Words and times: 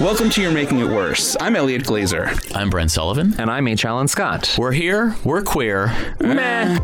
Welcome 0.00 0.30
to 0.30 0.40
You're 0.40 0.52
Making 0.52 0.78
It 0.78 0.86
Worse. 0.88 1.36
I'm 1.40 1.56
Elliot 1.56 1.82
Glazer. 1.82 2.54
I'm 2.54 2.70
Brent 2.70 2.92
Sullivan. 2.92 3.34
And 3.36 3.50
I'm 3.50 3.66
H. 3.66 3.84
Allen 3.84 4.06
Scott. 4.06 4.54
We're 4.56 4.70
here. 4.70 5.16
We're 5.24 5.42
queer. 5.42 5.88
Meh. 6.20 6.78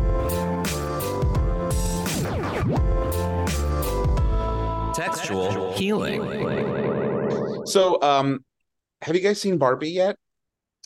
Textual 4.93 5.71
healing. 5.75 7.63
So, 7.65 8.01
um, 8.01 8.43
have 9.01 9.15
you 9.15 9.21
guys 9.21 9.39
seen 9.39 9.57
Barbie 9.57 9.91
yet? 9.91 10.17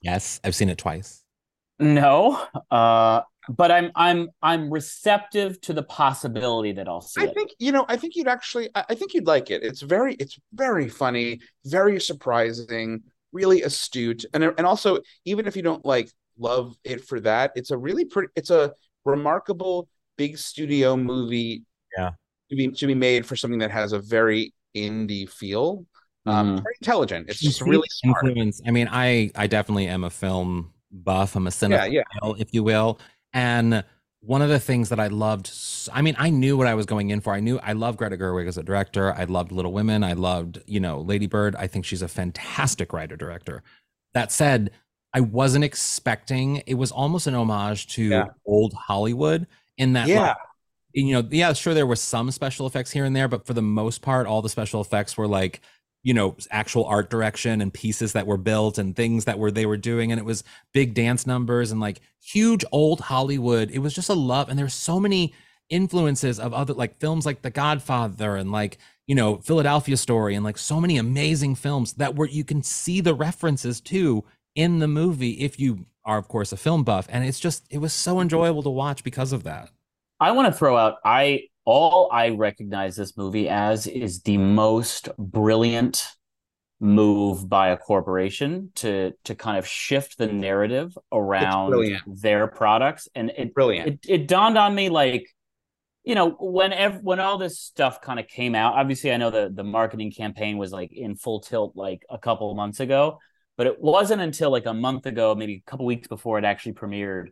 Yes, 0.04 0.40
I've 0.44 0.54
seen 0.54 0.70
it 0.70 0.78
twice. 0.78 1.24
No, 1.80 2.46
uh, 2.70 3.22
but 3.50 3.72
I'm 3.72 3.92
I'm 3.96 4.30
I'm 4.42 4.72
receptive 4.72 5.60
to 5.62 5.74
the 5.74 5.84
possibility 5.84 6.72
that 6.74 6.88
I'll 6.88 7.02
see 7.02 7.22
I 7.22 7.26
it. 7.26 7.34
think 7.34 7.52
you 7.60 7.72
know. 7.72 7.86
I 7.88 7.98
think 7.98 8.16
you'd 8.16 8.28
actually. 8.28 8.70
I 8.76 8.86
I 8.90 8.96
think 8.96 9.14
you'd 9.14 9.28
like 9.28 9.50
it. 9.52 9.64
It's 9.64 9.82
very. 9.82 10.14
It's 10.16 10.40
very 10.54 10.88
funny. 10.88 11.40
Very 11.66 12.00
surprising. 12.00 13.02
Really 13.32 13.64
astute. 13.64 14.26
And 14.34 14.44
and 14.44 14.66
also, 14.66 15.00
even 15.26 15.48
if 15.48 15.56
you 15.56 15.62
don't 15.64 15.84
like 15.86 16.10
love 16.38 16.76
it 16.84 17.06
for 17.06 17.20
that, 17.22 17.52
it's 17.56 17.72
a 17.72 17.78
really 17.78 18.06
pretty. 18.06 18.30
It's 18.36 18.50
a 18.52 18.74
remarkable 19.06 19.88
big 20.18 20.38
studio 20.38 20.96
movie. 20.96 21.64
Yeah. 21.98 22.12
To 22.50 22.56
be 22.56 22.68
to 22.70 22.88
be 22.88 22.96
made 22.96 23.26
for 23.26 23.36
something 23.36 23.60
that 23.60 23.72
has 23.72 23.94
a 23.94 24.00
very 24.00 24.54
indie 24.76 25.30
feel. 25.30 25.86
Um, 26.26 26.58
Mhm. 26.58 26.64
very 26.64 26.76
intelligent. 26.82 27.30
It's 27.30 27.40
just 27.40 27.62
really 27.62 27.88
smart. 27.90 28.26
influence. 28.26 28.62
I 28.68 28.72
mean, 28.72 28.88
I 28.92 29.32
I 29.36 29.48
definitely 29.48 29.88
am 29.88 30.04
a 30.04 30.10
film 30.10 30.74
buff. 30.92 31.36
I'm 31.36 31.48
a 31.48 31.50
cinephile, 31.52 31.92
yeah. 31.92 32.04
if 32.38 32.54
you 32.54 32.64
will. 32.64 33.00
And 33.34 33.84
one 34.22 34.42
of 34.42 34.50
the 34.50 34.60
things 34.60 34.90
that 34.90 35.00
I 35.00 35.08
loved, 35.08 35.52
I 35.94 36.02
mean, 36.02 36.16
I 36.18 36.30
knew 36.30 36.58
what 36.58 36.68
I 36.68 36.74
was 36.74 36.86
going 36.86 37.10
in 37.10 37.22
for. 37.22 37.34
I 37.34 37.40
knew 37.40 37.58
I 37.60 37.74
love 37.74 37.96
Greta 37.96 38.18
Gerwig 38.18 38.48
as 38.48 38.58
a 38.58 38.64
director. 38.64 39.14
I 39.14 39.24
loved 39.24 39.52
Little 39.52 39.72
Women. 39.72 40.04
I 40.04 40.14
loved, 40.14 40.62
you 40.66 40.80
know, 40.80 41.00
Lady 41.02 41.28
Bird. 41.28 41.56
I 41.56 41.68
think 41.68 41.86
she's 41.86 42.02
a 42.02 42.08
fantastic 42.08 42.92
writer 42.92 43.16
director. 43.16 43.64
That 44.14 44.32
said, 44.32 44.72
I 45.14 45.22
wasn't 45.22 45.64
expecting. 45.64 46.58
It 46.68 46.74
was 46.76 46.92
almost 46.92 47.28
an 47.28 47.36
homage 47.36 47.88
to 47.96 48.04
Yeah. 48.04 48.26
old 48.46 48.74
Hollywood 48.74 49.48
in 49.78 49.94
that, 49.94 50.08
Yeah. 50.08 50.20
like, 50.22 50.38
you 50.94 51.14
know, 51.14 51.28
yeah, 51.32 51.54
sure, 51.54 51.74
there 51.74 51.88
were 51.88 51.96
some 51.96 52.30
special 52.32 52.68
effects 52.68 52.92
here 52.92 53.06
and 53.06 53.16
there, 53.16 53.28
but 53.28 53.46
for 53.46 53.54
the 53.54 53.62
most 53.62 54.02
part, 54.02 54.28
all 54.28 54.42
the 54.42 54.50
special 54.50 54.82
effects 54.82 55.18
were 55.18 55.28
like, 55.28 55.62
you 56.04 56.14
know, 56.14 56.36
actual 56.52 56.86
art 56.86 57.10
direction 57.10 57.62
and 57.62 57.74
pieces 57.74 58.14
that 58.14 58.28
were 58.28 58.38
built 58.38 58.78
and 58.78 58.96
things 58.96 59.26
that 59.26 59.38
were 59.38 59.52
they 59.52 59.66
were 59.66 59.78
doing, 59.78 60.12
and 60.12 60.20
it 60.20 60.26
was 60.26 60.44
big 60.74 60.94
dance 60.94 61.28
numbers 61.28 61.72
and 61.72 61.82
like 61.82 62.02
huge 62.22 62.64
old 62.72 63.02
Hollywood. 63.02 63.70
It 63.72 63.80
was 63.80 63.94
just 63.94 64.10
a 64.10 64.14
love, 64.14 64.50
and 64.50 64.58
there's 64.58 64.74
so 64.74 65.00
many 65.00 65.34
influences 65.70 66.40
of 66.40 66.54
other 66.54 66.74
like 66.74 67.00
films 67.00 67.26
like 67.26 67.42
The 67.42 67.50
Godfather 67.50 68.36
and 68.36 68.52
like 68.52 68.78
you 69.08 69.16
know 69.16 69.38
Philadelphia 69.38 69.98
Story 69.98 70.36
and 70.36 70.44
like 70.44 70.58
so 70.58 70.80
many 70.80 70.98
amazing 70.98 71.56
films 71.56 71.94
that 71.94 72.16
were 72.16 72.28
you 72.28 72.44
can 72.44 72.64
see 72.64 73.02
the 73.02 73.14
references 73.14 73.82
to 73.82 74.24
in 74.56 74.80
the 74.80 74.88
movie 74.88 75.32
if 75.32 75.60
you 75.60 75.86
are 76.06 76.18
of 76.18 76.28
course 76.28 76.52
a 76.52 76.58
film 76.58 76.84
buff, 76.84 77.08
and 77.10 77.26
it's 77.26 77.40
just 77.40 77.66
it 77.70 77.80
was 77.80 77.94
so 77.94 78.14
mm-hmm. 78.14 78.22
enjoyable 78.22 78.64
to 78.64 78.70
watch 78.70 79.04
because 79.04 79.34
of 79.34 79.44
that. 79.44 79.70
I 80.22 80.32
want 80.32 80.48
to 80.52 80.58
throw 80.58 80.78
out 80.78 80.98
I 81.04 81.49
all 81.70 82.10
I 82.12 82.30
recognize 82.30 82.96
this 82.96 83.16
movie 83.16 83.48
as 83.48 83.86
is 83.86 84.24
the 84.24 84.40
most 84.40 85.08
brilliant 85.20 86.04
move 86.80 87.48
by 87.48 87.70
a 87.70 87.78
corporation 87.78 88.72
to 88.74 89.14
to 89.26 89.36
kind 89.36 89.56
of 89.56 89.68
shift 89.68 90.18
the 90.18 90.26
narrative 90.26 90.98
around 91.12 92.02
their 92.08 92.48
products 92.48 93.08
and 93.14 93.32
it 93.38 93.54
Brilliant. 93.54 93.88
it, 93.88 94.00
it 94.10 94.28
dawned 94.28 94.58
on 94.58 94.74
me 94.74 94.90
like 94.90 95.28
you 96.04 96.16
know 96.16 96.32
when 96.40 96.74
ev- 96.74 97.04
when 97.04 97.20
all 97.20 97.38
this 97.38 97.60
stuff 97.60 98.02
kind 98.02 98.20
of 98.20 98.28
came 98.28 98.56
out 98.56 98.74
obviously 98.74 99.12
i 99.12 99.18
know 99.18 99.30
the 99.30 99.52
the 99.54 99.64
marketing 99.64 100.12
campaign 100.12 100.58
was 100.58 100.72
like 100.72 100.92
in 100.92 101.16
full 101.16 101.42
tilt 101.42 101.74
like 101.76 102.02
a 102.10 102.18
couple 102.18 102.50
of 102.50 102.58
months 102.58 102.80
ago 102.80 103.20
but 103.58 103.68
it 103.68 103.80
wasn't 103.80 104.22
until 104.22 104.50
like 104.50 104.66
a 104.66 104.74
month 104.74 105.06
ago 105.06 105.36
maybe 105.36 105.62
a 105.68 105.70
couple 105.70 105.86
weeks 105.86 106.08
before 106.08 106.40
it 106.40 106.46
actually 106.46 106.74
premiered 106.74 107.28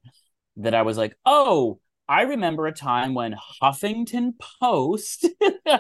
that 0.58 0.76
i 0.76 0.82
was 0.84 0.98
like 0.98 1.16
oh 1.26 1.80
i 2.08 2.24
remember 2.24 2.68
a 2.68 2.72
time 2.72 3.14
when 3.14 3.36
huffington 3.62 4.34
post 4.62 5.26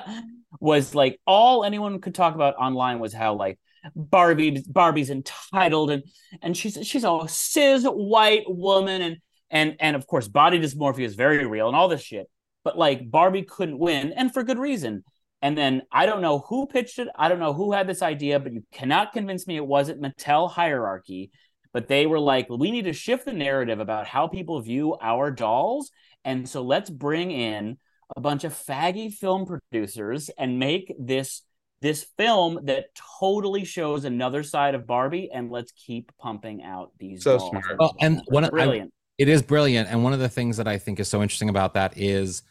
was 0.59 0.95
like 0.95 1.19
all 1.25 1.63
anyone 1.63 1.99
could 2.01 2.15
talk 2.15 2.35
about 2.35 2.55
online 2.55 2.99
was 2.99 3.13
how 3.13 3.33
like 3.33 3.59
barbie 3.95 4.63
barbie's 4.67 5.09
entitled 5.09 5.91
and 5.91 6.03
and 6.41 6.57
she's 6.57 6.77
she's 6.85 7.03
a 7.03 7.19
cis 7.27 7.83
white 7.85 8.43
woman 8.47 9.01
and 9.01 9.17
and 9.49 9.75
and 9.79 9.95
of 9.95 10.07
course 10.07 10.27
body 10.27 10.59
dysmorphia 10.59 11.05
is 11.05 11.15
very 11.15 11.45
real 11.45 11.67
and 11.67 11.75
all 11.75 11.88
this 11.88 12.01
shit. 12.01 12.29
But 12.63 12.77
like 12.77 13.09
barbie 13.09 13.44
couldn't 13.44 13.79
win 13.79 14.11
and 14.13 14.33
for 14.33 14.44
good 14.44 14.59
reason. 14.59 15.03
And 15.41 15.57
then 15.57 15.83
i 15.91 16.05
don't 16.05 16.21
know 16.21 16.39
who 16.39 16.67
pitched 16.67 16.99
it. 16.99 17.07
I 17.15 17.29
don't 17.29 17.39
know 17.39 17.53
who 17.53 17.71
had 17.71 17.88
this 17.88 18.01
idea 18.01 18.39
but 18.39 18.53
you 18.53 18.63
cannot 18.71 19.13
convince 19.13 19.47
me 19.47 19.55
it 19.55 19.65
wasn't 19.65 20.01
mattel 20.01 20.51
hierarchy. 20.51 21.31
But 21.73 21.88
they 21.88 22.07
were 22.07 22.19
like 22.19 22.49
we 22.49 22.71
need 22.71 22.85
to 22.85 22.94
shift 22.94 23.25
the 23.25 23.33
narrative 23.33 23.79
about 23.79 24.07
how 24.07 24.27
people 24.27 24.61
view 24.61 24.97
our 25.01 25.31
dolls 25.31 25.91
and 26.27 26.47
so 26.47 26.61
let's 26.61 26.89
bring 26.91 27.31
in 27.31 27.77
a 28.15 28.21
bunch 28.21 28.43
of 28.43 28.53
faggy 28.53 29.11
film 29.11 29.45
producers 29.45 30.29
and 30.38 30.59
make 30.59 30.93
this 30.99 31.41
this 31.81 32.05
film 32.17 32.59
that 32.63 32.85
totally 33.19 33.63
shows 33.63 34.03
another 34.03 34.41
side 34.43 34.73
of 34.75 34.88
Barbie, 34.88 35.29
and 35.31 35.51
let's 35.51 35.71
keep 35.73 36.11
pumping 36.19 36.63
out 36.63 36.91
these. 36.99 37.23
So 37.23 37.38
dolls. 37.38 37.49
smart. 37.51 37.65
Well, 37.79 37.95
and 38.01 38.21
one 38.27 38.43
of- 38.43 38.49
I- 38.49 38.51
brilliant. 38.51 38.93
It 39.17 39.29
is 39.29 39.41
brilliant. 39.41 39.89
And 39.89 40.03
one 40.03 40.13
of 40.13 40.19
the 40.19 40.29
things 40.29 40.57
that 40.57 40.67
I 40.67 40.77
think 40.77 40.99
is 40.99 41.07
so 41.07 41.21
interesting 41.23 41.49
about 41.49 41.73
that 41.73 41.97
is 41.97 42.44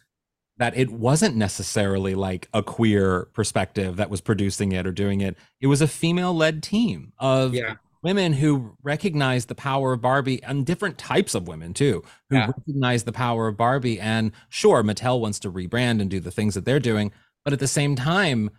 that 0.58 0.76
it 0.76 0.90
wasn't 0.90 1.36
necessarily 1.36 2.14
like 2.16 2.48
a 2.54 2.62
queer 2.62 3.28
perspective 3.34 3.96
that 3.96 4.10
was 4.10 4.20
producing 4.20 4.72
it 4.72 4.84
or 4.86 4.90
doing 4.92 5.20
it. 5.20 5.36
It 5.60 5.68
was 5.68 5.80
a 5.80 5.86
female 5.86 6.34
led 6.34 6.62
team 6.62 7.12
of 7.18 7.54
Yeah. 7.54 7.74
Women 8.06 8.32
who 8.32 8.76
recognize 8.84 9.46
the 9.46 9.54
power 9.56 9.92
of 9.94 10.00
Barbie 10.00 10.40
and 10.44 10.64
different 10.64 10.96
types 10.96 11.34
of 11.34 11.48
women 11.48 11.74
too, 11.74 12.04
who 12.30 12.36
Yeah. 12.36 12.46
recognize 12.46 13.02
the 13.02 13.10
power 13.12 13.48
of 13.48 13.56
Barbie. 13.56 13.98
And 13.98 14.30
sure, 14.48 14.84
Mattel 14.84 15.18
wants 15.20 15.40
to 15.40 15.50
rebrand 15.50 16.00
and 16.00 16.08
do 16.08 16.20
the 16.20 16.30
things 16.30 16.54
that 16.54 16.64
they're 16.64 16.78
doing. 16.78 17.10
But 17.44 17.52
at 17.52 17.58
the 17.58 17.66
same 17.66 17.96
time, 17.96 18.50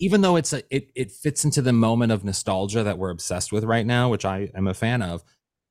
even 0.00 0.22
though 0.22 0.36
it's 0.36 0.54
a, 0.54 0.62
it, 0.74 0.90
it 0.94 1.12
fits 1.12 1.44
into 1.44 1.60
the 1.60 1.74
moment 1.74 2.10
of 2.10 2.24
nostalgia 2.24 2.82
that 2.84 2.96
we're 2.96 3.10
obsessed 3.10 3.52
with 3.52 3.64
right 3.64 3.84
now, 3.84 4.08
which 4.08 4.24
I 4.24 4.50
am 4.54 4.66
a 4.66 4.72
fan 4.74 5.02
of, 5.02 5.22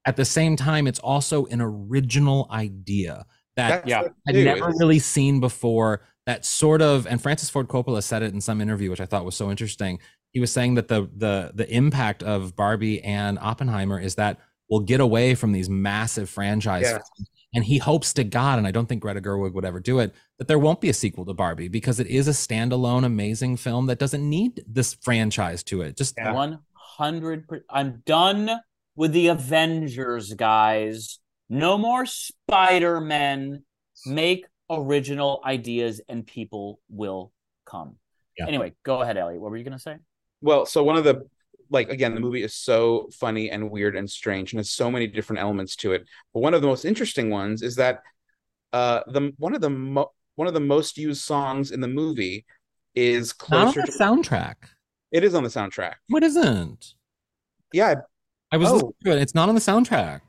at 0.05 0.17
the 0.17 0.25
same 0.25 0.55
time, 0.55 0.85
it's 0.85 0.99
also 0.99 1.47
an 1.47 1.61
original 1.61 2.47
idea 2.51 3.25
that 3.55 3.87
yeah, 3.87 4.03
what 4.03 4.13
I'd 4.27 4.35
it 4.35 4.39
is. 4.39 4.45
never 4.45 4.71
really 4.77 4.99
seen 4.99 5.39
before. 5.39 6.01
That 6.27 6.43
sort 6.45 6.81
of, 6.81 7.05
and 7.07 7.21
Francis 7.21 7.51
Ford 7.51 7.67
Coppola 7.67 8.01
said 8.01 8.23
it 8.23 8.33
in 8.33 8.41
some 8.41 8.59
interview, 8.61 8.89
which 8.89 9.01
I 9.01 9.05
thought 9.05 9.25
was 9.25 9.35
so 9.35 9.49
interesting. 9.51 9.99
He 10.35 10.41
was 10.41 10.51
saying 10.51 10.73
that 10.73 10.89
the 10.89 11.09
the 11.15 11.53
the 11.55 11.73
impact 11.73 12.21
of 12.21 12.57
Barbie 12.57 13.01
and 13.01 13.39
Oppenheimer 13.39 13.97
is 13.97 14.15
that 14.15 14.37
we'll 14.69 14.81
get 14.81 14.99
away 14.99 15.33
from 15.33 15.53
these 15.53 15.69
massive 15.69 16.29
franchises. 16.29 16.91
Yeah. 16.91 17.25
and 17.53 17.63
he 17.63 17.77
hopes 17.77 18.11
to 18.15 18.25
God, 18.25 18.57
and 18.57 18.67
I 18.67 18.71
don't 18.71 18.85
think 18.85 19.01
Greta 19.01 19.21
Gerwig 19.21 19.53
would 19.53 19.63
ever 19.63 19.79
do 19.79 19.99
it, 19.99 20.13
that 20.37 20.49
there 20.49 20.59
won't 20.59 20.81
be 20.81 20.89
a 20.89 20.93
sequel 20.93 21.23
to 21.23 21.33
Barbie 21.33 21.69
because 21.69 22.01
it 22.01 22.07
is 22.07 22.27
a 22.27 22.31
standalone, 22.31 23.05
amazing 23.05 23.55
film 23.55 23.85
that 23.85 23.97
doesn't 23.97 24.29
need 24.29 24.61
this 24.67 24.95
franchise 24.95 25.63
to 25.63 25.81
it. 25.81 25.95
Just 25.95 26.15
Yeah. 26.17 26.33
One 26.33 26.59
hundred. 26.73 27.45
I'm 27.69 28.03
done 28.05 28.51
with 28.97 29.13
the 29.13 29.29
Avengers, 29.29 30.33
guys. 30.33 31.19
No 31.47 31.77
more 31.77 32.05
Spider 32.05 32.99
Men. 32.99 33.63
Make 34.05 34.47
original 34.69 35.39
ideas, 35.45 36.01
and 36.09 36.27
people 36.27 36.81
will 36.89 37.31
come. 37.65 37.95
Yeah. 38.37 38.47
Anyway, 38.47 38.73
go 38.83 39.01
ahead, 39.01 39.15
Elliot. 39.15 39.39
What 39.39 39.49
were 39.49 39.55
you 39.55 39.63
going 39.63 39.77
to 39.77 39.79
say? 39.79 39.95
Well, 40.41 40.65
so 40.65 40.83
one 40.83 40.97
of 40.97 41.03
the 41.03 41.27
like 41.71 41.89
again, 41.89 42.13
the 42.13 42.21
movie 42.21 42.43
is 42.43 42.55
so 42.55 43.09
funny 43.13 43.49
and 43.49 43.71
weird 43.71 43.95
and 43.95 44.09
strange, 44.09 44.53
and 44.53 44.59
has 44.59 44.69
so 44.71 44.91
many 44.91 45.07
different 45.07 45.41
elements 45.41 45.75
to 45.77 45.93
it. 45.93 46.05
But 46.33 46.41
one 46.41 46.53
of 46.53 46.61
the 46.61 46.67
most 46.67 46.85
interesting 46.85 47.29
ones 47.29 47.61
is 47.63 47.75
that 47.77 48.01
uh, 48.73 49.01
the 49.07 49.33
one 49.37 49.55
of 49.55 49.61
the 49.61 49.69
mo- 49.69 50.11
one 50.35 50.47
of 50.47 50.53
the 50.53 50.59
most 50.59 50.97
used 50.97 51.21
songs 51.21 51.71
in 51.71 51.81
the 51.81 51.87
movie 51.87 52.45
is 52.93 53.33
Not 53.49 53.67
on 53.67 53.73
closer 53.73 53.81
the 53.85 53.91
to. 53.91 53.97
soundtrack. 53.97 54.55
It 55.11 55.23
is 55.23 55.33
on 55.33 55.43
the 55.43 55.49
soundtrack. 55.49 55.93
What 56.09 56.23
isn't? 56.23 56.93
Yeah. 57.73 57.95
I 58.51 58.57
was 58.57 58.69
Oh. 58.69 58.73
listening 58.73 58.93
to 59.05 59.11
it. 59.13 59.21
It's 59.21 59.35
not 59.35 59.49
on 59.49 59.55
the 59.55 59.61
soundtrack. 59.61 60.21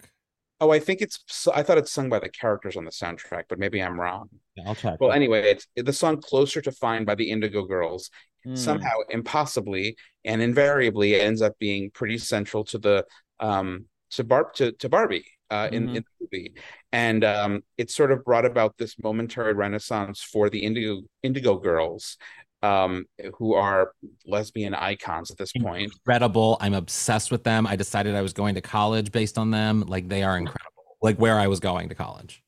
Oh, 0.61 0.71
I 0.71 0.79
think 0.79 1.03
it's. 1.03 1.23
I 1.55 1.63
thought 1.63 1.77
it's 1.77 1.93
sung 1.93 2.09
by 2.09 2.19
the 2.19 2.31
characters 2.31 2.77
on 2.79 2.85
the 2.87 2.91
soundtrack, 2.91 3.45
but 3.51 3.59
maybe 3.59 3.83
I'm 3.83 4.01
wrong. 4.01 4.31
Yeah, 4.57 4.65
I'll 4.69 4.75
check. 4.75 4.99
Well, 5.01 5.13
anyway, 5.13 5.43
it's 5.51 5.67
the 5.77 5.93
song 5.93 6.19
"Closer 6.23 6.63
to 6.63 6.73
Fine" 6.73 7.05
by 7.05 7.15
the 7.15 7.31
Indigo 7.31 7.65
Girls. 7.65 8.11
Hmm. 8.47 8.55
somehow 8.55 8.95
impossibly 9.11 9.97
and 10.25 10.41
invariably 10.41 11.21
ends 11.21 11.43
up 11.43 11.59
being 11.59 11.91
pretty 11.91 12.17
central 12.19 12.65
to 12.65 12.79
the 12.79 13.05
um 13.41 13.87
to 14.13 14.23
Barb 14.25 14.55
to, 14.55 14.73
to 14.73 14.89
Barbie 14.89 15.27
uh 15.51 15.69
in, 15.73 15.89
Mhm. 15.89 15.97
in 15.97 16.05
the 16.05 16.05
movie 16.21 16.55
and 16.93 17.25
um 17.25 17.63
it 17.77 17.91
sort 17.91 18.13
of 18.13 18.25
brought 18.25 18.45
about 18.47 18.77
this 18.79 18.97
momentary 19.03 19.53
renaissance 19.53 20.23
for 20.23 20.49
the 20.49 20.61
indigo 20.61 21.03
indigo 21.23 21.57
girls 21.57 22.17
um 22.63 23.05
who 23.37 23.55
are 23.55 23.93
lesbian 24.27 24.75
icons 24.75 25.31
at 25.31 25.39
this 25.39 25.53
point 25.53 25.93
incredible. 25.93 26.57
I'm 26.61 26.75
obsessed 26.75 27.31
with 27.31 27.45
them. 27.45 27.67
I 27.67 27.77
decided 27.77 28.15
I 28.15 28.23
was 28.23 28.33
going 28.33 28.55
to 28.55 28.61
college 28.63 29.13
based 29.13 29.37
on 29.39 29.51
them. 29.51 29.83
Like 29.87 30.09
they 30.09 30.23
are 30.23 30.39
incredible. 30.39 30.97
Like 31.03 31.19
where 31.19 31.39
I 31.39 31.49
was 31.49 31.61
going 31.61 31.91
to 31.91 31.95
college. 31.95 32.43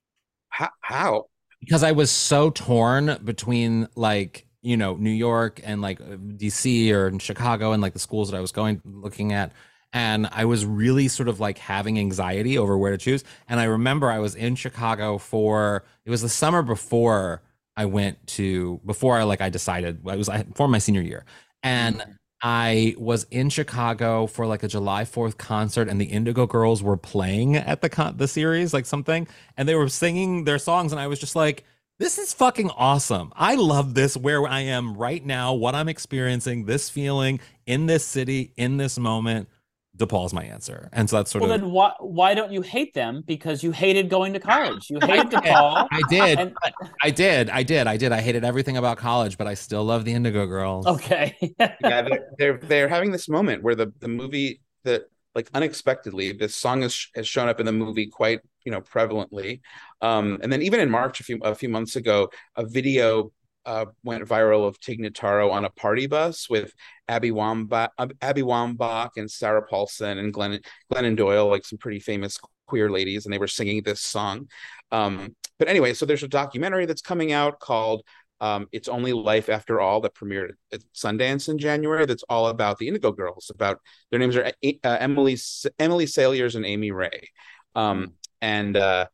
how, 0.49 0.71
how? 0.81 1.25
Because 1.61 1.83
I 1.83 1.93
was 1.93 2.11
so 2.11 2.51
torn 2.51 3.19
between 3.23 3.89
like, 3.94 4.47
you 4.62 4.76
know, 4.76 4.96
New 4.96 5.10
York 5.10 5.60
and 5.64 5.81
like 5.81 6.00
uh, 6.00 6.16
DC 6.16 6.93
or 6.93 7.08
in 7.08 7.19
Chicago 7.19 7.72
and 7.72 7.82
like 7.82 7.93
the 7.93 7.99
schools 7.99 8.31
that 8.31 8.37
I 8.37 8.40
was 8.40 8.52
going 8.52 8.81
looking 8.84 9.32
at. 9.32 9.52
And 9.93 10.28
I 10.32 10.44
was 10.44 10.66
really 10.66 11.08
sort 11.08 11.28
of 11.28 11.40
like 11.40 11.58
having 11.58 11.99
anxiety 11.99 12.58
over 12.58 12.76
where 12.76 12.90
to 12.90 12.99
choose. 12.99 13.25
And 13.49 13.58
I 13.58 13.64
remember 13.64 14.10
I 14.10 14.19
was 14.19 14.34
in 14.34 14.55
Chicago 14.55 15.16
for 15.19 15.84
it 16.05 16.10
was 16.10 16.22
the 16.22 16.28
summer 16.28 16.62
before 16.62 17.43
I 17.76 17.87
went 17.87 18.26
to 18.28 18.81
before 18.84 19.16
I 19.16 19.22
like 19.22 19.40
I 19.40 19.49
decided 19.49 20.00
I 20.06 20.16
was 20.16 20.28
I, 20.28 20.44
for 20.55 20.69
my 20.69 20.78
senior 20.78 21.00
year. 21.00 21.25
And 21.62 22.00
mm-hmm. 22.00 22.12
I 22.43 22.94
was 22.99 23.26
in 23.31 23.50
Chicago 23.50 24.26
for 24.26 24.46
like 24.46 24.62
a 24.62 24.69
July 24.69 25.05
4th 25.05 25.38
concert 25.38 25.88
and 25.88 26.00
the 26.00 26.06
Indigo 26.06 26.46
Girls 26.46 26.82
were 26.82 26.96
playing 26.96 27.56
at 27.56 27.81
the 27.81 27.88
con- 27.88 28.16
the 28.16 28.28
series 28.28 28.72
like 28.72 28.87
something 28.87 29.26
and 29.56 29.69
they 29.69 29.75
were 29.75 29.88
singing 29.88 30.44
their 30.44 30.58
songs 30.58 30.93
and 30.93 31.00
I 31.00 31.06
was 31.06 31.19
just 31.19 31.34
like 31.34 31.64
this 31.99 32.19
is 32.19 32.33
fucking 32.33 32.71
awesome. 32.71 33.33
I 33.35 33.56
love 33.56 33.95
this 33.95 34.17
where 34.17 34.47
I 34.47 34.61
am 34.61 34.97
right 34.97 35.25
now, 35.25 35.55
what 35.55 35.75
I'm 35.75 35.89
experiencing, 35.89 36.65
this 36.65 36.89
feeling 36.89 37.41
in 37.67 37.87
this 37.87 38.05
city 38.05 38.53
in 38.56 38.77
this 38.77 38.99
moment. 38.99 39.49
DePaul's 39.97 40.33
my 40.33 40.45
answer. 40.45 40.89
And 40.93 41.11
so 41.11 41.17
that's 41.17 41.33
sort 41.33 41.43
Well, 41.43 41.50
of 41.50 41.61
Well, 41.61 41.69
then 41.69 41.75
why 41.75 41.93
why 41.99 42.35
don't 42.35 42.53
you 42.53 42.62
hate 42.62 42.95
them? 42.95 43.25
Because 43.27 43.65
you 43.65 43.73
hated 43.73 44.09
going 44.09 44.33
to 44.33 44.39
college. 44.39 44.89
You 44.89 45.00
hated 45.03 45.31
DePaul. 45.31 45.89
I 45.91 46.03
did. 46.09 46.39
And- 46.39 46.56
I 47.03 47.11
did. 47.11 47.50
I 47.50 47.62
did. 47.65 47.87
I 47.89 47.97
did. 47.97 48.12
I 48.12 48.21
hated 48.21 48.44
everything 48.44 48.77
about 48.77 48.97
college, 48.97 49.37
but 49.37 49.49
I 49.49 49.55
still 49.55 49.85
love 49.85 50.05
the 50.05 50.12
Indigo 50.12 50.47
Girls. 50.47 50.87
Okay. 50.87 51.37
yeah 51.59 51.75
they're, 51.81 52.29
they're 52.39 52.59
they're 52.59 52.89
having 52.89 53.11
this 53.11 53.29
moment 53.29 53.65
where 53.65 53.75
the 53.75 53.93
the 53.99 54.06
movie 54.06 54.61
that 54.85 55.11
like 55.35 55.51
unexpectedly 55.53 56.33
this 56.33 56.55
song 56.55 56.83
has, 56.83 57.09
has 57.17 57.27
shown 57.27 57.49
up 57.49 57.59
in 57.59 57.67
the 57.67 57.73
movie 57.73 58.06
quite 58.06 58.41
you 58.65 58.71
know 58.71 58.81
prevalently 58.81 59.61
um 60.00 60.39
and 60.43 60.53
then 60.53 60.62
even 60.62 60.81
in 60.81 60.91
march 60.91 61.21
a 61.21 61.25
few 61.25 61.39
a 61.43 61.55
few 61.55 61.69
months 61.69 61.97
ago 61.97 62.29
a 62.56 62.65
video 62.65 63.31
uh, 63.69 63.85
went 64.03 64.25
viral 64.27 64.67
of 64.67 64.81
Tig 64.81 64.99
Notaro 64.99 65.53
on 65.53 65.67
a 65.67 65.71
party 65.71 66.06
bus 66.06 66.49
with 66.49 66.73
Abby 67.06 67.31
Wambach, 67.31 67.91
Abby 68.23 68.41
Wambach 68.41 69.11
and 69.19 69.31
Sarah 69.31 69.61
Paulson 69.62 70.17
and 70.17 70.33
Glenn 70.33 70.59
Glennon 70.91 71.17
Doyle, 71.17 71.49
like 71.49 71.67
some 71.67 71.79
pretty 71.79 72.00
famous 72.00 72.39
queer 72.67 72.91
ladies, 72.91 73.27
and 73.27 73.33
they 73.33 73.39
were 73.39 73.47
singing 73.47 73.83
this 73.83 74.00
song. 74.00 74.49
Um, 74.91 75.37
but 75.59 75.69
anyway, 75.69 75.93
so 75.93 76.06
there's 76.06 76.23
a 76.23 76.29
documentary 76.29 76.87
that's 76.87 77.03
coming 77.03 77.33
out 77.33 77.61
called 77.61 78.05
um, 78.41 78.69
"It's 78.73 78.89
Only 78.89 79.12
Life 79.12 79.51
After 79.51 79.81
All" 79.81 80.01
that 80.01 80.15
premiered 80.15 80.53
at 80.73 80.81
Sundance 80.94 81.51
in 81.51 81.59
January. 81.59 82.06
That's 82.06 82.25
all 82.31 82.47
about 82.47 82.79
the 82.79 82.89
Indigo 82.89 83.12
Girls. 83.12 83.51
About 83.53 83.81
their 84.11 84.19
names 84.19 84.35
are 84.37 84.47
uh, 84.47 84.51
Emily 84.83 85.37
Emily 85.79 86.06
Saliers 86.06 86.55
and 86.55 86.65
Amy 86.65 86.91
Ray, 86.91 87.29
um, 87.75 88.15
and 88.41 88.79
uh, 88.79 89.09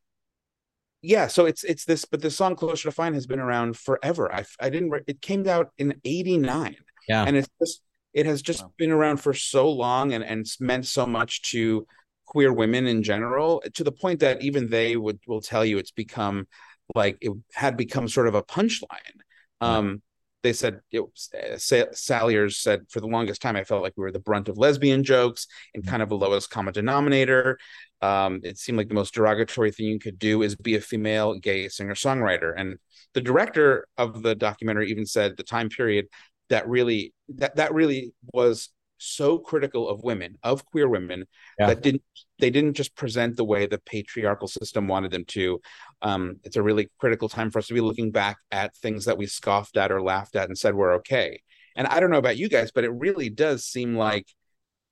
yeah 1.05 1.27
so 1.27 1.45
it's 1.45 1.65
it's 1.65 1.85
this 1.85 2.05
but 2.05 2.23
the 2.23 2.31
song 2.31 2.56
closer 2.56 2.89
to 2.89 2.93
fine 2.93 3.15
has 3.15 3.27
been 3.27 3.39
around 3.41 3.77
forever 3.77 4.33
i 4.33 4.45
i 4.61 4.71
didn't 4.71 4.93
it 5.06 5.21
came 5.21 5.47
out 5.47 5.71
in 5.79 5.95
89 6.05 6.77
Yeah. 7.09 7.25
and 7.27 7.37
it's 7.37 7.49
just 7.61 7.83
it 8.15 8.27
has 8.27 8.41
just 8.43 8.62
Wow. 8.62 8.73
been 8.79 8.91
around 8.91 9.19
for 9.19 9.35
so 9.35 9.71
long 9.71 10.12
and 10.15 10.25
and 10.25 10.41
it's 10.41 10.61
meant 10.61 10.87
so 10.87 11.05
much 11.06 11.43
to 11.53 11.87
queer 12.25 12.53
women 12.53 12.87
in 12.87 13.03
general 13.03 13.62
to 13.75 13.85
the 13.85 13.93
point 13.93 14.21
that 14.21 14.41
even 14.43 14.69
they 14.69 14.97
would 14.97 15.19
will 15.27 15.41
tell 15.43 15.65
you 15.65 15.79
it's 15.79 15.91
become 15.91 16.47
like 16.95 17.19
it 17.21 17.33
had 17.53 17.77
become 17.77 18.09
sort 18.09 18.27
of 18.29 18.35
a 18.35 18.43
punchline 18.43 19.19
um 19.61 20.01
they 20.44 20.52
said 20.52 20.81
it 20.93 21.00
was, 21.00 21.31
uh, 21.35 21.56
Sa- 21.58 21.91
Saliers 21.93 22.56
said 22.61 22.82
for 22.91 23.00
the 23.00 23.08
longest 23.08 23.43
time 23.43 23.56
I 23.56 23.64
felt 23.64 23.82
like 23.82 23.94
we 23.96 24.02
were 24.02 24.12
the 24.12 24.20
brunt 24.20 24.49
of 24.49 24.58
lesbian 24.58 25.02
jokes 25.02 25.46
and 25.75 25.85
kind 25.85 26.02
of 26.02 26.11
the 26.11 26.17
lowest 26.17 26.50
common 26.50 26.75
denominator. 26.75 27.58
Um, 28.02 28.41
it 28.44 28.58
seemed 28.58 28.76
like 28.79 28.88
the 28.88 28.94
most 28.94 29.14
derogatory 29.14 29.73
thing 29.73 29.87
you 29.87 29.99
could 29.99 30.19
do 30.19 30.43
is 30.43 30.55
be 30.55 30.76
a 30.76 30.81
female 30.81 31.35
gay 31.38 31.69
singer 31.69 31.94
songwriter. 31.94 32.52
And 32.56 32.76
the 33.14 33.23
director 33.23 33.87
of 33.96 34.23
the 34.23 34.35
documentary 34.35 34.91
even 34.91 35.06
said 35.06 35.37
the 35.37 35.43
time 35.43 35.70
period 35.70 36.06
that 36.50 36.69
really 36.69 37.14
that 37.31 37.56
that 37.56 37.73
really 37.73 38.12
was 38.32 38.69
so 38.99 39.38
critical 39.38 39.88
of 39.88 40.02
women 40.05 40.37
of 40.43 40.64
queer 40.67 40.88
women 40.88 41.25
Yeah. 41.58 41.69
that 41.69 41.82
didn't 41.82 42.02
they 42.38 42.50
didn't 42.50 42.75
just 42.75 42.94
present 42.96 43.37
the 43.37 43.44
way 43.44 43.67
the 43.67 43.79
patriarchal 43.79 44.49
system 44.49 44.88
wanted 44.88 45.11
them 45.11 45.25
to 45.26 45.61
um, 46.05 46.37
it's 46.45 46.56
a 46.56 46.62
really 46.62 46.89
critical 47.01 47.29
time 47.29 47.51
for 47.51 47.59
us 47.59 47.67
to 47.67 47.75
be 47.75 47.81
looking 47.81 48.12
back 48.12 48.37
at 48.53 48.77
things 48.77 49.06
that 49.06 49.19
we 49.19 49.27
scoffed 49.27 49.77
at 49.77 49.91
or 49.91 50.01
laughed 50.01 50.37
at 50.37 50.49
and 50.49 50.56
said 50.56 50.75
were 50.75 50.93
okay 50.93 51.41
and 51.77 51.87
i 51.89 51.99
don't 51.99 52.11
know 52.11 52.19
about 52.19 52.37
you 52.37 52.49
guys 52.49 52.71
but 52.73 52.85
it 52.85 52.91
really 52.91 53.29
does 53.31 53.65
seem 53.65 53.97
like 53.97 54.27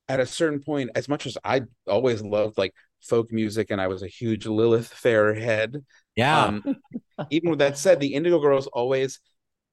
at 0.09 0.19
a 0.20 0.26
certain 0.26 0.61
point 0.61 0.91
as 0.97 1.09
much 1.09 1.26
as 1.26 1.38
i 1.44 1.61
always 1.87 2.23
loved 2.23 2.59
like 2.59 2.75
folk 3.03 3.31
music 3.31 3.70
and 3.70 3.81
i 3.81 3.87
was 3.87 4.03
a 4.03 4.09
huge 4.09 4.47
lilith 4.47 4.88
fair 4.88 5.32
head 5.35 5.76
Yeah. 6.16 6.45
um, 6.47 6.76
even 7.31 7.50
with 7.50 7.61
that 7.61 7.78
said, 7.78 8.00
the 8.00 8.14
Indigo 8.14 8.40
Girls 8.40 8.66
always 8.66 9.21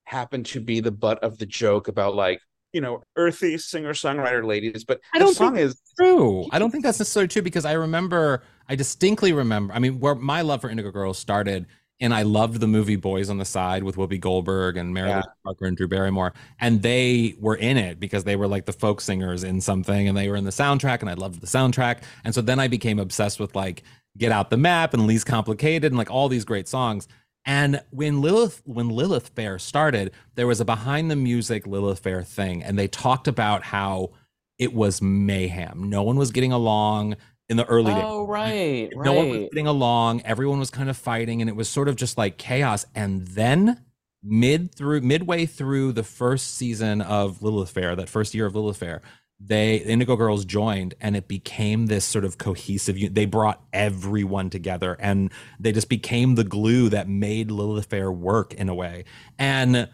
happen 0.04 0.44
to 0.44 0.60
be 0.62 0.82
the 0.82 0.92
butt 0.92 1.24
of 1.24 1.38
the 1.40 1.46
joke 1.46 1.88
about 1.88 2.14
like 2.16 2.40
you 2.74 2.82
know 2.82 3.02
earthy 3.16 3.58
singer 3.58 3.94
songwriter 3.94 4.46
ladies. 4.46 4.84
But 4.86 5.00
I 5.14 5.20
the 5.20 5.26
don't 5.26 5.34
song 5.34 5.56
think- 5.56 5.66
is 5.68 5.82
true. 6.00 6.46
I 6.52 6.60
don't 6.60 6.70
think 6.72 6.84
that's 6.84 7.00
necessarily 7.00 7.28
true 7.28 7.42
because 7.42 7.66
I 7.66 7.74
remember, 7.74 8.44
I 8.70 8.76
distinctly 8.76 9.34
remember. 9.34 9.74
I 9.74 9.80
mean, 9.80 10.00
where 10.00 10.16
my 10.16 10.42
love 10.42 10.62
for 10.62 10.70
Indigo 10.70 10.92
Girls 10.92 11.18
started, 11.18 11.66
and 12.00 12.14
I 12.14 12.22
loved 12.22 12.62
the 12.62 12.68
movie 12.68 12.96
Boys 12.96 13.30
on 13.30 13.38
the 13.40 13.46
Side 13.46 13.84
with 13.84 13.98
Whoopi 13.98 14.20
Goldberg 14.20 14.78
and 14.78 14.94
Mary 14.94 15.10
Yeah. 15.10 15.24
Parker 15.44 15.66
and 15.66 15.76
Drew 15.76 15.88
Barrymore, 15.88 16.34
and 16.62 16.82
they 16.82 17.36
were 17.40 17.56
in 17.56 17.76
it 17.78 18.00
because 18.00 18.24
they 18.24 18.36
were 18.36 18.48
like 18.48 18.66
the 18.66 18.72
folk 18.74 19.02
singers 19.02 19.44
in 19.44 19.60
something, 19.60 20.08
and 20.08 20.16
they 20.16 20.30
were 20.30 20.36
in 20.36 20.46
the 20.46 20.52
soundtrack, 20.52 21.02
and 21.02 21.10
I 21.10 21.16
loved 21.16 21.42
the 21.42 21.48
soundtrack, 21.48 22.04
and 22.24 22.34
so 22.34 22.42
then 22.42 22.60
I 22.60 22.68
became 22.68 23.00
obsessed 23.00 23.40
with 23.40 23.56
like 23.56 23.84
Get 24.18 24.32
Out 24.32 24.50
the 24.50 24.58
Map 24.58 24.94
and 24.94 25.08
Least 25.08 25.26
Complicated 25.26 25.92
and 25.92 25.98
like 25.98 26.12
all 26.12 26.30
these 26.30 26.46
great 26.46 26.68
songs. 26.68 27.08
And 27.46 27.82
when 27.90 28.22
Lilith 28.22 28.62
when 28.66 28.90
Lilith 28.90 29.30
Fair 29.30 29.58
started, 29.60 30.12
there 30.36 30.48
was 30.48 30.62
a 30.62 30.66
behind 30.66 31.10
the 31.10 31.16
music 31.16 31.66
Lilith 31.66 32.00
Fair 32.00 32.22
thing, 32.22 32.64
and 32.64 32.78
they 32.78 32.88
talked 32.88 33.28
about 33.28 33.64
how 33.64 34.12
it 34.60 34.74
was 34.74 35.02
mayhem. 35.02 35.90
No 35.90 36.04
one 36.04 36.18
was 36.18 36.32
getting 36.32 36.52
along 36.52 37.16
in 37.50 37.58
the 37.58 37.66
early 37.66 37.94
days. 37.94 38.04
oh, 38.06 38.28
right, 38.28 38.90
No 38.96 39.14
one 39.14 39.30
was 39.30 39.40
getting 39.52 39.68
along. 39.68 40.22
Everyone 40.22 40.60
was 40.60 40.70
kind 40.70 40.90
of 40.90 40.98
fighting, 40.98 41.42
and 41.42 41.50
it 41.50 41.56
was 41.56 41.68
sort 41.68 41.88
of 41.88 41.96
just 41.96 42.18
like 42.18 42.38
chaos. 42.38 42.86
And 42.96 43.28
then 43.28 43.84
mid 44.24 44.74
through 44.76 45.02
midway 45.02 45.46
through 45.46 45.94
the 45.94 46.04
first 46.04 46.56
season 46.56 47.02
of 47.02 47.42
Lilith 47.42 47.72
Fair, 47.72 47.96
that 47.96 48.10
first 48.10 48.34
year 48.34 48.46
of 48.46 48.56
Lilith 48.56 48.78
Fair, 48.78 49.02
they 49.40 49.78
Indigo 49.78 50.16
Girls 50.16 50.46
joined, 50.46 50.94
and 51.02 51.16
it 51.16 51.28
became 51.28 51.88
this 51.88 52.06
sort 52.06 52.26
of 52.26 52.38
cohesive. 52.38 53.14
They 53.14 53.26
brought 53.26 53.64
everyone 53.74 54.50
together, 54.50 54.96
and 55.00 55.32
they 55.60 55.72
just 55.72 55.90
became 55.90 56.36
the 56.36 56.44
glue 56.44 56.90
that 56.90 57.08
made 57.08 57.50
Lilith 57.50 57.86
Fair 57.86 58.12
work 58.12 58.54
in 58.54 58.70
a 58.70 58.76
way. 58.76 59.06
And 59.38 59.90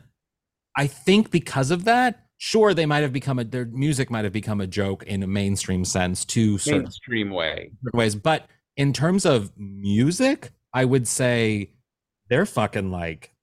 I 0.76 0.88
think 0.88 1.32
because 1.32 1.72
of 1.72 1.86
that, 1.86 2.25
sure, 2.46 2.74
they 2.76 2.86
might 2.86 3.02
have 3.02 3.12
become 3.12 3.40
a 3.40 3.44
their 3.44 3.66
music 3.66 4.12
might 4.12 4.24
have 4.24 4.34
become 4.34 4.62
a 4.62 4.68
joke 4.68 5.02
in 5.04 5.24
a 5.24 5.28
mainstream 5.28 5.84
sense 5.84 6.24
to 6.26 6.58
certain 6.60 6.84
mainstream 6.84 7.32
way. 7.32 7.72
ways. 7.94 8.16
But 8.16 8.48
in 8.78 8.94
terms 8.94 9.26
of 9.26 9.52
music, 9.58 10.52
I 10.74 10.86
would 10.86 11.08
say 11.08 11.72
they're 12.30 12.46
fucking 12.46 12.92
like 12.92 13.34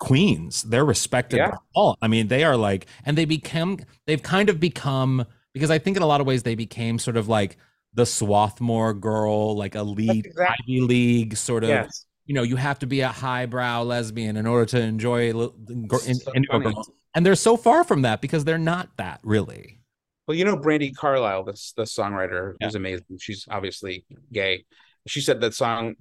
queens. 0.00 0.62
They're 0.64 0.84
respected 0.84 1.38
Yeah. 1.38 1.52
all. 1.74 1.96
I 2.02 2.08
mean, 2.08 2.28
they 2.28 2.44
are 2.44 2.56
like, 2.56 2.86
and 3.06 3.16
they 3.16 3.24
become, 3.24 3.78
they've 4.06 4.22
kind 4.22 4.48
of 4.50 4.58
become, 4.60 5.24
because 5.54 5.70
I 5.70 5.78
think 5.78 5.96
in 5.96 6.02
a 6.02 6.06
lot 6.06 6.20
of 6.20 6.26
ways 6.26 6.42
they 6.42 6.54
became 6.54 6.98
sort 6.98 7.16
of 7.16 7.28
like 7.28 7.56
the 7.94 8.04
Swarthmore 8.06 8.94
girl, 8.94 9.56
like 9.56 9.74
elite 9.74 10.26
exact- 10.26 10.62
Ivy 10.68 10.80
League 10.80 11.36
sort 11.36 11.64
of. 11.64 11.70
Yes. 11.70 12.06
You 12.26 12.34
know, 12.34 12.42
you 12.42 12.56
have 12.56 12.78
to 12.80 12.86
be 12.86 13.00
a 13.00 13.08
highbrow 13.08 13.82
lesbian 13.82 14.36
in 14.36 14.46
order 14.46 14.66
to 14.66 14.80
enjoy 14.80 15.30
in- 15.30 15.88
So 15.88 16.32
Indigo 16.34 16.82
And 17.14 17.26
they're 17.26 17.34
so 17.34 17.56
far 17.56 17.82
from 17.82 18.02
that 18.02 18.20
because 18.20 18.44
they're 18.44 18.58
not 18.58 18.96
that 18.98 19.20
really. 19.22 19.80
Well, 20.28 20.36
you 20.36 20.44
know 20.44 20.56
Brandi 20.56 20.94
Carlile, 20.94 21.44
this 21.44 21.72
the 21.76 21.82
songwriter 21.82 22.54
who's 22.60 22.76
amazing. 22.76 23.04
She's 23.18 23.46
obviously 23.50 24.04
gay. 24.32 24.64
She 25.08 25.20
said 25.20 25.40
that 25.40 25.54
song 25.54 25.96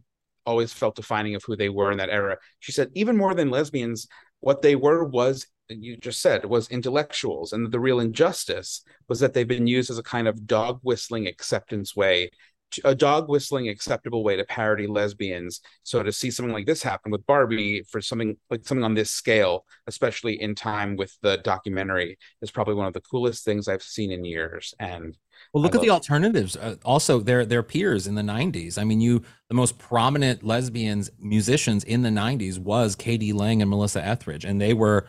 always 0.45 0.71
felt 0.71 0.95
defining 0.95 1.33
of 1.35 1.43
who 1.43 1.55
they 1.55 1.69
were 1.69 1.91
in 1.91 1.97
that 1.97 2.09
era. 2.09 2.37
She 2.59 2.71
said 2.71 2.89
even 2.93 3.17
more 3.17 3.33
than 3.33 3.49
lesbians, 3.49 4.07
what 4.39 4.61
they 4.61 4.75
were 4.75 5.03
was 5.03 5.47
you 5.69 5.97
just 5.97 6.21
said 6.21 6.45
was 6.45 6.69
intellectuals, 6.69 7.53
and 7.53 7.71
the 7.71 7.79
real 7.79 7.99
injustice 7.99 8.83
was 9.07 9.19
that 9.19 9.33
they've 9.33 9.47
been 9.47 9.67
used 9.67 9.89
as 9.89 9.97
a 9.97 10.03
kind 10.03 10.27
of 10.27 10.45
dog 10.47 10.79
whistling 10.83 11.27
acceptance 11.27 11.95
way, 11.95 12.29
a 12.83 12.93
dog 12.93 13.29
whistling 13.29 13.67
acceptable 13.67 14.23
way 14.23 14.35
to 14.35 14.43
parody 14.45 14.87
lesbians. 14.87 15.61
So 15.83 16.03
to 16.03 16.11
see 16.11 16.31
something 16.31 16.53
like 16.53 16.65
this 16.65 16.83
happen 16.83 17.11
with 17.11 17.25
Barbie 17.25 17.83
for 17.83 18.01
something 18.01 18.37
like 18.49 18.65
something 18.65 18.83
on 18.83 18.93
this 18.93 19.11
scale, 19.11 19.65
especially 19.87 20.41
in 20.41 20.55
time 20.55 20.95
with 20.95 21.17
the 21.21 21.37
documentary, 21.37 22.17
is 22.41 22.51
probably 22.51 22.75
one 22.75 22.87
of 22.87 22.93
the 22.93 23.01
coolest 23.01 23.43
things 23.43 23.67
I've 23.67 23.81
seen 23.81 24.11
in 24.11 24.25
years. 24.25 24.73
And 24.79 25.17
Well, 25.53 25.63
look 25.63 25.75
I 25.75 25.79
at 25.79 25.81
the 25.81 25.89
alternatives. 25.89 26.55
Uh, 26.55 26.75
also, 26.85 27.19
their 27.19 27.45
their 27.45 27.63
peers 27.63 28.07
in 28.07 28.15
the 28.15 28.21
'90s. 28.21 28.77
I 28.77 28.83
mean, 28.83 29.01
you 29.01 29.23
the 29.47 29.55
most 29.55 29.77
prominent 29.77 30.43
lesbians 30.43 31.09
musicians 31.19 31.83
in 31.83 32.03
the 32.03 32.09
'90s 32.09 32.59
was 32.59 32.95
k.d. 32.95 33.33
lang 33.33 33.61
and 33.61 33.69
Melissa 33.69 34.05
Etheridge, 34.05 34.45
and 34.45 34.61
they 34.61 34.73
were 34.73 35.07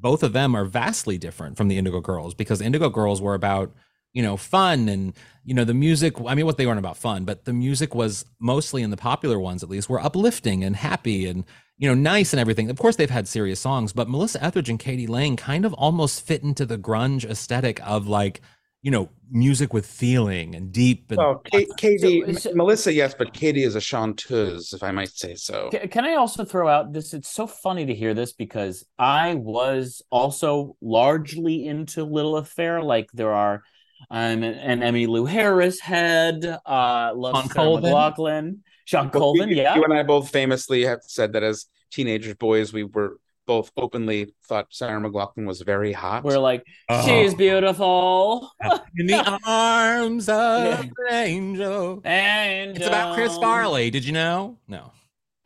both 0.00 0.22
of 0.22 0.32
them 0.32 0.54
are 0.54 0.64
vastly 0.64 1.18
different 1.18 1.56
from 1.56 1.68
the 1.68 1.78
Indigo 1.78 2.00
Girls 2.00 2.34
because 2.34 2.60
Indigo 2.60 2.88
Girls 2.88 3.20
were 3.20 3.34
about 3.34 3.74
you 4.18 4.24
know 4.26 4.36
fun 4.36 4.88
and 4.88 5.14
you 5.44 5.54
know 5.54 5.64
the 5.64 5.74
music. 5.86 6.12
I 6.26 6.34
mean, 6.34 6.44
what 6.48 6.56
they 6.58 6.66
weren't 6.66 6.80
about 6.86 6.96
fun, 6.96 7.24
but 7.24 7.44
the 7.44 7.52
music 7.52 7.94
was 7.94 8.24
mostly 8.52 8.82
in 8.82 8.90
the 8.90 8.96
popular 9.10 9.38
ones 9.38 9.62
at 9.62 9.70
least 9.70 9.88
were 9.88 10.00
uplifting 10.08 10.64
and 10.64 10.74
happy 10.74 11.20
and 11.30 11.44
you 11.82 11.88
know 11.88 11.94
nice 11.94 12.32
and 12.32 12.40
everything. 12.40 12.68
Of 12.68 12.78
course, 12.78 12.96
they've 12.96 13.16
had 13.18 13.28
serious 13.28 13.60
songs, 13.60 13.92
but 13.92 14.08
Melissa 14.08 14.42
Etheridge 14.42 14.70
and 14.70 14.78
k.d. 14.86 15.06
lang 15.06 15.36
kind 15.36 15.64
of 15.64 15.72
almost 15.74 16.26
fit 16.26 16.42
into 16.42 16.66
the 16.66 16.76
grunge 16.88 17.24
aesthetic 17.24 17.76
of 17.86 18.08
like 18.08 18.40
you 18.82 18.90
know 18.90 19.08
music 19.30 19.72
with 19.72 19.86
feeling 19.86 20.54
and 20.56 20.72
deep 20.72 21.10
and 21.12 21.18
well, 21.18 21.42
Ka- 21.52 21.70
Katie, 21.78 22.22
So- 22.26 22.32
so- 22.50 22.54
Melissa, 22.54 22.92
yes, 22.92 23.14
but 23.20 23.32
Katie 23.32 23.62
is 23.70 23.76
a 23.76 23.80
chanteuse, 23.80 24.72
if 24.72 24.82
I 24.82 24.90
might 24.98 25.10
say 25.24 25.34
so. 25.36 25.70
Can 25.94 26.04
I 26.04 26.14
also 26.14 26.44
throw 26.44 26.66
out 26.68 26.92
this? 26.92 27.14
It's 27.14 27.28
so 27.40 27.46
funny 27.46 27.86
to 27.86 27.94
hear 27.94 28.14
this 28.14 28.32
because 28.32 28.84
I 28.98 29.34
was 29.34 30.02
also 30.10 30.76
largely 30.82 31.66
into 31.72 32.04
Lilith 32.04 32.48
Fair. 32.48 32.82
Like 32.82 33.08
there 33.12 33.32
are, 33.32 33.62
I'm 34.10 34.42
an, 34.42 34.54
an 34.54 34.80
Emmylou 34.80 35.28
Harris 35.28 35.80
head. 35.80 36.44
Uh, 36.44 37.12
love 37.14 37.34
Shawn 37.34 37.48
Sarah 37.48 37.64
Colvin? 37.64 37.92
McLachlan, 37.92 38.58
Shawn 38.84 39.10
Colvin. 39.10 39.48
you, 39.50 39.56
Yeah, 39.56 39.76
you 39.76 39.84
and 39.84 39.92
I 39.92 40.02
both 40.02 40.30
famously 40.30 40.84
have 40.84 41.00
said 41.02 41.32
that 41.34 41.42
as 41.42 41.66
teenagers, 41.90 42.34
boys, 42.34 42.72
we 42.72 42.84
were 42.84 43.18
both 43.46 43.70
openly 43.78 44.34
thought 44.46 44.66
Sarah 44.70 45.00
McLachlan 45.00 45.46
was 45.46 45.62
very 45.62 45.92
hot. 45.92 46.22
we're 46.22 46.38
like, 46.38 46.64
Oh. 46.90 47.06
she's 47.06 47.34
beautiful. 47.34 48.50
in 48.96 49.06
the 49.06 49.38
arms 49.46 50.28
of 50.28 50.64
Yeah. 50.64 50.80
an 50.82 51.14
angel. 51.14 52.00
And 52.04 52.76
It's 52.76 52.86
about 52.86 53.14
Chris 53.16 53.32
um, 53.34 53.40
Farley. 53.40 53.90
Did 53.90 54.04
you 54.04 54.12
know? 54.12 54.58
No. 54.68 54.92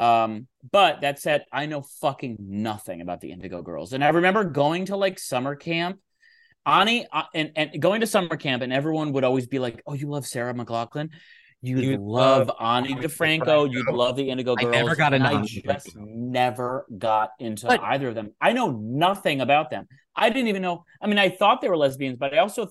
Um, 0.00 0.48
but 0.72 1.02
that 1.02 1.20
said, 1.20 1.44
I 1.52 1.66
know 1.66 1.82
fucking 1.82 2.38
nothing 2.40 3.00
about 3.02 3.20
the 3.20 3.30
Indigo 3.30 3.62
Girls, 3.62 3.92
and 3.92 4.02
I 4.02 4.08
remember 4.08 4.42
going 4.44 4.86
to 4.86 4.96
like 4.96 5.18
summer 5.20 5.54
camp. 5.54 6.00
Ani 6.66 7.06
uh, 7.12 7.24
and 7.34 7.52
and 7.56 7.80
going 7.80 8.00
to 8.02 8.06
summer 8.06 8.36
camp, 8.36 8.62
and 8.62 8.72
everyone 8.72 9.12
would 9.12 9.24
always 9.24 9.46
be 9.46 9.58
like, 9.58 9.82
"Oh, 9.86 9.94
you 9.94 10.08
love 10.08 10.26
Sarah 10.26 10.54
McLachlan." 10.54 11.10
You 11.64 11.78
You'd 11.78 12.00
love 12.00 12.48
love 12.48 12.56
Ani 12.60 12.92
Ani 12.92 13.02
DiFranco. 13.02 13.44
DiFranco. 13.44 13.72
You'd 13.72 13.88
love 13.88 14.16
the 14.16 14.30
Indigo 14.30 14.56
I 14.58 14.62
Girls. 14.62 14.72
never 14.74 14.96
got 14.96 15.14
into 15.14 15.28
I 15.28 15.42
just 15.42 15.96
never 15.96 16.86
got 16.98 17.30
into 17.38 17.66
But- 17.68 17.80
either 17.82 18.08
of 18.08 18.16
them. 18.16 18.32
I 18.40 18.52
know 18.52 18.72
nothing 18.72 19.40
about 19.40 19.70
them. 19.70 19.86
I 20.16 20.30
didn't 20.30 20.48
even 20.48 20.62
know. 20.62 20.84
I 21.00 21.06
mean, 21.06 21.18
I 21.18 21.28
thought 21.28 21.60
they 21.60 21.68
were 21.68 21.76
lesbians, 21.76 22.18
but 22.18 22.34
I 22.34 22.38
also 22.38 22.68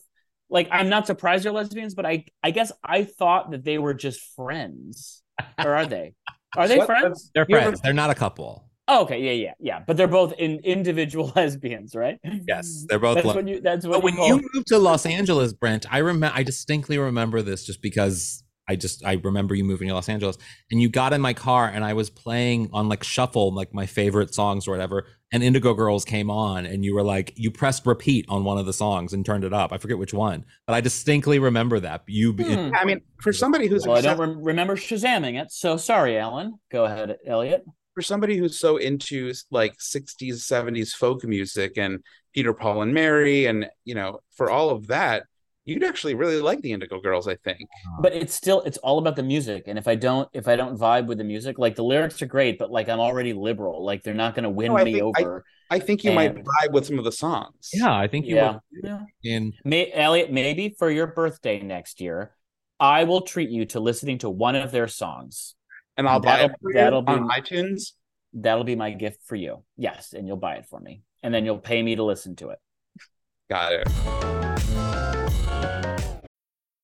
like. 0.49 0.67
I'm 0.71 0.89
not 0.89 1.07
surprised 1.07 1.45
they're 1.45 1.53
lesbians, 1.53 1.95
but 1.95 2.05
I 2.05 2.25
I 2.43 2.51
guess 2.51 2.71
I 2.83 3.05
thought 3.05 3.51
that 3.51 3.63
they 3.63 3.77
were 3.77 3.93
just 3.93 4.19
friends. 4.35 5.23
Or 5.57 5.73
are 5.75 5.85
they? 5.85 6.13
Are 6.57 6.67
they 6.67 6.77
What- 6.79 6.87
friends? 6.87 7.31
They're 7.33 7.45
You 7.47 7.55
ever- 7.55 7.63
friends. 7.67 7.81
They're 7.81 7.93
not 7.93 8.09
a 8.09 8.15
couple. 8.15 8.67
Oh, 8.93 9.03
okay, 9.03 9.19
yeah, 9.21 9.31
yeah, 9.31 9.53
yeah. 9.59 9.79
But 9.87 9.95
they're 9.95 10.07
both 10.07 10.33
in 10.33 10.59
individual 10.65 11.31
lesbians, 11.35 11.95
right? 11.95 12.19
Yes, 12.47 12.85
they're 12.89 12.99
both 12.99 13.15
That's 13.15 13.27
le- 13.27 13.35
what 13.35 13.47
you. 13.47 13.61
That's 13.61 13.85
what 13.85 13.95
But 13.97 14.03
when 14.03 14.15
call- 14.17 14.27
you 14.27 14.35
moved 14.53 14.67
to 14.67 14.77
Los 14.79 15.05
Angeles, 15.05 15.53
Brent, 15.53 15.85
I 15.91 15.99
remember 15.99 16.35
I 16.37 16.43
distinctly 16.43 16.97
remember 16.97 17.41
this 17.41 17.65
just 17.65 17.81
because 17.81 18.43
I 18.67 18.75
just 18.75 19.03
I 19.05 19.13
remember 19.23 19.55
you 19.55 19.63
moving 19.63 19.87
to 19.87 19.93
Los 19.93 20.09
Angeles 20.09 20.37
and 20.71 20.81
you 20.81 20.89
got 20.89 21.13
in 21.13 21.21
my 21.21 21.33
car 21.33 21.67
and 21.67 21.83
I 21.85 21.93
was 21.93 22.09
playing 22.09 22.69
on 22.73 22.89
like 22.89 23.03
shuffle 23.03 23.53
like 23.53 23.73
my 23.73 23.85
favorite 23.85 24.35
songs 24.35 24.67
or 24.67 24.71
whatever 24.71 25.07
and 25.33 25.41
Indigo 25.41 25.73
Girls 25.73 26.05
came 26.05 26.29
on 26.29 26.65
and 26.65 26.83
you 26.85 26.93
were 26.93 27.03
like 27.03 27.33
you 27.37 27.49
pressed 27.49 27.85
repeat 27.85 28.25
on 28.29 28.43
one 28.43 28.57
of 28.57 28.65
the 28.65 28.73
songs 28.73 29.13
and 29.13 29.25
turned 29.25 29.43
it 29.45 29.53
up. 29.53 29.71
I 29.73 29.77
forget 29.77 29.97
which 29.97 30.13
one, 30.13 30.45
but 30.67 30.73
I 30.73 30.81
distinctly 30.81 31.39
remember 31.39 31.79
that. 31.79 32.03
You 32.07 32.33
Hmm. 32.33 32.71
I 32.75 32.83
mean, 32.85 33.01
for 33.21 33.31
somebody 33.33 33.67
who's 33.67 33.87
Well, 33.87 33.97
I 33.97 34.01
don't 34.01 34.11
obsessed- 34.13 34.35
rem- 34.35 34.43
remember 34.43 34.75
Shazamming 34.75 35.41
it, 35.41 35.51
so 35.51 35.77
sorry, 35.77 36.17
Alan. 36.17 36.59
Go 36.71 36.83
ahead, 36.85 37.17
Elliot. 37.25 37.63
For 38.01 38.05
somebody 38.05 38.35
who's 38.35 38.57
so 38.57 38.77
into 38.77 39.31
like 39.51 39.77
60s 39.77 40.37
70s 40.53 40.91
folk 40.91 41.23
music 41.23 41.77
and 41.77 41.99
peter 42.33 42.51
paul 42.51 42.81
and 42.81 42.91
mary 42.95 43.45
and 43.45 43.67
you 43.85 43.93
know 43.93 44.19
for 44.35 44.49
all 44.49 44.71
of 44.71 44.87
that 44.87 45.23
you'd 45.65 45.83
actually 45.83 46.15
really 46.15 46.41
like 46.41 46.59
the 46.61 46.71
indigo 46.71 46.99
girls 46.99 47.27
i 47.27 47.35
think 47.35 47.59
But 47.99 48.13
it's 48.13 48.33
still 48.33 48.61
it's 48.61 48.79
all 48.79 48.97
about 48.97 49.15
the 49.15 49.21
music, 49.21 49.65
and 49.67 49.77
if 49.77 49.87
I 49.87 49.93
don't 49.93 50.27
if 50.33 50.47
I 50.47 50.55
don't 50.55 50.75
vibe 50.79 51.05
with 51.05 51.19
the 51.19 51.23
music, 51.23 51.59
like 51.59 51.75
the 51.75 51.83
lyrics 51.83 52.19
are 52.23 52.25
great, 52.37 52.57
but 52.57 52.71
like 52.71 52.89
I'm 52.89 52.99
already 52.99 53.33
liberal, 53.33 53.85
like 53.85 54.01
they're 54.01 54.21
not 54.25 54.33
going 54.33 54.43
to 54.49 54.49
win 54.49 54.73
No, 54.73 54.83
me 54.83 54.93
think- 54.93 55.03
over. 55.03 55.43
i 55.69 55.77
think 55.77 56.03
you 56.03 56.11
might 56.19 56.33
vibe 56.35 56.71
with 56.75 56.85
some 56.87 56.97
of 56.97 57.05
the 57.05 57.11
songs 57.25 57.69
Yeah, 57.81 57.93
I 57.95 58.07
think 58.07 58.25
you 58.25 58.35
yeah, 58.37 58.53
would. 58.71 58.83
yeah. 58.89 59.01
in 59.35 59.53
May, 59.63 59.91
Elliot, 59.93 60.31
maybe 60.31 60.65
for 60.79 60.89
your 60.89 61.07
birthday 61.21 61.57
next 61.61 62.01
year, 62.01 62.19
I 62.79 63.03
will 63.03 63.21
treat 63.33 63.51
you 63.57 63.63
to 63.73 63.79
listening 63.79 64.17
to 64.23 64.29
one 64.47 64.55
of 64.55 64.71
their 64.71 64.87
songs. 64.87 65.53
And 66.01 66.09
i'll 66.09 66.19
buy 66.19 66.39
it 66.39 66.41
That'll- 66.41 66.55
for 66.61 66.69
you 66.69 66.73
that'll 66.73 67.01
be- 67.03 67.11
on 67.13 67.29
itunes 67.29 67.93
That'll 68.33 68.63
be 68.63 68.77
my 68.77 68.91
gift 68.91 69.19
for 69.25 69.35
you. 69.35 69.65
Yes, 69.75 70.13
and 70.13 70.25
you'll 70.25 70.37
buy 70.37 70.55
it 70.55 70.65
for 70.65 70.79
me, 70.79 71.01
and 71.21 71.33
then 71.33 71.43
you'll 71.43 71.59
pay 71.59 71.83
me 71.83 71.97
to 71.97 72.03
listen 72.03 72.33
to 72.37 72.51
it. 72.51 72.59
got 73.49 73.73
it 73.73 74.80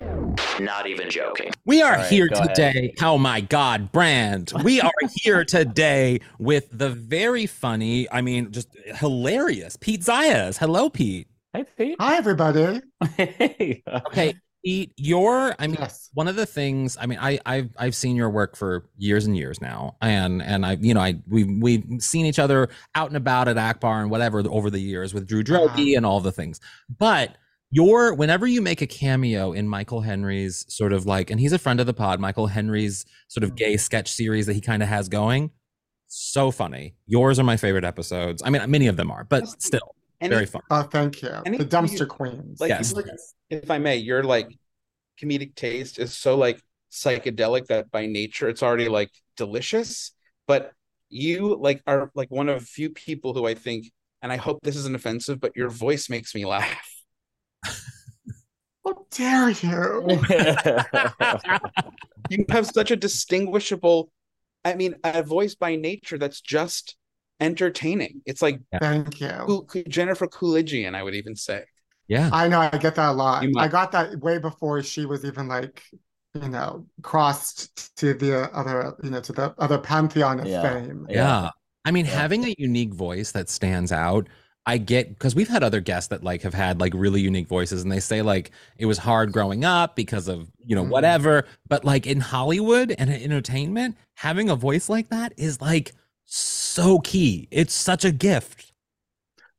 Not 0.00 0.86
even 0.86 1.08
joking. 1.08 1.50
We 1.64 1.80
are 1.82 1.92
All 1.92 1.98
right, 1.98 2.10
here 2.10 2.28
go 2.28 2.36
ahead. 2.36 2.54
today. 2.54 2.94
Oh 3.00 3.16
my 3.16 3.40
God, 3.40 3.90
Brand. 3.92 4.52
We 4.62 4.80
are 4.80 4.92
here 5.22 5.44
today 5.44 6.20
with 6.38 6.68
the 6.70 6.90
very 6.90 7.46
funny, 7.46 8.10
I 8.10 8.20
mean, 8.20 8.52
just 8.52 8.68
hilarious 8.96 9.76
Pete 9.76 10.02
Zias. 10.02 10.58
Hello, 10.58 10.90
Pete. 10.90 11.28
Hey, 11.52 11.64
Pete. 11.78 11.96
Hi, 11.98 12.16
everybody. 12.16 12.82
Hey. 13.16 13.82
Okay, 14.08 14.34
Pete, 14.62 14.92
you're, 14.96 15.54
I 15.58 15.66
mean, 15.66 15.76
Yes. 15.78 16.10
one 16.12 16.28
of 16.28 16.36
the 16.36 16.44
things, 16.44 16.98
I 17.00 17.06
mean, 17.06 17.18
I, 17.20 17.38
I've, 17.46 17.70
I've 17.78 17.94
seen 17.94 18.16
your 18.16 18.28
work 18.28 18.56
for 18.56 18.90
years 18.98 19.24
and 19.24 19.34
years 19.36 19.62
now. 19.62 19.96
And, 20.02 20.42
and 20.42 20.66
I, 20.66 20.72
you 20.80 20.92
know, 20.92 21.00
I, 21.00 21.14
we've, 21.26 21.48
we've 21.60 21.84
seen 22.00 22.26
each 22.26 22.38
other 22.38 22.68
out 22.94 23.08
and 23.08 23.16
about 23.16 23.48
at 23.48 23.56
Akbar 23.56 24.02
and 24.02 24.10
whatever 24.10 24.42
over 24.50 24.68
the 24.68 24.80
years 24.80 25.14
with 25.14 25.26
Drew 25.26 25.42
Droege 25.42 25.68
uh-huh. 25.68 25.96
and 25.96 26.04
all 26.04 26.20
the 26.20 26.32
things. 26.32 26.60
But 26.98 27.36
your 27.70 28.14
whenever 28.14 28.46
you 28.46 28.62
make 28.62 28.80
a 28.80 28.86
cameo 28.86 29.52
in 29.52 29.68
Michael 29.68 30.00
Henry's 30.00 30.64
sort 30.68 30.92
of 30.92 31.06
like, 31.06 31.30
and 31.30 31.40
he's 31.40 31.52
a 31.52 31.58
friend 31.58 31.80
of 31.80 31.86
the 31.86 31.94
pod, 31.94 32.20
Michael 32.20 32.46
Henry's 32.46 33.04
sort 33.28 33.44
of 33.44 33.54
gay 33.56 33.74
mm-hmm. 33.74 33.78
sketch 33.78 34.12
series 34.12 34.46
that 34.46 34.54
he 34.54 34.60
kind 34.60 34.82
of 34.82 34.88
has 34.88 35.08
going. 35.08 35.50
So 36.08 36.50
funny. 36.50 36.94
Yours 37.06 37.38
are 37.38 37.44
my 37.44 37.56
favorite 37.56 37.84
episodes. 37.84 38.42
I 38.44 38.50
mean, 38.50 38.70
many 38.70 38.86
of 38.86 38.96
them 38.96 39.10
are, 39.10 39.24
but 39.24 39.48
still 39.60 39.94
and 40.20 40.30
very 40.30 40.44
it- 40.44 40.50
fun. 40.50 40.62
Oh, 40.70 40.82
thank 40.82 41.22
you. 41.22 41.30
And 41.44 41.54
the 41.58 41.62
it- 41.62 41.70
dumpster 41.70 42.06
queens. 42.06 42.60
like, 42.60 42.70
Yes. 42.70 42.92
like, 42.92 43.06
if 43.50 43.70
i 43.70 43.78
may 43.78 43.96
your 43.96 44.22
like 44.22 44.48
comedic 45.20 45.54
taste 45.54 45.98
is 45.98 46.12
so 46.12 46.36
like 46.36 46.60
psychedelic 46.90 47.66
that 47.66 47.90
by 47.90 48.06
nature 48.06 48.48
it's 48.48 48.62
already 48.62 48.88
like 48.88 49.10
delicious 49.36 50.12
but 50.46 50.72
you 51.08 51.56
like 51.56 51.82
are 51.86 52.10
like 52.14 52.30
one 52.30 52.48
of 52.48 52.62
few 52.62 52.90
people 52.90 53.34
who 53.34 53.46
i 53.46 53.54
think 53.54 53.90
and 54.22 54.32
i 54.32 54.36
hope 54.36 54.58
this 54.62 54.76
isn't 54.76 54.94
offensive 54.96 55.40
but 55.40 55.52
your 55.56 55.68
voice 55.68 56.08
makes 56.08 56.34
me 56.34 56.44
laugh 56.44 56.95
How 58.86 59.06
dare 59.10 59.50
you? 59.50 60.20
You 62.28 62.44
have 62.48 62.66
such 62.66 62.90
a 62.90 62.96
distinguishable, 62.96 64.10
I 64.64 64.74
mean, 64.74 64.96
a 65.04 65.22
voice 65.22 65.54
by 65.54 65.76
nature 65.76 66.18
that's 66.18 66.40
just 66.40 66.96
entertaining. 67.38 68.20
It's 68.26 68.42
like 68.42 68.60
Thank 68.80 69.20
you. 69.20 69.30
Cool- 69.46 69.68
Jennifer 69.88 70.26
Coolidgean, 70.26 70.96
I 70.96 71.04
would 71.04 71.14
even 71.14 71.36
say. 71.36 71.62
Yeah. 72.08 72.28
I 72.32 72.48
know 72.48 72.58
I 72.60 72.70
get 72.78 72.96
that 72.96 73.10
a 73.10 73.12
lot. 73.12 73.46
I 73.56 73.68
got 73.68 73.92
that 73.92 74.18
way 74.18 74.38
before 74.38 74.82
she 74.82 75.06
was 75.06 75.24
even 75.24 75.46
like, 75.46 75.82
you 76.34 76.48
know, 76.48 76.86
crossed 77.02 77.94
to 77.98 78.12
the 78.14 78.52
other, 78.52 78.96
you 79.04 79.10
know, 79.10 79.20
to 79.20 79.32
the 79.32 79.54
other 79.58 79.78
pantheon 79.78 80.40
of 80.40 80.46
Yeah. 80.48 80.62
fame. 80.62 81.06
Yeah. 81.08 81.50
I 81.84 81.92
mean, 81.92 82.06
Yeah. 82.06 82.12
having 82.12 82.44
a 82.44 82.54
unique 82.58 82.92
voice 82.92 83.30
that 83.32 83.48
stands 83.48 83.92
out, 83.92 84.28
I 84.68 84.78
get 84.78 85.10
because 85.10 85.34
we've 85.36 85.48
had 85.48 85.62
other 85.62 85.80
guests 85.80 86.08
that 86.08 86.24
like 86.24 86.42
have 86.42 86.54
had 86.54 86.80
like 86.80 86.92
really 86.94 87.20
unique 87.20 87.46
voices 87.46 87.82
and 87.82 87.92
they 87.92 88.00
say 88.00 88.20
like 88.22 88.50
it 88.78 88.86
was 88.86 88.98
hard 88.98 89.32
growing 89.32 89.64
up 89.64 89.94
because 89.94 90.26
of, 90.28 90.50
you 90.64 90.74
know, 90.74 90.84
Mhm. 90.84 90.90
whatever. 90.90 91.46
But 91.68 91.84
like 91.84 92.06
in 92.06 92.20
Hollywood 92.20 92.94
and 92.98 93.08
in 93.10 93.22
entertainment, 93.22 93.96
having 94.14 94.50
a 94.50 94.56
voice 94.56 94.88
like 94.88 95.08
that 95.10 95.32
is 95.36 95.60
like 95.60 95.92
so 96.24 96.98
key. 97.00 97.46
It's 97.52 97.74
such 97.74 98.04
a 98.04 98.10
gift. 98.10 98.72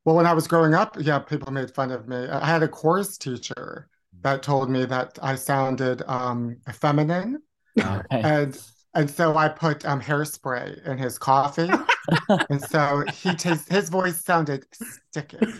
Well, 0.06 0.16
when 0.16 0.26
I 0.26 0.34
was 0.34 0.48
growing 0.48 0.74
up, 0.74 0.96
yeah, 1.00 1.20
people 1.20 1.52
made 1.52 1.72
fun 1.74 1.92
of 1.92 2.08
me. 2.08 2.28
I 2.28 2.46
had 2.46 2.64
a 2.64 2.68
chorus 2.68 3.18
teacher 3.18 3.90
that 4.22 4.42
told 4.42 4.70
me 4.70 4.86
that 4.86 5.20
I 5.22 5.36
sounded 5.36 6.02
um 6.08 6.58
feminine. 6.74 7.42
Okay. 7.80 8.24
And 8.24 8.58
and 8.96 9.10
so 9.12 9.38
I 9.38 9.50
put 9.50 9.86
um 9.86 10.02
hairspray 10.02 10.86
in 10.88 10.98
his 10.98 11.18
coffee. 11.20 11.84
and 12.50 12.62
so 12.62 13.04
he 13.14 13.34
tastes 13.36 13.68
his 13.70 13.90
voice 13.90 14.22
sounded 14.24 14.66
sticky. 14.74 15.38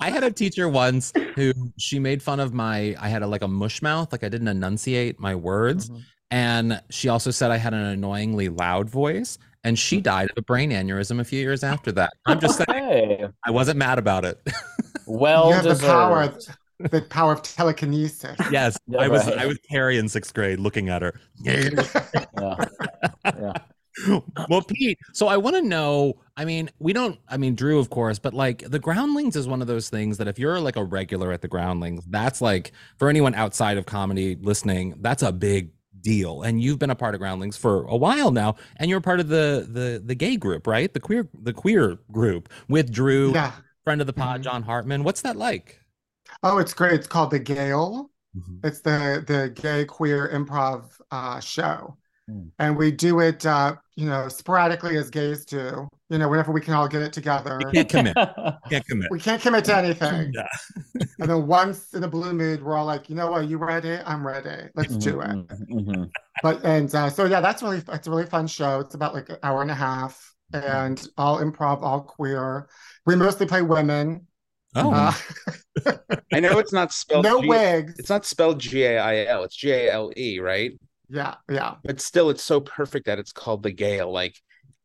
I 0.00 0.10
had 0.10 0.24
a 0.24 0.30
teacher 0.30 0.68
once 0.68 1.12
who 1.34 1.52
she 1.78 1.98
made 1.98 2.22
fun 2.22 2.40
of 2.40 2.52
my 2.54 2.96
I 3.00 3.08
had 3.08 3.22
a 3.22 3.26
like 3.26 3.42
a 3.42 3.48
mush 3.48 3.82
mouth, 3.82 4.12
like 4.12 4.24
I 4.24 4.28
didn't 4.28 4.48
enunciate 4.48 5.18
my 5.20 5.34
words. 5.34 5.90
Mhm. 5.90 6.02
And 6.30 6.80
she 6.90 7.08
also 7.08 7.30
said 7.30 7.50
I 7.50 7.58
had 7.58 7.74
an 7.74 7.80
annoyingly 7.84 8.48
loud 8.48 8.88
voice. 8.88 9.38
And 9.64 9.78
she 9.78 10.00
died 10.00 10.28
of 10.30 10.36
a 10.38 10.42
brain 10.42 10.72
aneurysm 10.72 11.20
a 11.20 11.24
few 11.24 11.38
years 11.38 11.62
after 11.62 11.92
that. 11.92 12.12
I'm 12.26 12.40
just 12.40 12.56
saying 12.56 13.12
Okay. 13.12 13.28
I 13.46 13.50
wasn't 13.52 13.78
mad 13.78 13.98
about 13.98 14.24
it. 14.24 14.40
Well 15.06 15.48
you 15.48 15.54
have 15.54 15.64
the 15.64 15.70
deserved. 15.70 15.90
power, 15.92 16.32
the 16.90 17.02
power 17.02 17.32
of 17.32 17.42
telekinesis. 17.42 18.36
yes. 18.52 18.78
Yeah, 18.86 19.00
I 19.00 19.08
was 19.08 19.26
right. 19.26 19.38
I 19.38 19.46
was 19.46 19.58
Carrie 19.68 19.98
in 19.98 20.08
sixth 20.08 20.32
grade 20.32 20.58
looking 20.60 20.88
at 20.88 21.02
her. 21.02 21.12
Yeah. 21.44 21.68
Yeah. 23.24 23.54
well, 24.48 24.62
Pete, 24.62 24.98
so 25.12 25.28
I 25.28 25.36
want 25.36 25.56
to 25.56 25.62
know. 25.62 26.14
I 26.36 26.44
mean, 26.46 26.70
we 26.78 26.92
don't, 26.94 27.18
I 27.28 27.36
mean, 27.36 27.54
Drew, 27.54 27.78
of 27.78 27.90
course, 27.90 28.18
but 28.18 28.32
like 28.32 28.68
the 28.70 28.78
Groundlings 28.78 29.36
is 29.36 29.46
one 29.46 29.60
of 29.60 29.66
those 29.68 29.90
things 29.90 30.16
that 30.18 30.28
if 30.28 30.38
you're 30.38 30.58
like 30.60 30.76
a 30.76 30.84
regular 30.84 31.30
at 31.30 31.42
the 31.42 31.48
Groundlings, 31.48 32.04
that's 32.08 32.40
like 32.40 32.72
for 32.96 33.08
anyone 33.10 33.34
outside 33.34 33.76
of 33.76 33.84
comedy 33.86 34.36
listening, 34.40 34.94
that's 35.00 35.22
a 35.22 35.30
big 35.32 35.70
deal. 36.00 36.42
And 36.42 36.60
you've 36.62 36.78
been 36.78 36.90
a 36.90 36.94
part 36.94 37.14
of 37.14 37.20
Groundlings 37.20 37.56
for 37.56 37.84
a 37.84 37.96
while 37.96 38.30
now, 38.30 38.56
and 38.76 38.88
you're 38.88 39.00
part 39.02 39.20
of 39.20 39.28
the 39.28 39.66
the 39.70 40.02
the 40.04 40.14
gay 40.14 40.36
group, 40.36 40.66
right? 40.66 40.92
The 40.92 41.00
queer 41.00 41.28
the 41.42 41.52
queer 41.52 41.98
group 42.10 42.48
with 42.68 42.90
Drew, 42.90 43.34
Yeah. 43.34 43.52
friend 43.84 44.00
of 44.00 44.06
the 44.06 44.12
pod, 44.14 44.40
Mhm. 44.40 44.44
John 44.44 44.62
Hartman. 44.62 45.04
What's 45.04 45.20
that 45.22 45.36
like? 45.36 45.80
Oh, 46.42 46.58
it's 46.58 46.74
great. 46.74 46.92
It's 46.94 47.06
called 47.06 47.30
The 47.30 47.38
Gale. 47.38 48.10
It's 48.64 48.80
the 48.80 49.24
the 49.26 49.50
gay 49.60 49.84
queer 49.84 50.28
improv 50.32 50.90
uh, 51.10 51.40
show, 51.40 51.98
Mm. 52.30 52.50
and 52.58 52.76
we 52.76 52.90
do 52.92 53.20
it, 53.20 53.44
uh, 53.46 53.76
you 53.96 54.06
know, 54.06 54.28
sporadically 54.28 54.96
as 54.96 55.10
gays 55.10 55.44
do. 55.44 55.88
You 56.08 56.18
know, 56.18 56.28
whenever 56.28 56.52
we 56.52 56.60
can 56.60 56.74
all 56.74 56.88
get 56.88 57.02
it 57.02 57.12
together. 57.12 57.58
We 57.66 57.72
can't 57.72 57.88
commit. 57.88 58.16
Can't 58.70 58.86
commit. 58.86 59.10
We 59.10 59.18
can't 59.18 59.40
commit 59.40 59.64
to 59.66 59.76
anything. 59.76 60.32
Yeah. 60.34 60.46
And 61.18 61.30
then 61.30 61.46
once 61.46 61.94
in 61.94 62.04
a 62.04 62.08
blue 62.08 62.32
mood, 62.32 62.62
we're 62.62 62.76
all 62.76 62.84
like, 62.84 63.08
you 63.08 63.14
know 63.14 63.30
what, 63.30 63.48
you 63.48 63.56
ready? 63.58 63.98
I'm 64.04 64.26
ready. 64.26 64.68
Let's 64.74 64.96
do 64.96 65.20
it. 65.20 65.28
Mhm, 65.28 65.68
mhm. 65.70 66.10
But 66.42 66.64
and 66.64 66.92
uh, 66.94 67.08
so 67.10 67.26
yeah, 67.26 67.40
that's 67.40 67.62
really 67.62 67.82
it's 67.92 68.06
a 68.06 68.10
really 68.10 68.26
fun 68.26 68.46
show. 68.46 68.80
It's 68.80 68.94
about 68.94 69.14
like 69.14 69.28
an 69.30 69.36
hour 69.42 69.62
and 69.62 69.70
a 69.70 69.74
half, 69.74 70.34
and 70.52 71.06
all 71.16 71.38
improv, 71.38 71.82
all 71.82 72.00
queer. 72.00 72.68
We 73.06 73.14
mostly 73.16 73.46
play 73.46 73.62
women. 73.62 74.26
Oh, 74.74 74.92
Uh, 74.92 75.12
I 76.32 76.40
know 76.40 76.58
it's 76.58 76.72
not 76.72 76.92
spelled 76.92 77.24
no 77.24 77.40
G- 77.40 77.48
wigs. 77.48 77.98
It's 77.98 78.10
not 78.10 78.24
spelled 78.24 78.58
G 78.58 78.84
A 78.84 78.98
I 78.98 79.24
L. 79.26 79.44
It's 79.44 79.56
G 79.56 79.70
A 79.70 79.90
L 79.92 80.12
E, 80.16 80.38
right? 80.40 80.72
Yeah, 81.08 81.34
yeah. 81.50 81.74
But 81.84 82.00
still, 82.00 82.30
it's 82.30 82.42
so 82.42 82.60
perfect 82.60 83.06
that 83.06 83.18
it's 83.18 83.32
called 83.32 83.62
the 83.62 83.72
Gale. 83.72 84.10
Like, 84.10 84.36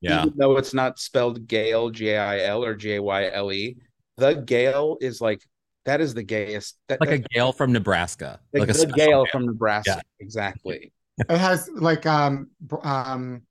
yeah. 0.01 0.25
even 0.25 0.34
though 0.38 0.58
it's 0.58 0.73
not 0.73 0.99
spelled 0.99 1.47
Gale, 1.47 1.89
G 1.89 2.10
A 2.10 2.19
I 2.19 2.39
L 2.41 2.63
or 2.63 2.75
G 2.75 2.95
A 2.95 3.01
Y 3.01 3.30
L 3.32 3.51
E, 3.51 3.77
the 4.17 4.34
Gale 4.34 4.97
is 5.01 5.21
like 5.21 5.41
that 5.86 6.01
is 6.01 6.13
the 6.13 6.23
gayest. 6.23 6.77
That, 6.89 6.99
Like 6.99 7.12
a 7.12 7.19
Gale 7.34 7.53
from 7.53 7.71
Nebraska. 7.71 8.39
the, 8.51 8.60
like 8.60 8.69
a 8.69 8.73
the 8.73 8.88
Gale 8.88 9.23
Gale. 9.23 9.25
from 9.32 9.45
Nebraska. 9.45 9.91
Yeah. 9.95 10.01
Exactly. 10.19 10.91
It 11.17 11.38
has 11.38 11.69
like 11.73 12.06
um 12.06 12.49
um 12.84 13.41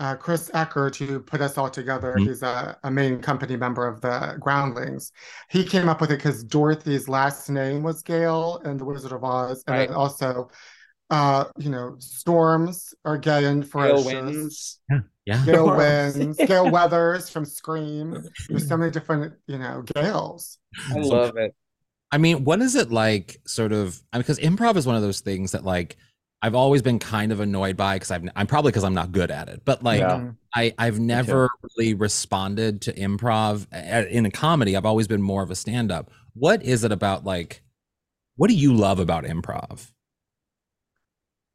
uh, 0.00 0.16
Chris 0.16 0.50
Eckert, 0.52 0.96
who 0.96 1.20
put 1.20 1.40
us 1.40 1.56
all 1.56 1.70
together. 1.70 2.16
Mhm. 2.18 2.26
He's 2.26 2.42
a, 2.42 2.76
a 2.82 2.90
main 2.90 3.20
company 3.20 3.56
member 3.56 3.86
of 3.86 4.00
the 4.00 4.36
Groundlings. 4.40 5.12
He 5.48 5.62
came 5.64 5.88
up 5.88 6.00
with 6.00 6.10
it 6.10 6.16
because 6.16 6.42
Dorothy's 6.42 7.08
last 7.08 7.48
name 7.48 7.84
was 7.84 8.02
Gale 8.02 8.60
in 8.64 8.78
The 8.78 8.84
Wizard 8.84 9.12
of 9.12 9.22
Oz, 9.22 9.62
and 9.66 9.76
Right. 9.76 9.88
then 9.88 9.96
also, 9.96 10.48
uh, 11.12 11.44
you 11.58 11.70
know, 11.70 11.94
storms 11.98 12.94
are 13.04 13.18
gay 13.18 13.44
and 13.44 13.62
Gale 13.62 13.70
ferocious. 13.70 14.04
wins. 14.06 14.80
Yeah. 15.24 15.44
Gale 15.44 15.66
Storms. 15.66 16.16
Winds, 16.16 16.38
Gale 16.38 16.70
Weathers 16.70 17.28
from 17.28 17.44
Scream. 17.44 18.24
There's 18.48 18.66
so 18.66 18.76
many 18.76 18.90
different, 18.90 19.34
you 19.46 19.58
know, 19.58 19.84
Gales. 19.94 20.58
I 20.90 20.98
love 20.98 21.36
it. 21.36 21.54
I 22.10 22.18
mean, 22.18 22.44
what 22.44 22.60
is 22.60 22.74
it 22.74 22.90
like, 22.90 23.36
sort 23.46 23.72
of? 23.72 24.02
I 24.12 24.16
mean, 24.16 24.22
because 24.22 24.38
improv 24.40 24.76
is 24.76 24.86
one 24.86 24.96
of 24.96 25.02
those 25.02 25.20
things 25.20 25.52
that, 25.52 25.64
like, 25.64 25.96
I've 26.42 26.56
always 26.56 26.82
been 26.82 26.98
kind 26.98 27.30
of 27.30 27.38
annoyed 27.38 27.76
by 27.76 27.94
because 27.96 28.10
I've, 28.10 28.28
I'm 28.34 28.48
probably 28.48 28.72
because 28.72 28.82
I'm 28.82 28.94
not 28.94 29.12
good 29.12 29.30
at 29.30 29.48
it, 29.48 29.62
but 29.64 29.84
like, 29.84 30.00
Yeah. 30.00 30.16
Mhm. 30.18 30.36
I, 30.56 30.74
I've 30.76 30.98
never 30.98 31.48
really 31.62 31.94
responded 31.94 32.82
to 32.82 32.92
improv 32.94 33.72
in 34.10 34.26
a 34.26 34.30
comedy. 34.30 34.76
I've 34.76 34.84
always 34.84 35.06
been 35.06 35.22
more 35.22 35.42
of 35.44 35.52
a 35.52 35.54
stand 35.54 35.92
up. 35.92 36.10
What 36.34 36.62
is 36.64 36.82
it 36.82 36.90
about, 36.90 37.24
like, 37.24 37.62
what 38.36 38.48
do 38.48 38.54
you 38.56 38.74
love 38.74 38.98
about 38.98 39.22
improv? 39.24 39.91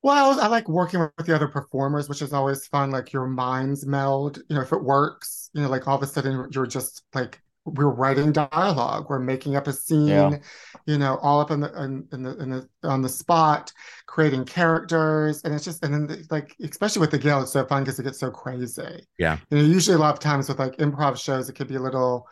Well, 0.03 0.39
I 0.39 0.47
like 0.47 0.69
working 0.69 0.99
with 0.99 1.25
the 1.25 1.35
other 1.35 1.47
performers, 1.47 2.07
which 2.07 2.21
is 2.21 2.31
always 2.31 2.67
fun. 2.67 2.91
Like 2.91 3.11
your 3.11 3.27
minds 3.27 3.85
meld, 3.85 4.37
you 4.49 4.55
know, 4.55 4.61
if 4.61 4.71
it 4.71 4.83
works, 4.83 5.49
you 5.53 5.61
know, 5.61 5.69
like 5.69 5.87
all 5.87 5.97
of 5.97 6.03
a 6.03 6.07
sudden 6.07 6.47
you're 6.51 6.67
just 6.67 7.03
like 7.13 7.41
we're 7.65 7.89
writing 7.89 8.31
dialogue, 8.31 9.07
we're 9.09 9.19
making 9.19 9.57
up 9.57 9.67
a 9.67 9.73
scene, 9.73 10.07
Yeah. 10.07 10.37
you 10.85 10.97
know, 10.97 11.17
all 11.17 11.41
up 11.41 11.51
in 11.51 11.59
the 11.59 11.83
in, 11.83 12.07
in 12.13 12.23
the 12.23 12.37
in 12.37 12.49
the 12.51 12.69
on 12.83 13.01
the 13.01 13.09
spot, 13.09 13.73
creating 14.05 14.45
characters, 14.45 15.41
and 15.43 15.53
it's 15.53 15.65
just 15.65 15.83
and 15.83 15.93
then 15.93 16.25
like 16.29 16.55
especially 16.63 17.01
with 17.01 17.11
the 17.11 17.17
Gale, 17.17 17.41
it's 17.41 17.51
so 17.51 17.65
fun 17.65 17.83
because 17.83 17.99
it 17.99 18.03
gets 18.03 18.19
so 18.19 18.31
crazy. 18.31 19.05
Yeah. 19.19 19.39
You 19.49 19.57
know, 19.57 19.63
usually 19.63 19.95
a 19.95 19.99
lot 19.99 20.13
of 20.13 20.19
times 20.19 20.47
with 20.47 20.59
like 20.59 20.77
improv 20.77 21.17
shows, 21.19 21.49
it 21.49 21.53
could 21.53 21.67
be 21.67 21.75
a 21.75 21.81
little, 21.81 22.25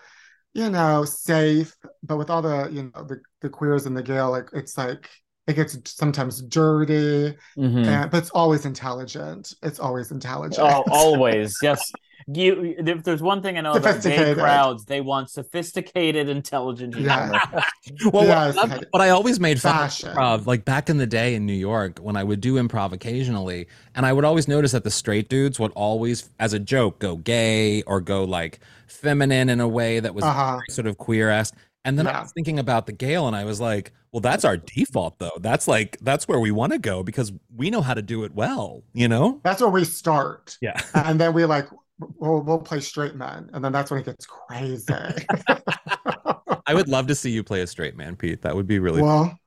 you 0.54 0.70
know, 0.70 1.04
safe, 1.04 1.76
but 2.04 2.18
with 2.18 2.30
all 2.30 2.42
the 2.42 2.70
you 2.72 2.84
know 2.96 3.04
the 3.04 3.20
the 3.42 3.50
queers 3.50 3.86
and 3.88 3.98
the 3.98 4.04
Gale, 4.04 4.32
like 4.32 4.50
it's 4.54 4.78
like 4.78 5.10
it 5.48 5.54
gets 5.56 5.78
sometimes 5.92 6.42
dirty. 6.42 7.36
Mhm. 7.58 7.86
And, 7.86 8.12
but 8.12 8.18
it's 8.18 8.32
always 8.32 8.66
intelligent. 8.66 9.54
It's 9.64 9.80
always 9.80 10.12
intelligent. 10.12 10.60
Oh, 10.68 10.84
always, 10.92 11.58
yes. 11.62 11.92
You, 12.28 12.74
if 12.80 13.04
there's 13.04 13.22
one 13.22 13.44
thing 13.44 13.56
I 13.56 13.62
know 13.62 13.74
about 13.74 14.02
gay 14.02 14.34
crowds, 14.34 14.86
they 14.86 15.00
want 15.00 15.30
sophisticated, 15.30 16.28
intelligent 16.28 16.96
humor. 16.96 17.32
Yeah. 17.54 17.62
Well, 18.12 18.26
Yes, 18.26 18.56
what, 18.56 18.72
I- 18.72 18.82
what 18.90 19.02
I 19.04 19.10
always 19.10 19.40
made 19.40 19.62
fun 19.62 19.92
of 20.18 20.48
like 20.48 20.66
back 20.66 20.90
in 20.90 20.98
the 20.98 21.06
day 21.06 21.36
in 21.36 21.46
New 21.46 21.54
York, 21.54 22.00
when 22.00 22.16
I 22.16 22.24
would 22.24 22.42
do 22.42 22.56
improv 22.56 22.94
occasionally, 22.94 23.68
and 23.94 24.08
I 24.08 24.12
would 24.14 24.26
always 24.26 24.48
notice 24.48 24.72
that 24.72 24.84
the 24.84 24.90
straight 24.90 25.30
dudes 25.30 25.60
would 25.60 25.72
always, 25.76 26.32
as 26.40 26.54
a 26.54 26.60
joke, 26.60 26.98
go 26.98 27.18
gay 27.18 27.84
or 27.84 28.02
go 28.02 28.24
like 28.24 28.60
feminine 28.88 29.50
in 29.50 29.60
a 29.60 29.68
way 29.68 30.00
that 30.00 30.16
was 30.16 30.24
Uh-huh. 30.24 30.60
sort 30.70 30.88
of 30.88 30.98
queer 30.98 31.30
esque. 31.30 31.54
And 31.86 32.00
then 32.00 32.08
I 32.08 32.20
was 32.20 32.32
thinking 32.34 32.58
about 32.58 32.88
the 32.88 32.92
Gale, 32.92 33.28
and 33.28 33.36
I 33.36 33.46
was 33.46 33.62
like, 33.62 33.94
well, 34.12 34.20
that's 34.20 34.44
our 34.44 34.58
default, 34.58 35.20
though. 35.20 35.38
That's 35.40 35.68
like 35.68 35.98
that's 36.02 36.28
where 36.28 36.40
we 36.40 36.50
want 36.50 36.74
to 36.74 36.80
go 36.80 37.04
because 37.04 37.32
we 37.56 37.70
know 37.70 37.82
how 37.82 37.94
to 37.94 38.02
do 38.02 38.24
it 38.24 38.34
well, 38.34 38.84
you 38.94 39.08
know? 39.08 39.40
That's 39.44 39.62
where 39.62 39.70
we 39.70 39.84
start. 39.84 40.58
Yeah. 40.62 40.82
And 40.96 41.22
then 41.22 41.34
we 41.34 41.46
like 41.46 41.68
we'll, 42.00 42.42
we'll 42.42 42.60
play 42.60 42.80
straight 42.80 43.16
men. 43.16 43.50
And 43.54 43.64
then 43.64 43.72
that's 43.72 43.92
when 43.92 44.00
it 44.00 44.06
gets 44.06 44.26
crazy. 44.26 44.92
I 46.68 46.74
would 46.74 46.90
love 46.90 47.06
to 47.08 47.16
see 47.16 47.30
you 47.30 47.44
play 47.44 47.62
a 47.62 47.68
straight 47.68 47.96
man, 47.96 48.16
Pete. 48.16 48.42
That 48.42 48.56
would 48.56 48.66
be 48.66 48.80
really. 48.80 49.04
well, 49.04 49.38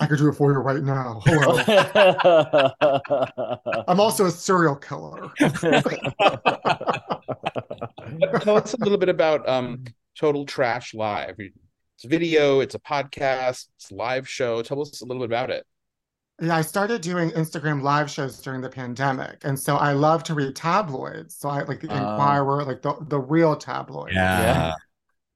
I 0.00 0.06
could 0.06 0.18
do 0.18 0.28
it 0.28 0.34
for 0.34 0.52
you 0.52 0.58
right 0.58 0.82
now. 0.82 1.20
Hello. 1.26 1.58
I'm 3.88 4.00
also 4.00 4.26
a 4.26 4.30
serial 4.30 4.76
killer. 4.76 5.30
Tell 8.40 8.56
us 8.56 8.72
a 8.72 8.78
little 8.78 8.98
bit 8.98 9.08
about 9.08 9.46
um 9.48 9.84
Total 10.16 10.46
Trash 10.46 10.94
Live. 10.94 11.36
It's 12.02 12.10
video, 12.10 12.58
it's 12.58 12.74
a 12.74 12.80
podcast, 12.80 13.68
it's 13.76 13.92
a 13.92 13.94
live 13.94 14.28
show. 14.28 14.60
Tell 14.60 14.80
us 14.80 15.02
a 15.02 15.04
little 15.04 15.20
bit 15.22 15.26
about 15.26 15.50
it. 15.50 15.64
Yeah, 16.40 16.56
I 16.56 16.62
started 16.62 17.00
doing 17.00 17.30
Instagram 17.30 17.80
live 17.80 18.10
shows 18.10 18.40
during 18.40 18.60
the 18.60 18.68
pandemic. 18.68 19.36
And 19.44 19.56
so 19.56 19.76
I 19.76 19.92
love 19.92 20.24
to 20.24 20.34
read 20.34 20.56
tabloids. 20.56 21.36
So 21.36 21.48
I 21.48 21.62
like 21.62 21.80
the 21.80 21.86
Oh. 21.92 21.94
Enquirer, 21.94 22.64
like 22.64 22.82
the, 22.82 22.96
the 23.02 23.20
real 23.20 23.54
tabloid. 23.54 24.10
yeah. 24.12 24.74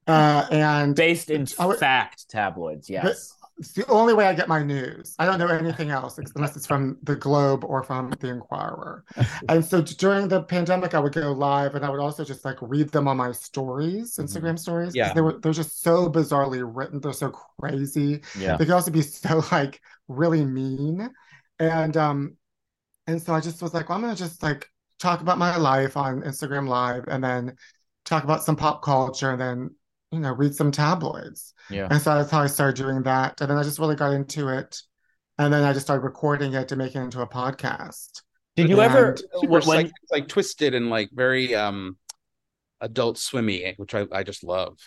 Yeah. 0.08 0.12
Uh, 0.12 0.46
and 0.50 0.96
Based 0.96 1.30
in 1.30 1.46
I 1.56 1.72
fact 1.76 2.28
tabloids, 2.30 2.90
yes. 2.90 3.35
It's 3.58 3.72
the 3.72 3.86
only 3.86 4.12
way 4.12 4.26
I 4.26 4.34
get 4.34 4.48
my 4.48 4.62
news. 4.62 5.14
I 5.18 5.24
don't 5.24 5.38
know 5.38 5.48
anything 5.48 5.90
else 5.90 6.18
unless 6.34 6.56
it's 6.56 6.66
from 6.66 6.98
the 7.02 7.16
Globe 7.16 7.64
or 7.64 7.82
from 7.82 8.12
the 8.20 8.28
Enquirer. 8.28 9.04
and 9.48 9.64
so 9.64 9.80
during 9.80 10.28
the 10.28 10.42
pandemic, 10.42 10.94
I 10.94 11.00
would 11.00 11.14
go 11.14 11.32
live, 11.32 11.74
and 11.74 11.84
I 11.84 11.88
would 11.88 12.00
also 12.00 12.22
just 12.22 12.44
like 12.44 12.58
read 12.60 12.90
them 12.90 13.08
on 13.08 13.16
my 13.16 13.32
stories, 13.32 14.16
Instagram 14.16 14.42
mm-hmm. 14.42 14.56
stories. 14.56 14.94
Yeah, 14.94 15.14
they 15.14 15.22
were 15.22 15.38
they're 15.40 15.52
just 15.52 15.82
so 15.82 16.10
bizarrely 16.10 16.62
written. 16.64 17.00
They're 17.00 17.14
so 17.14 17.30
crazy. 17.30 18.20
Yeah, 18.38 18.56
they 18.56 18.66
can 18.66 18.74
also 18.74 18.90
be 18.90 19.02
so 19.02 19.42
like 19.50 19.80
really 20.06 20.44
mean, 20.44 21.08
and 21.58 21.96
um, 21.96 22.36
and 23.06 23.22
so 23.22 23.32
I 23.32 23.40
just 23.40 23.62
was 23.62 23.72
like, 23.72 23.88
well, 23.88 23.96
I'm 23.96 24.02
gonna 24.02 24.16
just 24.16 24.42
like 24.42 24.68
talk 24.98 25.22
about 25.22 25.38
my 25.38 25.56
life 25.56 25.96
on 25.96 26.22
Instagram 26.22 26.68
Live, 26.68 27.04
and 27.08 27.24
then 27.24 27.56
talk 28.04 28.24
about 28.24 28.44
some 28.44 28.56
pop 28.56 28.82
culture, 28.82 29.30
and 29.30 29.40
then 29.40 29.70
you 30.16 30.22
know, 30.22 30.32
read 30.32 30.54
some 30.54 30.70
tabloids. 30.70 31.54
Yeah. 31.70 31.88
And 31.90 32.00
so 32.00 32.14
that's 32.16 32.30
how 32.30 32.42
I 32.42 32.46
started 32.46 32.76
doing 32.76 33.02
that. 33.04 33.40
And 33.40 33.50
then 33.50 33.58
I 33.58 33.62
just 33.62 33.78
really 33.78 33.96
got 33.96 34.12
into 34.12 34.48
it. 34.48 34.80
And 35.38 35.52
then 35.52 35.64
I 35.64 35.72
just 35.72 35.86
started 35.86 36.02
recording 36.02 36.54
it 36.54 36.68
to 36.68 36.76
make 36.76 36.94
it 36.94 36.98
into 36.98 37.20
a 37.20 37.28
podcast. 37.28 38.22
Did 38.56 38.70
you 38.70 38.80
and 38.80 38.90
ever 38.90 39.16
when, 39.42 39.62
like, 39.62 39.90
like 40.10 40.28
twisted 40.28 40.74
and 40.74 40.88
like 40.88 41.10
very 41.12 41.54
um 41.54 41.98
adult 42.80 43.18
swimmy, 43.18 43.74
which 43.76 43.94
I, 43.94 44.06
I 44.12 44.22
just 44.22 44.44
love. 44.44 44.78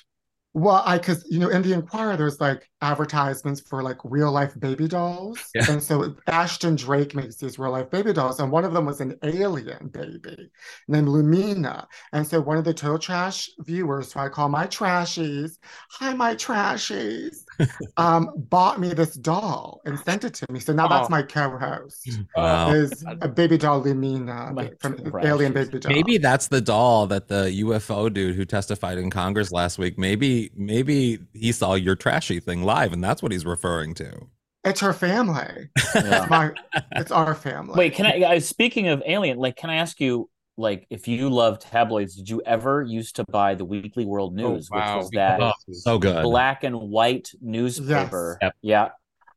Well, 0.53 0.81
I 0.85 0.97
because 0.97 1.25
you 1.29 1.39
know 1.39 1.49
in 1.49 1.61
the 1.61 1.73
Enquirer 1.73 2.17
there's 2.17 2.41
like 2.41 2.67
advertisements 2.81 3.59
for 3.61 3.83
like 3.83 3.97
real 4.03 4.31
life 4.31 4.57
baby 4.59 4.87
dolls, 4.87 5.39
yeah. 5.53 5.65
and 5.69 5.81
so 5.81 6.15
Ashton 6.27 6.75
Drake 6.75 7.15
makes 7.15 7.35
these 7.35 7.59
real 7.59 7.71
life 7.71 7.89
baby 7.89 8.13
dolls, 8.13 8.39
and 8.39 8.51
one 8.51 8.65
of 8.65 8.73
them 8.73 8.85
was 8.85 9.01
an 9.01 9.17
alien 9.23 9.87
baby 9.89 10.49
named 10.87 11.07
Lumina, 11.07 11.87
and 12.13 12.25
so 12.25 12.39
one 12.39 12.57
of 12.57 12.63
the 12.63 12.73
total 12.73 12.99
trash 12.99 13.49
viewers, 13.59 14.13
who 14.13 14.19
I 14.19 14.29
call 14.29 14.49
my 14.49 14.65
trashies, 14.67 15.57
hi 15.89 16.13
my 16.13 16.35
trashies, 16.35 17.43
um, 17.97 18.31
bought 18.35 18.79
me 18.79 18.93
this 18.93 19.15
doll 19.15 19.81
and 19.85 19.99
sent 19.99 20.23
it 20.23 20.33
to 20.35 20.45
me. 20.51 20.59
So 20.59 20.73
now 20.73 20.85
oh. 20.85 20.89
that's 20.89 21.09
my 21.09 21.21
co-host 21.21 22.09
wow. 22.35 22.71
is 22.71 23.03
a 23.21 23.27
baby 23.27 23.57
doll 23.57 23.79
Lumina 23.79 24.53
from 24.79 24.97
Alien 25.21 25.53
Baby 25.53 25.79
Doll. 25.79 25.91
Maybe 25.91 26.17
that's 26.17 26.47
the 26.47 26.61
doll 26.61 27.07
that 27.07 27.27
the 27.27 27.61
UFO 27.63 28.13
dude 28.13 28.35
who 28.35 28.45
testified 28.45 28.97
in 28.97 29.09
Congress 29.09 29.51
last 29.51 29.77
week. 29.77 29.97
Maybe 29.97 30.51
maybe 30.55 31.19
he 31.33 31.51
saw 31.51 31.75
your 31.75 31.95
trashy 31.95 32.39
thing 32.39 32.63
live 32.69 32.93
and 32.93 33.03
that's 33.03 33.23
what 33.23 33.31
he's 33.31 33.45
referring 33.45 33.93
to. 33.95 34.27
It's 34.63 34.81
her 34.81 34.93
family. 34.93 35.69
Yeah. 35.95 36.21
It's, 36.21 36.29
my, 36.29 36.51
it's 36.91 37.11
our 37.11 37.33
family. 37.33 37.75
Wait, 37.75 37.93
can 37.93 38.05
I? 38.05 38.39
Speaking 38.39 38.89
of 38.89 39.01
Alien, 39.05 39.37
like, 39.37 39.55
can 39.55 39.69
I 39.69 39.75
ask 39.75 39.99
you, 39.99 40.29
like, 40.57 40.85
if 40.89 41.07
you 41.07 41.29
love 41.29 41.59
tabloids, 41.59 42.15
did 42.15 42.29
you 42.29 42.41
ever 42.45 42.83
used 42.83 43.15
to 43.15 43.25
buy 43.31 43.55
the 43.55 43.65
Weekly 43.65 44.05
World 44.05 44.33
oh, 44.33 44.53
News, 44.53 44.69
oh, 44.71 44.77
wow. 44.77 44.97
which 44.97 45.03
was 45.03 45.09
that 45.11 45.41
oh, 45.41 45.53
so 45.71 45.97
good 45.97 46.23
black 46.23 46.63
and 46.63 46.75
white 46.75 47.31
newspaper? 47.41 48.37
Yes. 48.41 48.47
Yep. 48.47 48.55
Yeah. 48.61 48.89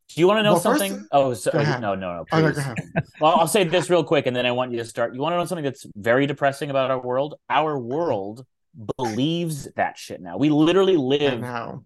Do 0.09 0.21
you 0.21 0.27
want 0.27 0.41
to 0.41 0.43
know 0.43 0.53
well, 0.55 0.61
something? 0.61 0.93
First, 0.93 1.09
oh, 1.13 1.35
so, 1.35 1.51
no, 1.55 1.79
no, 1.79 1.95
no. 1.95 2.25
Oh, 2.33 2.41
no 2.41 2.75
well, 3.21 3.37
I'll 3.37 3.47
say 3.47 3.65
this 3.65 3.89
real 3.89 4.05
quick, 4.05 4.27
and 4.27 4.37
then 4.37 4.45
I 4.45 4.51
want 4.51 4.73
you 4.73 4.79
to 4.79 4.85
start. 4.85 5.15
You 5.15 5.21
want 5.21 5.33
to 5.35 5.39
know 5.39 5.47
something 5.47 5.65
that's 5.65 5.87
very 5.97 6.27
depressing 6.27 6.69
about 6.69 6.91
our 6.91 7.01
world? 7.01 7.37
Our 7.49 7.79
world 7.79 8.45
believes 8.97 9.69
that 9.77 9.99
shit 9.99 10.21
now. 10.21 10.37
We 10.37 10.51
literally 10.51 10.97
live 10.97 11.43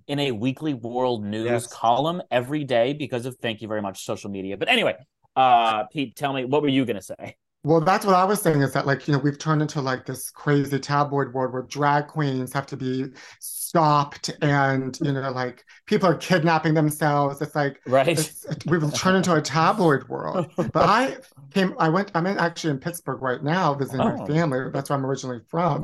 in 0.07 0.19
a 0.19 0.33
weekly 0.33 0.75
world 0.75 1.25
news 1.25 1.47
yes. 1.47 1.67
column 1.67 2.23
every 2.31 2.65
day 2.65 2.93
because 2.93 3.27
of 3.27 3.37
thank 3.37 3.61
you 3.61 3.69
very 3.69 3.83
much 3.83 4.05
social 4.05 4.31
media. 4.31 4.57
But 4.57 4.69
anyway, 4.69 4.95
uh 5.35 5.85
Pete, 5.85 6.17
tell 6.17 6.33
me 6.33 6.45
what 6.45 6.63
were 6.63 6.69
you 6.69 6.85
going 6.85 6.97
to 6.97 7.03
say? 7.03 7.37
Well, 7.67 7.81
that's 7.81 8.07
what 8.07 8.15
I 8.15 8.23
was 8.23 8.41
saying 8.41 8.63
is 8.63 8.73
that 8.75 8.87
like, 8.87 9.09
you 9.09 9.13
know, 9.13 9.19
we've 9.19 9.41
turned 9.41 9.61
into 9.61 9.81
like 9.81 10.07
this 10.07 10.31
crazy 10.31 10.79
tabloid 10.79 11.33
world 11.33 11.53
where 11.53 11.63
drag 11.63 12.07
queens 12.07 12.53
have 12.53 12.65
to 12.67 12.77
be 12.77 13.07
stopped 13.41 14.31
and, 14.41 14.97
you 15.03 15.11
know, 15.11 15.33
like 15.33 15.65
people 15.85 16.09
are 16.09 16.15
kidnapping 16.15 16.75
themselves. 16.75 17.43
It's 17.43 17.57
like 17.57 17.81
right. 17.85 18.07
It's, 18.07 18.47
we've 18.67 18.95
turned 18.95 19.17
into 19.17 19.35
a 19.35 19.43
tabloid 19.43 20.09
world. 20.09 20.49
But 20.57 20.77
I 20.77 21.17
came 21.53 21.75
I 21.81 21.89
went 21.89 22.13
I'm 22.15 22.27
in 22.27 22.39
actually 22.39 22.71
in 22.71 22.79
Pittsburgh 22.79 23.21
right 23.21 23.43
now 23.43 23.75
visiting 23.75 24.01
oh. 24.01 24.17
my 24.17 24.27
family. 24.29 24.71
That's 24.73 24.89
where 24.89 24.97
I'm 24.97 25.05
originally 25.05 25.41
from. 25.49 25.81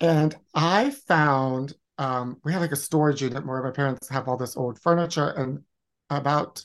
And 0.00 0.34
I 0.54 0.92
found 0.92 1.74
um 1.98 2.38
we 2.42 2.52
have 2.54 2.62
like 2.62 2.72
a 2.72 2.76
storage 2.76 3.20
unit 3.20 3.46
where 3.46 3.62
my 3.62 3.70
parents 3.70 4.08
have 4.08 4.28
all 4.28 4.38
this 4.38 4.56
old 4.56 4.80
furniture 4.80 5.28
and 5.28 5.60
about 6.08 6.64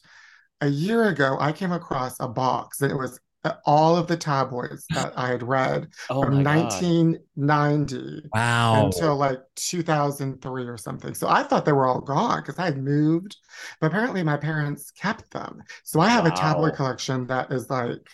a 0.61 0.69
year 0.69 1.09
ago 1.09 1.35
I 1.37 1.51
came 1.51 1.73
across 1.73 2.17
a 2.21 2.29
box 2.29 2.81
and 2.81 2.93
it 2.93 2.95
was 2.95 3.19
all 3.65 3.95
of 3.95 4.07
the 4.07 4.17
tabloids 4.17 4.85
that 4.89 5.13
I 5.15 5.27
had 5.27 5.43
read 5.43 5.87
oh 6.09 6.21
from 6.21 6.43
1990 6.43 8.29
wow. 8.33 8.85
until 8.85 9.15
like 9.15 9.39
2003 9.55 10.67
or 10.67 10.77
something. 10.77 11.13
So 11.13 11.27
I 11.27 11.43
thought 11.43 11.65
they 11.65 11.71
were 11.71 11.85
all 11.85 12.01
gone 12.01 12.41
because 12.41 12.59
I 12.59 12.65
had 12.65 12.77
moved, 12.77 13.37
but 13.79 13.87
apparently 13.87 14.23
my 14.23 14.37
parents 14.37 14.91
kept 14.91 15.31
them. 15.31 15.63
So 15.83 15.99
I 15.99 16.09
have 16.09 16.25
wow. 16.25 16.31
a 16.31 16.35
tabloid 16.35 16.75
collection 16.75 17.27
that 17.27 17.51
is 17.51 17.69
like. 17.69 18.07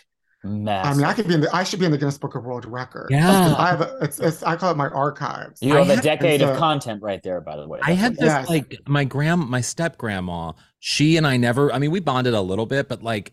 Massive. 0.46 0.92
I 0.92 0.94
mean, 0.94 1.06
I 1.06 1.14
could 1.14 1.26
be 1.26 1.32
in 1.32 1.40
the. 1.40 1.56
I 1.56 1.64
should 1.64 1.78
be 1.80 1.86
in 1.86 1.90
the 1.90 1.96
Guinness 1.96 2.18
Book 2.18 2.34
of 2.34 2.44
World 2.44 2.66
Records. 2.66 3.08
Yeah, 3.10 3.54
I 3.56 3.70
have. 3.70 3.80
A, 3.80 3.96
it's, 4.02 4.20
it's. 4.20 4.42
I 4.42 4.56
call 4.56 4.70
it 4.72 4.76
my 4.76 4.88
archives. 4.88 5.62
You 5.62 5.72
have 5.72 5.88
I 5.88 5.94
a 5.94 6.02
decade 6.02 6.42
of 6.42 6.58
content 6.58 7.02
right 7.02 7.22
there, 7.22 7.40
by 7.40 7.56
the 7.56 7.66
way. 7.66 7.78
That's 7.78 7.88
I 7.88 7.92
had 7.92 8.12
this 8.16 8.24
yes. 8.26 8.50
like 8.50 8.76
my 8.86 9.04
grand, 9.04 9.48
my 9.48 9.62
step 9.62 9.96
grandma. 9.96 10.52
She 10.80 11.16
and 11.16 11.26
I 11.26 11.38
never. 11.38 11.72
I 11.72 11.78
mean, 11.78 11.90
we 11.90 12.00
bonded 12.00 12.34
a 12.34 12.42
little 12.42 12.66
bit, 12.66 12.90
but 12.90 13.02
like 13.02 13.32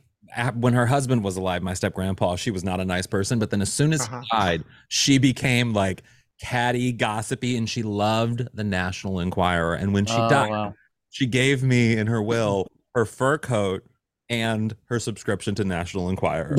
when 0.55 0.73
her 0.73 0.85
husband 0.85 1.23
was 1.23 1.37
alive, 1.37 1.61
my 1.61 1.73
step 1.73 1.93
grandpa, 1.93 2.35
she 2.35 2.51
was 2.51 2.63
not 2.63 2.79
a 2.79 2.85
nice 2.85 3.07
person. 3.07 3.39
But 3.39 3.49
then 3.49 3.61
as 3.61 3.71
soon 3.71 3.93
as 3.93 4.01
uh-huh. 4.01 4.21
he 4.21 4.37
died, 4.37 4.63
she 4.87 5.17
became 5.17 5.73
like 5.73 6.03
catty, 6.41 6.91
gossipy, 6.91 7.57
and 7.57 7.69
she 7.69 7.83
loved 7.83 8.47
the 8.53 8.63
National 8.63 9.19
Enquirer. 9.19 9.75
And 9.75 9.93
when 9.93 10.05
she 10.05 10.15
oh, 10.15 10.29
died, 10.29 10.49
wow. 10.49 10.73
she 11.09 11.25
gave 11.25 11.63
me 11.63 11.97
in 11.97 12.07
her 12.07 12.21
will 12.21 12.67
her 12.95 13.05
fur 13.05 13.37
coat 13.37 13.83
and 14.29 14.73
her 14.85 14.97
subscription 14.97 15.53
to 15.55 15.65
National 15.65 16.09
Enquirer. 16.09 16.55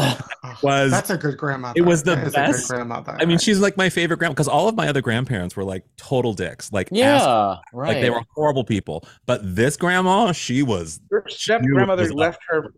was 0.63 0.91
that's 0.91 1.09
a 1.09 1.17
good 1.17 1.39
grandmother. 1.39 1.75
It 1.77 1.83
was 1.83 2.03
the 2.03 2.17
best 2.17 2.69
grandmother. 2.69 3.17
I 3.19 3.25
mean, 3.25 3.39
she's 3.39 3.61
like 3.61 3.79
my 3.79 3.89
favorite 3.89 4.19
grandma 4.19 4.35
because 4.35 4.49
all 4.49 4.69
of 4.69 4.77
my 4.77 4.89
other 4.89 5.01
grandparents 5.01 5.57
were 5.57 5.65
like 5.65 5.85
total 5.97 6.35
dicks. 6.35 6.71
Like 6.71 6.89
yeah, 6.93 7.57
right. 7.73 7.89
Like 7.89 8.01
they 8.03 8.11
were 8.11 8.23
horrible 8.35 8.65
people. 8.65 9.07
But 9.25 9.41
this 9.43 9.79
grandma, 9.79 10.33
she 10.33 10.63
was. 10.63 11.01
Your 11.11 11.25
step 11.29 11.63
grandmother 11.63 12.13
left 12.13 12.41
her 12.49 12.75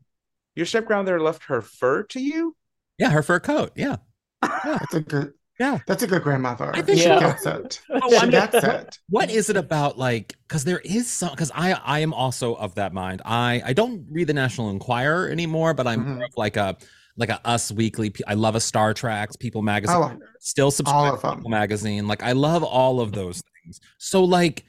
your 0.54 0.66
step 0.66 0.86
grandmother 0.86 1.20
left 1.20 1.44
her 1.44 1.60
fur 1.60 2.02
to 2.04 2.20
you? 2.20 2.56
Yeah, 2.98 3.10
her 3.10 3.22
fur 3.22 3.40
coat. 3.40 3.72
Yeah. 3.74 3.96
yeah. 4.42 4.78
That's 4.78 4.94
a 4.94 5.00
good 5.00 5.32
yeah. 5.58 5.78
That's 5.86 6.02
a 6.02 6.06
good 6.06 6.22
grandmother. 6.22 6.74
I 6.74 6.82
think 6.82 7.00
yeah. 7.00 7.18
she 7.18 7.24
gets 7.24 7.46
it. 7.46 7.80
Oh, 7.90 8.20
she 8.24 8.28
gets 8.28 8.54
it. 8.54 8.98
What 9.08 9.30
is 9.30 9.50
it 9.50 9.56
about 9.56 9.96
like 9.98 10.34
because 10.48 10.64
there 10.64 10.80
is 10.80 11.08
some 11.08 11.30
because 11.30 11.52
I 11.54 11.72
I 11.72 12.00
am 12.00 12.12
also 12.12 12.54
of 12.54 12.74
that 12.74 12.92
mind. 12.92 13.22
I 13.24 13.62
I 13.64 13.72
don't 13.72 14.04
read 14.10 14.26
the 14.26 14.34
National 14.34 14.70
Enquirer 14.70 15.28
anymore, 15.28 15.72
but 15.74 15.86
I'm 15.86 16.00
mm-hmm. 16.00 16.14
more 16.14 16.24
of 16.24 16.32
like 16.36 16.56
a 16.56 16.76
like 17.16 17.28
a 17.28 17.40
Us 17.46 17.70
Weekly. 17.70 18.12
I 18.26 18.34
love 18.34 18.56
a 18.56 18.60
Star 18.60 18.94
Trek, 18.94 19.30
People 19.38 19.62
Magazine. 19.62 19.96
Oh, 19.96 20.18
Still 20.40 20.70
subscribe 20.72 21.20
to 21.20 21.36
People 21.36 21.50
Magazine. 21.50 22.08
Like 22.08 22.22
I 22.22 22.32
love 22.32 22.64
all 22.64 23.00
of 23.00 23.12
those 23.12 23.40
things. 23.62 23.80
So 23.98 24.24
like, 24.24 24.64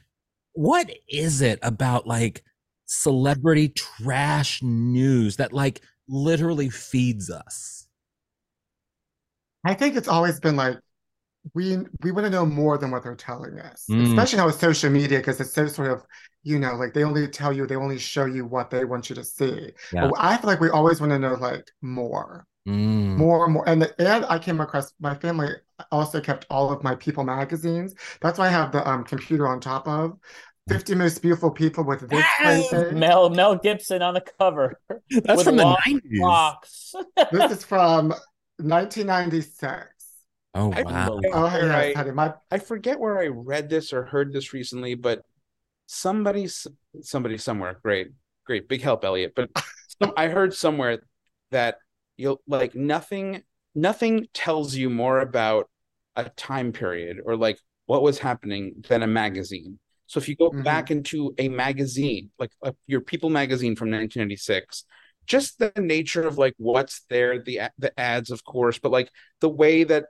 what 0.52 0.88
is 1.08 1.40
it 1.40 1.58
about 1.62 2.06
like 2.06 2.44
celebrity 2.86 3.68
trash 3.68 4.62
news 4.62 5.36
that 5.36 5.52
like 5.52 5.80
literally 6.08 6.70
feeds 6.70 7.30
us. 7.30 7.86
I 9.64 9.74
think 9.74 9.96
it's 9.96 10.08
always 10.08 10.40
been 10.40 10.56
like 10.56 10.78
we 11.54 11.78
we 12.02 12.12
want 12.12 12.24
to 12.24 12.30
know 12.30 12.46
more 12.46 12.78
than 12.78 12.90
what 12.90 13.02
they're 13.02 13.14
telling 13.14 13.58
us, 13.58 13.86
mm. 13.90 14.08
especially 14.08 14.38
now 14.38 14.46
with 14.46 14.60
social 14.60 14.90
media 14.90 15.18
because 15.18 15.40
it's 15.40 15.52
so 15.52 15.66
sort 15.66 15.90
of 15.90 16.02
you 16.42 16.58
know 16.58 16.74
like 16.74 16.94
they 16.94 17.04
only 17.04 17.28
tell 17.28 17.52
you 17.52 17.66
they 17.66 17.76
only 17.76 17.98
show 17.98 18.24
you 18.24 18.44
what 18.46 18.70
they 18.70 18.84
want 18.84 19.08
you 19.08 19.16
to 19.16 19.24
see. 19.24 19.70
Yeah. 19.92 20.10
I 20.16 20.36
feel 20.36 20.48
like 20.48 20.60
we 20.60 20.70
always 20.70 21.00
want 21.00 21.12
to 21.12 21.18
know 21.18 21.34
like 21.34 21.70
more, 21.82 22.46
mm. 22.66 23.16
more 23.16 23.44
and 23.44 23.54
more. 23.54 23.68
And 23.68 23.82
the, 23.82 23.94
and 24.00 24.24
I 24.26 24.38
came 24.38 24.60
across 24.60 24.92
my 25.00 25.14
family 25.14 25.50
also 25.90 26.20
kept 26.20 26.46
all 26.50 26.72
of 26.72 26.82
my 26.82 26.94
People 26.94 27.24
magazines. 27.24 27.94
That's 28.20 28.38
why 28.38 28.46
I 28.46 28.50
have 28.50 28.72
the 28.72 28.88
um, 28.88 29.04
computer 29.04 29.46
on 29.46 29.60
top 29.60 29.86
of 29.86 30.18
50 30.68 30.94
most 30.96 31.22
beautiful 31.22 31.50
people 31.50 31.84
with 31.84 32.08
this 32.08 32.24
yes! 32.40 32.92
Mel 32.92 33.30
Mel 33.30 33.56
Gibson 33.56 34.02
on 34.02 34.14
the 34.14 34.24
cover. 34.38 34.80
That's 35.10 35.44
from 35.44 35.56
the 35.56 35.64
90s. 35.64 36.00
Locks. 36.12 36.94
this 37.30 37.52
is 37.52 37.64
from 37.64 38.08
1996. 38.58 39.86
Oh 40.54 40.68
wow! 40.68 41.20
I, 41.22 41.28
oh 41.32 41.46
yes, 41.46 41.96
I, 41.96 42.04
my... 42.12 42.34
I 42.50 42.58
forget 42.58 42.98
where 42.98 43.20
I 43.20 43.26
read 43.26 43.68
this 43.68 43.92
or 43.92 44.04
heard 44.04 44.32
this 44.32 44.52
recently, 44.52 44.94
but 44.94 45.22
somebody, 45.86 46.48
somebody 47.02 47.38
somewhere, 47.38 47.78
great, 47.82 48.08
great, 48.44 48.66
big 48.66 48.82
help, 48.82 49.04
Elliot. 49.04 49.34
But 49.36 49.50
I 50.16 50.28
heard 50.28 50.54
somewhere 50.54 51.00
that 51.50 51.76
you'll 52.16 52.40
like 52.48 52.74
nothing, 52.74 53.42
nothing 53.74 54.26
tells 54.32 54.74
you 54.74 54.90
more 54.90 55.20
about 55.20 55.68
a 56.16 56.24
time 56.30 56.72
period 56.72 57.18
or 57.24 57.36
like 57.36 57.58
what 57.84 58.02
was 58.02 58.18
happening 58.18 58.82
than 58.88 59.02
a 59.02 59.06
magazine. 59.06 59.78
So 60.06 60.18
if 60.18 60.28
you 60.28 60.36
go 60.36 60.50
mm-hmm. 60.50 60.62
back 60.62 60.90
into 60.90 61.34
a 61.38 61.48
magazine, 61.48 62.30
like 62.38 62.52
a, 62.62 62.74
your 62.86 63.00
People 63.00 63.30
magazine 63.30 63.76
from 63.76 63.90
1996, 63.90 64.84
just 65.26 65.58
the 65.58 65.72
nature 65.76 66.26
of 66.26 66.38
like 66.38 66.54
what's 66.56 67.02
there, 67.10 67.42
the 67.42 67.62
the 67.78 67.98
ads, 67.98 68.30
of 68.30 68.44
course, 68.44 68.78
but 68.78 68.92
like 68.92 69.10
the 69.40 69.48
way 69.48 69.84
that 69.84 70.06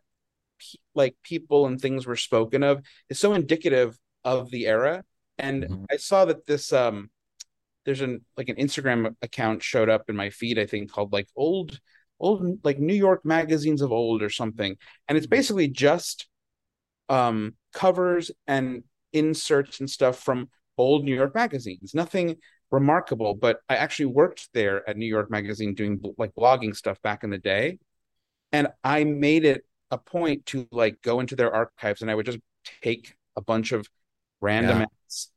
like 0.95 1.17
people 1.23 1.67
and 1.67 1.81
things 1.81 2.07
were 2.07 2.17
spoken 2.17 2.63
of 2.63 2.83
is 3.09 3.19
so 3.19 3.35
indicative 3.35 3.99
of 4.25 4.51
the 4.51 4.67
era. 4.67 5.05
And 5.39 5.65
mm-hmm. 5.65 5.85
I 5.91 5.97
saw 5.97 6.25
that 6.27 6.47
this 6.47 6.73
um 6.73 7.11
there's 7.85 8.01
an 8.01 8.25
like 8.37 8.49
an 8.49 8.57
Instagram 8.57 9.15
account 9.23 9.63
showed 9.63 9.89
up 9.89 10.09
in 10.09 10.17
my 10.17 10.31
feed, 10.31 10.59
I 10.59 10.67
think 10.67 10.93
called 10.93 11.13
like 11.13 11.29
old 11.37 11.81
old 12.19 12.65
like 12.65 12.79
New 12.79 12.95
York 12.95 13.25
magazines 13.25 13.83
of 13.83 13.93
old 13.93 14.23
or 14.23 14.31
something. 14.31 14.77
And 15.09 15.17
it's 15.17 15.27
basically 15.27 15.69
just 15.69 16.27
um 17.09 17.55
covers 17.73 18.31
and 18.47 18.83
inserts 19.17 19.81
and 19.81 19.91
stuff 19.91 20.21
from 20.21 20.51
old 20.79 21.05
New 21.05 21.15
York 21.15 21.35
magazines. 21.35 21.95
Nothing 21.95 22.37
remarkable, 22.71 23.35
but 23.35 23.61
I 23.69 23.77
actually 23.77 24.07
worked 24.07 24.49
there 24.55 24.89
at 24.89 24.97
New 24.97 25.07
York 25.07 25.31
Magazine 25.31 25.75
doing 25.75 26.01
like 26.19 26.35
blogging 26.35 26.77
stuff 26.77 27.01
back 27.03 27.25
in 27.25 27.31
the 27.31 27.39
day. 27.39 27.79
And 28.53 28.69
I 28.85 29.05
made 29.05 29.45
it 29.45 29.65
a 29.91 29.99
point 29.99 30.47
to 30.47 30.67
like 30.71 31.03
go 31.03 31.21
into 31.21 31.37
their 31.37 31.53
archives 31.55 32.03
and 32.03 32.11
I 32.11 32.15
would 32.15 32.27
just 32.27 32.39
take 32.83 33.15
a 33.37 33.41
bunch 33.43 33.73
of 33.73 33.89
random 34.41 34.85
Yeah. 34.85 34.87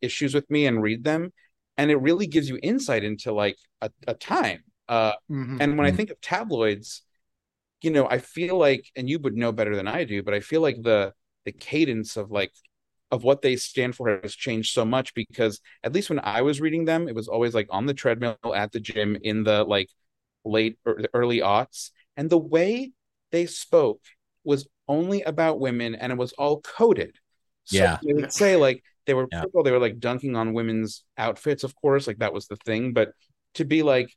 issues 0.02 0.34
with 0.34 0.50
me 0.50 0.66
and 0.68 0.82
read 0.82 1.04
them. 1.04 1.34
And 1.78 1.92
it 1.92 1.98
really 1.98 2.28
gives 2.28 2.50
you 2.50 2.60
insight 2.64 3.04
into 3.04 3.34
like 3.34 3.58
a, 3.82 3.92
a 4.08 4.14
time. 4.14 4.64
Uh, 4.88 5.14
Mhm. 5.30 5.58
and 5.60 5.78
when 5.78 5.88
I 5.88 5.92
Mhm. 5.92 5.98
think 5.98 6.10
of 6.10 6.22
tabloids, 6.22 7.04
you 7.82 7.92
know, 7.92 8.08
I 8.08 8.18
feel 8.20 8.58
like, 8.58 8.90
and 8.96 9.10
you 9.10 9.20
would 9.20 9.36
know 9.36 9.52
better 9.52 9.76
than 9.76 9.88
I 9.88 10.04
do, 10.04 10.24
but 10.24 10.34
I 10.34 10.40
feel 10.42 10.62
like 10.62 10.82
the 10.82 11.14
the 11.46 11.52
cadence 11.54 12.18
of 12.18 12.32
like 12.32 12.52
of 13.12 13.24
what 13.24 13.42
they 13.42 13.56
stand 13.56 13.96
for 13.96 14.20
has 14.22 14.36
changed 14.36 14.74
so 14.74 14.86
much 14.86 15.14
because 15.14 15.62
at 15.84 15.94
least 15.94 16.10
when 16.10 16.20
I 16.20 16.42
was 16.44 16.62
reading 16.62 16.86
them, 16.86 17.08
it 17.08 17.16
was 17.16 17.28
always 17.28 17.56
like 17.56 17.68
on 17.72 17.86
the 17.86 17.94
treadmill 17.94 18.38
at 18.56 18.72
the 18.72 18.80
gym 18.80 19.18
in 19.22 19.44
the 19.44 19.64
like 19.64 19.90
late 20.46 20.78
or 20.86 20.96
the 21.02 21.10
early 21.14 21.40
aughts. 21.40 21.92
And 22.18 22.30
the 22.30 22.38
way 22.38 22.92
they 23.32 23.46
spoke 23.46 24.02
was 24.44 24.68
only 24.88 25.22
about 25.24 25.60
women 25.60 25.96
and 25.96 26.12
it 26.12 26.18
was 26.18 26.34
all 26.34 26.62
coded. 26.62 27.16
So 27.66 27.78
Yeah. 27.78 27.98
they 28.04 28.14
would 28.14 28.32
say 28.32 28.56
like 28.56 28.84
they 29.06 29.14
were 29.14 29.28
Yeah. 29.32 29.46
all, 29.54 29.64
they 29.64 29.72
were 29.72 29.80
like 29.80 30.00
dunking 30.00 30.36
on 30.36 30.54
women's 30.54 31.04
outfits, 31.18 31.64
of 31.64 31.76
course, 31.76 32.08
like 32.08 32.20
that 32.20 32.34
was 32.34 32.48
the 32.48 32.58
thing. 32.58 32.94
But 32.94 33.12
to 33.56 33.66
be 33.66 33.84
like 33.84 34.10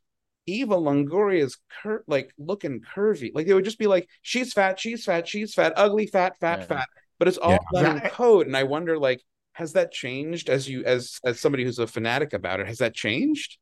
Eva 0.45 0.75
Longoria's 0.75 1.57
cur- 1.81 2.03
like 2.07 2.33
looking 2.37 2.81
curvy, 2.81 3.31
like 3.33 3.47
they 3.47 3.53
would 3.53 3.63
just 3.65 3.79
be 3.79 3.87
like, 3.87 4.07
she's 4.21 4.53
fat, 4.53 4.79
she's 4.79 5.05
fat, 5.05 5.27
she's 5.27 5.53
fat, 5.53 5.73
ugly, 5.75 6.07
fat, 6.07 6.37
fat, 6.39 6.59
Yeah. 6.59 6.65
fat. 6.65 6.87
But 7.23 7.29
it's 7.29 7.37
all 7.37 7.57
Yeah. 7.73 7.81
done 7.81 8.01
in 8.01 8.09
code. 8.09 8.47
And 8.47 8.57
I 8.57 8.63
wonder 8.63 8.99
like, 8.99 9.21
has 9.53 9.71
that 9.73 9.93
changed 9.93 10.49
as 10.49 10.67
you 10.67 10.83
as 10.83 11.21
as 11.23 11.39
somebody 11.39 11.63
who's 11.63 11.79
a 11.79 11.87
fanatic 11.87 12.33
about 12.33 12.59
it? 12.59 12.67
Has 12.67 12.79
that 12.79 12.93
changed? 12.93 13.59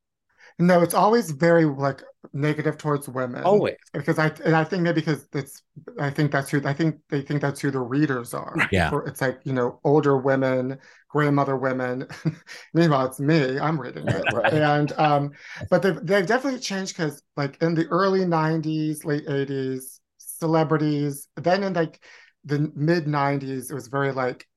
No, 0.58 0.82
it's 0.82 0.96
always 0.96 1.30
very 1.30 1.66
like 1.66 2.02
negative 2.34 2.80
towards 2.80 3.08
women. 3.08 3.44
Always. 3.44 3.76
Because 3.94 4.18
I 4.18 4.32
and 4.44 4.56
I 4.56 4.64
think 4.64 4.82
maybe 4.82 5.02
because 5.02 5.28
it's 5.32 5.62
I 6.00 6.10
think 6.10 6.32
that's 6.32 6.50
who 6.50 6.60
I 6.66 6.74
think 6.74 6.96
they 7.10 7.22
think 7.22 7.40
that's 7.40 7.60
who 7.60 7.70
the 7.70 7.80
readers 7.82 8.34
are. 8.34 8.56
Yeah. 8.72 8.90
Or 8.92 9.08
It's 9.08 9.22
like, 9.22 9.42
you 9.44 9.54
know, 9.54 9.80
older 9.84 10.18
women, 10.18 10.80
grandmother 11.10 11.56
women. 11.56 12.08
Meanwhile, 12.74 13.06
it's 13.06 13.20
me. 13.20 13.60
I'm 13.60 13.80
reading 13.80 14.08
it. 14.08 14.24
Right. 14.34 14.54
And 14.54 14.92
um, 14.94 15.34
but 15.70 15.84
they've 15.84 16.04
they've 16.04 16.26
definitely 16.26 16.62
changed 16.62 16.98
because 16.98 17.22
like 17.38 17.62
in 17.62 17.76
the 17.76 17.86
early 17.90 18.26
90s, 18.26 19.06
late 19.06 19.28
80s, 19.28 20.00
celebrities, 20.18 21.28
then 21.36 21.62
in 21.64 21.74
like 21.74 22.04
the 22.46 22.72
mid 22.76 23.06
90s, 23.06 23.70
it 23.72 23.74
was 23.74 23.88
very 23.88 24.12
like 24.12 24.48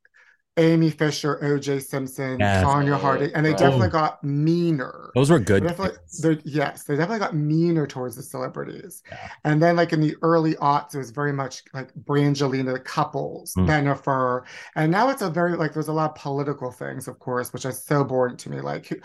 Amy 0.57 0.89
Fisher, 0.91 1.37
OJ 1.43 1.83
Simpson, 1.83 2.39
Yes. 2.39 2.65
Tonya 2.65 2.97
Harding, 2.97 3.33
and 3.35 3.45
they 3.45 3.51
Right. 3.51 3.59
definitely 3.59 3.89
got 3.89 4.23
meaner. 4.23 5.11
Those 5.17 5.29
were 5.29 5.41
good. 5.41 5.65
Definitely, 5.65 5.97
kids. 5.99 6.19
they're, 6.21 6.39
yes, 6.45 6.85
they 6.85 6.95
definitely 6.95 7.19
got 7.19 7.35
meaner 7.35 7.89
towards 7.89 8.15
the 8.15 8.23
celebrities. 8.23 9.03
Yeah. 9.11 9.19
And 9.43 9.61
then, 9.61 9.75
like 9.75 9.93
in 9.93 10.01
the 10.01 10.15
early 10.23 10.55
aughts, 10.55 10.95
it 10.95 10.99
was 10.99 11.11
very 11.11 11.33
much 11.33 11.65
like 11.75 11.93
Brangelina 12.05 12.73
the 12.73 12.79
couples, 12.79 13.53
Mm. 13.59 13.67
Bennifer, 13.67 14.43
and 14.77 14.93
now 14.93 15.11
it's 15.11 15.23
a 15.23 15.29
very 15.31 15.57
like 15.57 15.73
there's 15.75 15.89
a 15.89 15.93
lot 15.93 16.11
of 16.11 16.15
political 16.23 16.71
things, 16.71 17.09
of 17.09 17.19
course, 17.19 17.53
which 17.53 17.65
is 17.65 17.83
so 17.85 18.05
boring 18.05 18.37
to 18.37 18.49
me. 18.51 18.61
Like, 18.61 18.87
who- 18.87 19.01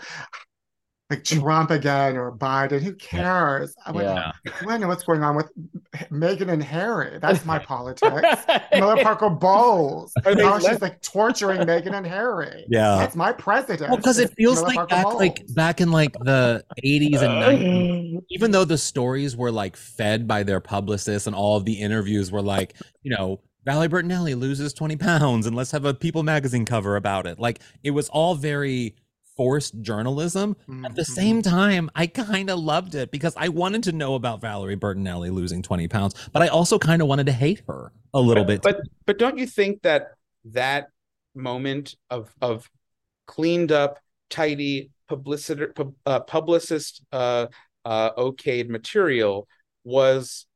like 1.10 1.24
Trump 1.24 1.70
again 1.70 2.16
or 2.16 2.30
Biden, 2.32 2.80
who 2.80 2.94
cares? 2.94 3.74
I 3.84 3.92
want, 3.92 4.06
Yeah. 4.06 4.32
I 4.44 4.64
want 4.64 4.76
to 4.76 4.78
know 4.78 4.88
what's 4.88 5.02
going 5.02 5.22
on 5.22 5.36
with 5.36 5.50
Meghan 6.10 6.48
and 6.50 6.62
Harry. 6.62 7.18
That's 7.18 7.44
my 7.44 7.58
politics. 7.72 8.02
Miller 8.72 9.02
Parker 9.02 9.28
Bowles. 9.28 10.12
How 10.24 10.58
she's 10.60 10.80
like 10.80 11.02
torturing 11.02 11.62
Meghan 11.62 11.94
and 11.94 12.06
Harry. 12.06 12.64
Yeah. 12.68 12.96
That's 12.96 13.16
my 13.16 13.32
president. 13.32 13.90
Well, 13.90 13.96
because 13.96 14.18
it 14.18 14.32
feels 14.36 14.62
Miller 14.62 14.68
like 14.68 14.88
Parker 14.88 14.94
back 14.94 15.14
like 15.14 15.54
back 15.54 15.80
in 15.80 15.90
like 15.90 16.12
the 16.20 16.64
80s 16.84 17.22
and 17.22 17.60
90s, 17.60 18.22
even 18.30 18.52
though 18.52 18.64
the 18.64 18.78
stories 18.78 19.36
were 19.36 19.50
like 19.50 19.76
fed 19.76 20.28
by 20.28 20.42
their 20.44 20.60
publicists 20.60 21.26
and 21.26 21.34
all 21.34 21.56
of 21.56 21.64
the 21.64 21.74
interviews 21.74 22.30
were 22.30 22.42
like, 22.42 22.74
you 23.02 23.10
know, 23.14 23.40
Valerie 23.64 23.88
Bertinelli 23.88 24.38
loses 24.38 24.72
20 24.72 24.96
pounds 24.96 25.46
and 25.46 25.54
let's 25.54 25.70
have 25.70 25.84
a 25.84 25.92
People 25.92 26.22
magazine 26.22 26.64
cover 26.64 26.96
about 26.96 27.26
it. 27.26 27.38
Like 27.38 27.60
it 27.82 27.90
was 27.90 28.08
all 28.08 28.34
very 28.34 28.94
forced 29.36 29.80
journalism. 29.80 30.56
At 30.84 30.94
the 30.94 31.04
same 31.04 31.42
time, 31.42 31.90
I 31.94 32.06
kind 32.06 32.50
of 32.50 32.58
loved 32.58 32.94
it 32.94 33.10
because 33.10 33.34
I 33.36 33.48
wanted 33.48 33.82
to 33.84 33.92
know 33.92 34.14
about 34.14 34.40
Valerie 34.40 34.76
Bertinelli 34.76 35.32
losing 35.32 35.62
20 35.62 35.88
pounds, 35.88 36.14
but 36.32 36.42
I 36.42 36.48
also 36.48 36.78
kind 36.78 37.00
of 37.02 37.08
wanted 37.08 37.26
to 37.26 37.32
hate 37.32 37.62
her 37.66 37.92
a 38.12 38.20
little 38.20 38.44
bit. 38.44 38.62
But 38.62 38.80
but 39.06 39.18
don't 39.18 39.38
you 39.38 39.46
think 39.46 39.82
that 39.82 40.08
that 40.46 40.88
moment 41.34 41.96
of 42.10 42.34
of 42.40 42.68
cleaned 43.26 43.72
up, 43.72 43.98
tidy 44.28 44.90
publicist 45.08 45.60
pub, 45.74 45.94
uh, 46.06 46.20
publicist 46.20 47.02
uh 47.12 47.46
uh 47.84 48.12
okayed 48.12 48.68
material 48.68 49.48
was 49.84 50.46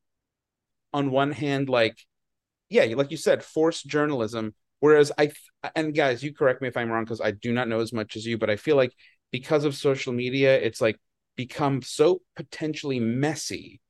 on 0.92 1.10
one 1.10 1.32
hand 1.32 1.68
like 1.68 1.98
yeah, 2.70 2.84
like 2.96 3.10
you 3.10 3.16
said, 3.16 3.44
forced 3.44 3.86
journalism. 3.86 4.54
Whereas 4.84 5.10
I 5.16 5.32
and 5.74 5.94
guys, 5.94 6.22
you 6.22 6.34
correct 6.34 6.60
me 6.60 6.68
if 6.68 6.76
I'm 6.76 6.90
wrong 6.90 7.04
because 7.04 7.22
I 7.22 7.30
do 7.30 7.52
not 7.52 7.68
know 7.68 7.80
as 7.80 7.90
much 7.90 8.16
as 8.16 8.26
you, 8.26 8.36
but 8.36 8.50
I 8.50 8.56
feel 8.56 8.76
like 8.76 8.92
because 9.32 9.64
of 9.64 9.74
social 9.74 10.12
media, 10.12 10.60
it's 10.60 10.78
like 10.86 11.00
become 11.36 11.80
so 11.80 12.20
potentially 12.36 13.00
messy 13.00 13.80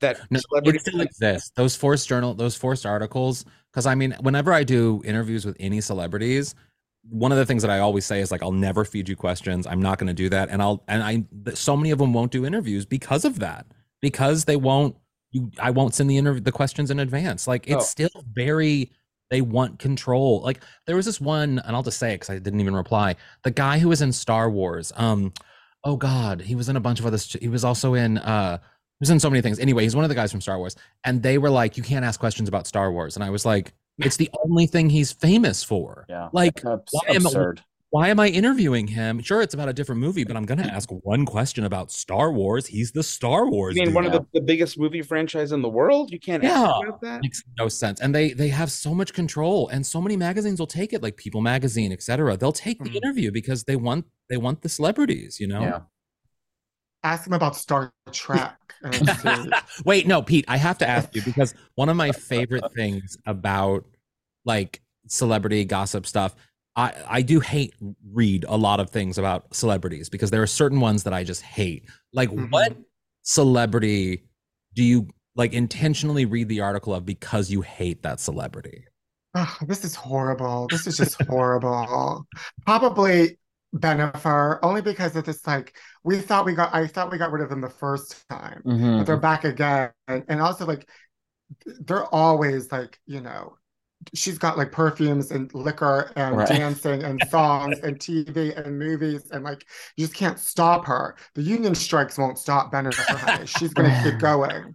that 0.00 0.18
No, 0.28 0.38
it 0.38 0.42
celebrities 0.48 0.80
still 0.82 1.00
exists. 1.02 1.52
Those 1.54 1.76
forced 1.76 2.08
journal, 2.08 2.34
those 2.34 2.56
forced 2.56 2.84
articles. 2.84 3.44
Because 3.70 3.86
I 3.86 3.94
mean, 3.94 4.16
whenever 4.22 4.52
I 4.52 4.64
do 4.64 5.00
interviews 5.04 5.44
with 5.44 5.56
any 5.60 5.80
celebrities, 5.80 6.56
one 7.08 7.30
of 7.30 7.38
the 7.38 7.46
things 7.46 7.62
that 7.62 7.70
I 7.70 7.78
always 7.78 8.04
say 8.04 8.20
is 8.20 8.32
like, 8.32 8.42
I'll 8.42 8.50
never 8.50 8.84
feed 8.84 9.08
you 9.08 9.14
questions. 9.14 9.68
I'm 9.68 9.80
not 9.80 9.98
going 9.98 10.08
to 10.08 10.12
do 10.14 10.28
that. 10.30 10.48
And 10.50 10.60
I'll 10.60 10.82
and 10.88 11.00
I 11.02 11.54
so 11.54 11.76
many 11.76 11.92
of 11.92 11.98
them 11.98 12.12
won't 12.12 12.32
do 12.32 12.44
interviews 12.44 12.84
because 12.86 13.24
of 13.24 13.38
that. 13.38 13.66
Because 14.00 14.46
they 14.46 14.56
won't. 14.56 14.96
You, 15.30 15.48
I 15.60 15.70
won't 15.70 15.94
send 15.94 16.10
the 16.10 16.16
interview 16.16 16.40
the 16.40 16.50
questions 16.50 16.90
in 16.90 16.98
advance. 16.98 17.46
Like 17.46 17.68
it's 17.68 17.84
Oh. 17.84 17.94
still 17.96 18.24
very. 18.32 18.90
They 19.30 19.40
want 19.40 19.78
control. 19.78 20.40
Like 20.42 20.60
there 20.86 20.96
was 20.96 21.06
this 21.06 21.20
one, 21.20 21.60
and 21.64 21.76
I'll 21.76 21.82
just 21.82 21.98
say 21.98 22.10
it 22.12 22.16
because 22.16 22.30
I 22.30 22.38
didn't 22.38 22.60
even 22.60 22.74
reply. 22.74 23.16
The 23.44 23.50
guy 23.50 23.78
who 23.78 23.88
was 23.88 24.02
in 24.02 24.12
Star 24.12 24.50
Wars. 24.50 24.92
Um, 24.96 25.32
oh 25.84 25.96
God, 25.96 26.40
he 26.42 26.54
was 26.54 26.68
in 26.68 26.76
a 26.76 26.80
bunch 26.80 27.00
of 27.00 27.06
other. 27.06 27.18
He 27.40 27.48
was 27.48 27.64
also 27.64 27.94
in. 27.94 28.18
uh 28.18 28.58
he 28.58 29.04
was 29.04 29.10
in 29.10 29.20
so 29.20 29.30
many 29.30 29.40
things. 29.40 29.58
Anyway, 29.58 29.84
he's 29.84 29.96
one 29.96 30.04
of 30.04 30.10
the 30.10 30.14
guys 30.14 30.30
from 30.30 30.42
Star 30.42 30.58
Wars, 30.58 30.76
and 31.04 31.22
they 31.22 31.38
were 31.38 31.48
like, 31.48 31.78
"You 31.78 31.82
can't 31.82 32.04
ask 32.04 32.20
questions 32.20 32.50
about 32.50 32.66
Star 32.66 32.92
Wars," 32.92 33.16
and 33.16 33.24
I 33.24 33.30
was 33.30 33.46
like, 33.46 33.72
"It's 33.98 34.16
the 34.16 34.28
only 34.44 34.66
thing 34.66 34.90
he's 34.90 35.10
famous 35.10 35.64
for." 35.64 36.04
Yeah. 36.08 36.28
Like, 36.32 36.62
Abs- 36.66 36.90
why 36.90 37.14
am 37.14 37.24
absurd. 37.24 37.62
Why 37.90 38.08
am 38.08 38.18
I 38.20 38.28
interviewing 38.28 38.86
him? 38.86 39.20
Sure, 39.20 39.42
it's 39.42 39.52
about 39.52 39.68
a 39.68 39.72
different 39.72 40.00
movie, 40.00 40.24
but 40.24 40.36
I'm 40.36 40.44
gonna 40.46 40.62
ask 40.72 40.88
one 41.02 41.26
question 41.26 41.64
about 41.64 41.90
Star 41.90 42.32
Wars. 42.32 42.66
He's 42.66 42.92
the 42.92 43.02
Star 43.02 43.48
Wars. 43.50 43.74
I 43.76 43.80
mean, 43.80 43.86
dude. 43.86 43.94
one 43.94 44.06
of 44.06 44.12
the, 44.12 44.24
the 44.32 44.40
biggest 44.40 44.78
movie 44.78 45.02
franchise 45.02 45.52
in 45.52 45.60
the 45.62 45.68
world. 45.68 46.10
You 46.12 46.18
can't 46.20 46.44
ask 46.44 46.54
Yeah. 46.54 46.88
about 46.88 47.00
that. 47.02 47.22
makes 47.22 47.42
no 47.58 47.68
sense 47.68 48.00
and 48.00 48.14
they 48.14 48.32
they 48.32 48.48
have 48.48 48.70
so 48.70 48.94
much 48.94 49.12
control 49.12 49.68
and 49.68 49.84
so 49.84 50.00
many 50.00 50.16
magazines 50.16 50.58
will 50.60 50.66
take 50.66 50.92
it 50.92 51.02
like 51.02 51.16
people 51.16 51.40
magazine 51.40 51.92
etc 51.92 52.36
they'll 52.36 52.52
take 52.52 52.82
the 52.82 52.90
Mhm. 52.90 52.96
interview 52.96 53.30
because 53.30 53.64
they 53.64 53.76
want 53.76 54.06
they 54.28 54.36
want 54.36 54.62
the 54.62 54.68
celebrities 54.68 55.38
you 55.40 55.46
know 55.48 55.62
Yeah. 55.62 55.80
Ask 57.02 57.26
him 57.26 57.32
about 57.32 57.56
Star 57.56 57.92
Trek. 58.12 58.58
Wait, 59.86 60.06
no, 60.06 60.20
Pete, 60.20 60.44
I 60.48 60.58
have 60.58 60.76
to 60.78 60.88
ask 60.88 61.14
you 61.14 61.22
because 61.22 61.54
one 61.74 61.88
of 61.88 61.96
my 61.96 62.12
favorite 62.12 62.64
things 62.76 63.16
about 63.26 63.86
like 64.44 64.82
celebrity 65.06 65.64
gossip 65.64 66.06
stuff, 66.06 66.34
I 66.80 66.94
I 67.08 67.22
do 67.22 67.40
hate 67.40 67.74
read 68.12 68.44
a 68.48 68.56
lot 68.56 68.80
of 68.80 68.90
things 68.90 69.18
about 69.18 69.54
celebrities 69.54 70.08
because 70.08 70.30
there 70.30 70.42
are 70.42 70.46
certain 70.46 70.80
ones 70.80 71.02
that 71.04 71.12
I 71.12 71.24
just 71.24 71.42
hate. 71.42 71.84
Like 72.12 72.30
Mhm. 72.30 72.50
what 72.50 72.76
celebrity 73.22 74.24
do 74.74 74.82
you 74.82 75.08
like 75.36 75.52
intentionally 75.52 76.24
read 76.24 76.48
the 76.48 76.60
article 76.60 76.94
of 76.94 77.06
because 77.06 77.50
you 77.50 77.60
hate 77.60 78.02
that 78.02 78.20
celebrity? 78.20 78.84
Ah, 79.34 79.56
this 79.66 79.84
is 79.84 79.94
horrible. 79.94 80.68
This 80.68 80.86
is 80.86 80.96
just 80.96 81.16
horrible. 81.28 82.26
Probably 82.66 83.38
Bennifer, 83.74 84.58
only 84.62 84.82
because 84.82 85.14
of 85.14 85.24
this, 85.24 85.46
like, 85.46 85.76
we 86.02 86.18
thought 86.18 86.44
we 86.44 86.54
got, 86.54 86.74
I 86.74 86.88
thought 86.88 87.12
we 87.12 87.18
got 87.18 87.30
rid 87.30 87.42
of 87.42 87.48
them 87.48 87.60
the 87.60 87.70
first 87.70 88.28
time, 88.28 88.64
Mhm. 88.64 88.98
but 88.98 89.06
they're 89.06 89.16
back 89.16 89.44
again. 89.44 89.92
And, 90.08 90.24
and 90.28 90.40
also, 90.40 90.66
like, 90.66 90.88
they're 91.66 92.06
always 92.06 92.72
like, 92.72 92.98
you 93.06 93.20
know, 93.20 93.56
she's 94.14 94.38
got 94.38 94.56
like 94.58 94.72
perfumes 94.72 95.30
and 95.30 95.52
liquor 95.54 96.12
and 96.16 96.36
Right. 96.36 96.46
dancing 96.46 97.02
and 97.02 97.22
songs 97.22 97.80
and 97.80 98.00
TV 98.00 98.52
and 98.52 98.78
movies. 98.78 99.30
And 99.30 99.44
like, 99.44 99.66
you 99.96 100.06
just 100.06 100.16
can't 100.16 100.38
stop 100.38 100.86
her. 100.86 101.16
The 101.34 101.42
union 101.42 101.74
strikes 101.74 102.18
won't 102.18 102.38
stop 102.38 102.72
Bennifer, 102.72 103.18
honey. 103.20 103.46
She's 103.46 103.74
going 103.74 103.92
to 103.92 103.96
keep 104.02 104.18
going. 104.18 104.74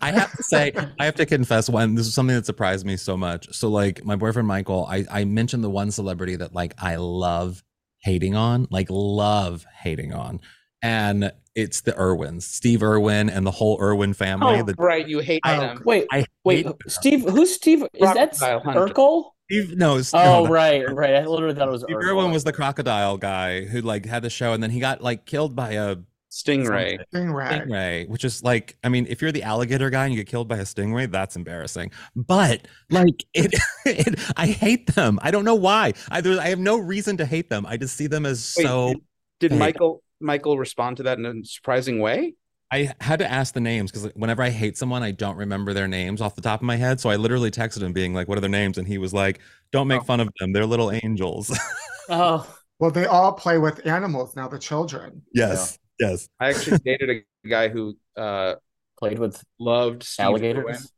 I 0.00 0.12
have 0.12 0.32
to 0.36 0.42
say, 0.42 0.72
I 0.98 1.04
have 1.04 1.16
to 1.16 1.26
confess 1.26 1.68
one. 1.68 1.94
This 1.94 2.06
is 2.06 2.14
something 2.14 2.36
that 2.36 2.46
surprised 2.46 2.86
me 2.86 2.96
so 2.96 3.16
much. 3.16 3.52
So, 3.54 3.68
like, 3.68 4.04
my 4.04 4.16
boyfriend 4.16 4.46
Michael, 4.46 4.86
I 4.88 5.04
I 5.10 5.24
mentioned 5.24 5.64
the 5.64 5.70
one 5.70 5.90
celebrity 5.90 6.36
that 6.36 6.54
like 6.54 6.74
I 6.78 6.96
love 6.96 7.62
hating 7.98 8.36
on, 8.36 8.68
like 8.70 8.86
love 8.90 9.66
hating 9.82 10.12
on. 10.12 10.40
And 10.82 11.32
it's 11.56 11.80
the 11.80 11.98
Irwins, 11.98 12.46
Steve 12.46 12.82
Irwin 12.82 13.30
and 13.30 13.44
the 13.46 13.50
whole 13.50 13.80
Irwin 13.80 14.12
family. 14.14 14.60
Oh, 14.60 14.62
the, 14.62 14.74
right, 14.78 15.08
you 15.08 15.18
hate 15.20 15.40
I- 15.42 15.56
them. 15.58 15.82
Wait, 15.84 16.06
I 16.12 16.26
wait, 16.44 16.56
hate 16.58 16.66
them. 16.66 16.76
Steve. 16.86 17.22
Who's 17.22 17.52
Steve? 17.52 17.82
Is 17.82 17.88
that 18.12 18.36
Crocodile 18.38 18.60
Hunter. 18.60 18.86
Urkel? 18.94 19.30
Steve, 19.50 19.76
no, 19.76 20.00
Oh, 20.12 20.44
no, 20.44 20.46
right, 20.48 20.92
right. 20.92 21.14
I 21.14 21.24
literally 21.24 21.54
thought 21.54 21.68
it 21.68 21.72
was 21.72 21.82
Steve 21.82 21.96
Urkel. 21.96 22.08
Irwin 22.10 22.30
was 22.30 22.44
the 22.44 22.52
crocodile 22.52 23.16
guy 23.16 23.64
who 23.64 23.80
like 23.80 24.04
had 24.04 24.22
the 24.22 24.30
show, 24.30 24.52
and 24.52 24.62
then 24.62 24.70
he 24.70 24.78
got 24.80 25.00
like 25.02 25.24
killed 25.24 25.56
by 25.56 25.72
a 25.72 25.96
Stingray. 26.30 26.98
Stingray. 27.14 27.66
stingray, 27.66 28.08
which 28.08 28.22
is 28.24 28.42
like, 28.42 28.76
I 28.84 28.90
mean, 28.90 29.06
if 29.08 29.22
you're 29.22 29.32
the 29.32 29.42
alligator 29.44 29.88
guy 29.88 30.04
and 30.04 30.12
you 30.12 30.20
get 30.20 30.28
killed 30.28 30.48
by 30.48 30.58
a 30.58 30.64
stingray, 30.64 31.10
that's 31.10 31.34
embarrassing. 31.36 31.92
But 32.14 32.68
like, 32.90 33.24
it, 33.32 33.54
it 33.86 34.20
I 34.36 34.48
hate 34.48 34.94
them. 34.94 35.18
I 35.22 35.30
don't 35.30 35.44
know 35.46 35.54
why. 35.54 35.94
I 36.10 36.20
there, 36.20 36.38
I 36.38 36.48
have 36.48 36.58
no 36.58 36.76
reason 36.76 37.16
to 37.18 37.24
hate 37.24 37.48
them. 37.48 37.64
I 37.64 37.78
just 37.78 37.96
see 37.96 38.06
them 38.08 38.26
as 38.26 38.54
Wait, 38.58 38.64
so. 38.66 38.94
did, 39.40 39.48
did. 39.50 39.58
Michael 39.58 40.02
Michael 40.20 40.58
respond 40.58 40.98
to 40.98 41.04
that 41.04 41.18
in 41.18 41.26
a 41.26 41.44
surprising 41.44 42.00
way? 42.00 42.34
I 42.72 42.92
had 43.00 43.20
to 43.20 43.30
ask 43.30 43.54
the 43.54 43.60
names 43.60 43.92
because 43.92 44.10
whenever 44.16 44.42
I 44.42 44.50
hate 44.50 44.76
someone, 44.76 45.02
I 45.04 45.12
don't 45.12 45.36
remember 45.36 45.72
their 45.72 45.86
names 45.86 46.20
off 46.20 46.34
the 46.34 46.42
top 46.42 46.60
of 46.60 46.64
my 46.66 46.74
head. 46.76 46.98
So 47.00 47.08
I 47.10 47.16
literally 47.16 47.50
texted 47.50 47.82
him, 47.82 47.92
being 47.92 48.12
like, 48.12 48.26
"What 48.26 48.38
are 48.38 48.40
their 48.40 48.50
names?" 48.50 48.76
And 48.78 48.88
he 48.88 48.98
was 48.98 49.14
like, 49.14 49.38
"Don't 49.70 49.86
make 49.86 50.00
Oh. 50.00 50.04
fun 50.04 50.18
of 50.20 50.28
them. 50.40 50.52
They're 50.52 50.66
little 50.66 50.90
angels." 50.90 51.56
Oh, 52.08 52.46
Well, 52.78 52.90
they 52.92 53.06
all 53.06 53.32
play 53.32 53.58
with 53.58 53.84
animals 53.86 54.36
now, 54.36 54.46
the 54.48 54.58
children. 54.58 55.22
yes, 55.34 55.78
yes. 55.98 56.28
I 56.40 56.50
actually 56.50 56.78
dated 56.78 57.10
a 57.44 57.48
guy 57.48 57.68
who 57.68 57.96
uh 58.16 58.54
played 58.98 59.18
with 59.18 59.42
loved 59.58 60.02
Steve 60.02 60.26
Irwin. 60.26 60.44
alligators. 60.56 60.92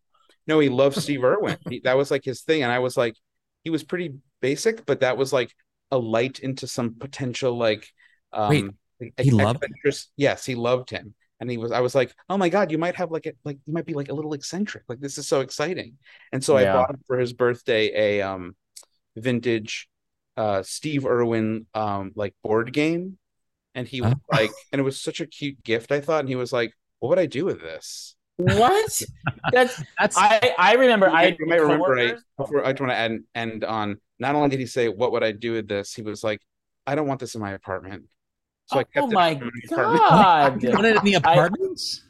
No, 0.46 0.60
he 0.60 0.68
loved 0.70 0.96
Steve 0.96 1.24
Irwin. 1.24 1.56
He, 1.68 1.80
that 1.84 1.96
was 1.96 2.10
like 2.10 2.24
his 2.24 2.42
thing, 2.42 2.62
and 2.62 2.72
I 2.72 2.78
was 2.78 2.96
like, 2.96 3.14
he 3.64 3.70
was 3.70 3.84
pretty 3.84 4.14
basic, 4.40 4.86
but 4.86 5.00
that 5.00 5.16
was 5.18 5.32
like 5.32 5.54
a 5.90 5.98
light 5.98 6.38
into 6.40 6.66
some 6.66 6.94
potential 6.94 7.56
like. 7.56 7.88
Um, 8.32 8.48
Wait, 8.50 8.64
like, 8.64 8.74
he 9.20 9.30
loved 9.30 9.62
him? 9.62 9.70
eccentric- 9.74 10.06
Yes, 10.16 10.44
he 10.44 10.54
loved 10.54 10.90
him, 10.90 11.14
and 11.40 11.50
he 11.50 11.56
was. 11.56 11.72
I 11.72 11.80
was 11.80 11.94
like, 11.94 12.14
oh 12.28 12.36
my 12.38 12.48
god, 12.48 12.70
you 12.70 12.78
might 12.78 12.96
have 12.96 13.10
like 13.10 13.26
a 13.26 13.32
like 13.44 13.58
you 13.66 13.72
might 13.72 13.86
be 13.86 13.94
like 13.94 14.08
a 14.08 14.14
little 14.14 14.32
eccentric. 14.34 14.84
Like 14.88 15.00
this 15.00 15.18
is 15.18 15.26
so 15.28 15.40
exciting, 15.40 15.98
and 16.32 16.42
so 16.42 16.56
I 16.56 16.64
bought 16.64 16.90
him 16.90 17.00
for 17.06 17.18
his 17.18 17.32
birthday 17.32 18.18
a 18.18 18.22
um 18.22 18.56
vintage 19.16 19.88
uh 20.36 20.62
Steve 20.62 21.04
Irwin 21.06 21.66
um 21.74 22.12
like 22.14 22.34
board 22.42 22.72
game, 22.72 23.18
and 23.74 23.86
he 23.88 24.00
was 24.00 24.12
Oh. 24.14 24.20
like, 24.36 24.50
and 24.72 24.80
it 24.80 24.84
was 24.84 25.00
such 25.00 25.20
a 25.20 25.26
cute 25.26 25.62
gift. 25.62 25.92
I 25.92 26.00
thought, 26.00 26.20
and 26.20 26.28
he 26.28 26.36
was 26.36 26.52
like, 26.52 26.72
what 27.00 27.10
would 27.10 27.18
I 27.18 27.26
do 27.26 27.44
with 27.44 27.60
this? 27.60 28.14
What? 28.36 29.02
That's 29.52 29.82
That's 29.98 30.16
I. 30.16 30.54
I 30.58 30.74
remember. 30.74 31.08
I 31.10 31.36
you 31.38 31.46
might 31.46 31.60
remember 31.60 31.98
I, 31.98 32.14
before 32.36 32.64
I 32.64 32.72
just 32.72 32.80
want 32.80 32.92
to 32.92 32.96
end 32.98 33.24
end 33.34 33.64
on 33.64 34.00
not 34.20 34.34
only 34.36 34.48
did 34.48 34.60
he 34.60 34.66
say 34.66 34.88
what 34.88 35.10
would 35.12 35.24
I 35.24 35.32
do 35.32 35.52
with 35.52 35.66
this, 35.68 35.92
he 35.94 36.02
was 36.02 36.22
like, 36.22 36.40
I 36.86 36.94
don't 36.94 37.06
want 37.08 37.18
this 37.20 37.34
in 37.34 37.40
my 37.40 37.52
apartment. 37.52 38.04
So 38.68 38.78
I 38.80 38.84
kept 38.84 38.98
oh 38.98 39.10
it 39.10 39.14
my 39.14 39.40
god! 39.68 40.62
you 40.62 40.70
wanted 40.70 40.96
it 40.96 40.98
in 40.98 41.04
the 41.04 41.14
apartments. 41.14 42.04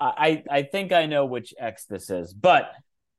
I 0.00 0.42
I 0.50 0.62
think 0.62 0.92
I 0.92 1.06
know 1.06 1.24
which 1.24 1.54
ex 1.58 1.86
this 1.86 2.10
is, 2.10 2.34
but 2.34 2.70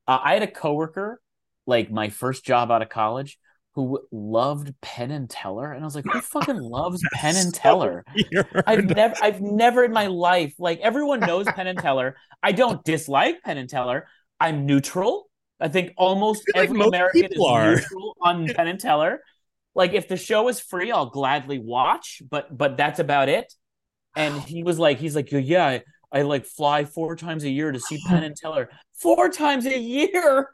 uh, 0.06 0.18
I 0.22 0.34
had 0.34 0.42
a 0.42 0.46
coworker, 0.46 1.20
like 1.66 1.90
my 1.90 2.10
first 2.10 2.44
job 2.44 2.70
out 2.70 2.82
of 2.82 2.88
college, 2.88 3.38
who 3.74 4.00
loved 4.12 4.72
Penn 4.80 5.10
and 5.10 5.28
Teller, 5.28 5.72
and 5.72 5.82
I 5.82 5.84
was 5.84 5.96
like, 5.96 6.04
who 6.04 6.20
fucking 6.20 6.58
loves 6.60 7.02
Penn 7.12 7.36
and 7.36 7.52
Teller? 7.52 8.04
I've 8.66 8.84
never, 8.84 9.14
I've 9.20 9.40
never 9.40 9.84
in 9.84 9.92
my 9.92 10.06
life, 10.06 10.54
like 10.58 10.78
everyone 10.80 11.20
knows 11.20 11.46
Penn 11.46 11.66
and 11.66 11.78
Teller. 11.78 12.16
I 12.42 12.52
don't 12.52 12.84
dislike 12.84 13.42
Penn 13.42 13.58
and 13.58 13.68
Teller. 13.68 14.06
I'm 14.38 14.64
neutral. 14.64 15.28
I 15.58 15.68
think 15.68 15.92
almost 15.96 16.44
I 16.54 16.66
feel 16.66 16.76
like 16.76 16.86
every 16.86 16.88
American 16.88 17.32
is 17.32 17.44
are. 17.44 17.74
neutral 17.74 18.16
on 18.20 18.46
Penn 18.54 18.68
and 18.68 18.78
Teller. 18.80 19.20
Like 19.76 19.92
if 19.92 20.08
the 20.08 20.16
show 20.16 20.48
is 20.48 20.58
free, 20.58 20.90
I'll 20.90 21.10
gladly 21.10 21.58
watch, 21.58 22.22
but 22.28 22.56
but 22.56 22.78
that's 22.78 22.98
about 22.98 23.28
it. 23.28 23.52
And 24.16 24.40
he 24.40 24.62
was 24.62 24.78
like, 24.78 24.98
he's 24.98 25.14
like, 25.14 25.30
yeah, 25.30 25.66
I, 25.66 25.82
I 26.10 26.22
like 26.22 26.46
fly 26.46 26.86
four 26.86 27.14
times 27.14 27.44
a 27.44 27.50
year 27.50 27.70
to 27.70 27.78
see 27.78 27.98
Penn 28.06 28.24
and 28.24 28.34
Teller. 28.34 28.70
Four 28.94 29.28
times 29.28 29.66
a 29.66 29.78
year. 29.78 30.48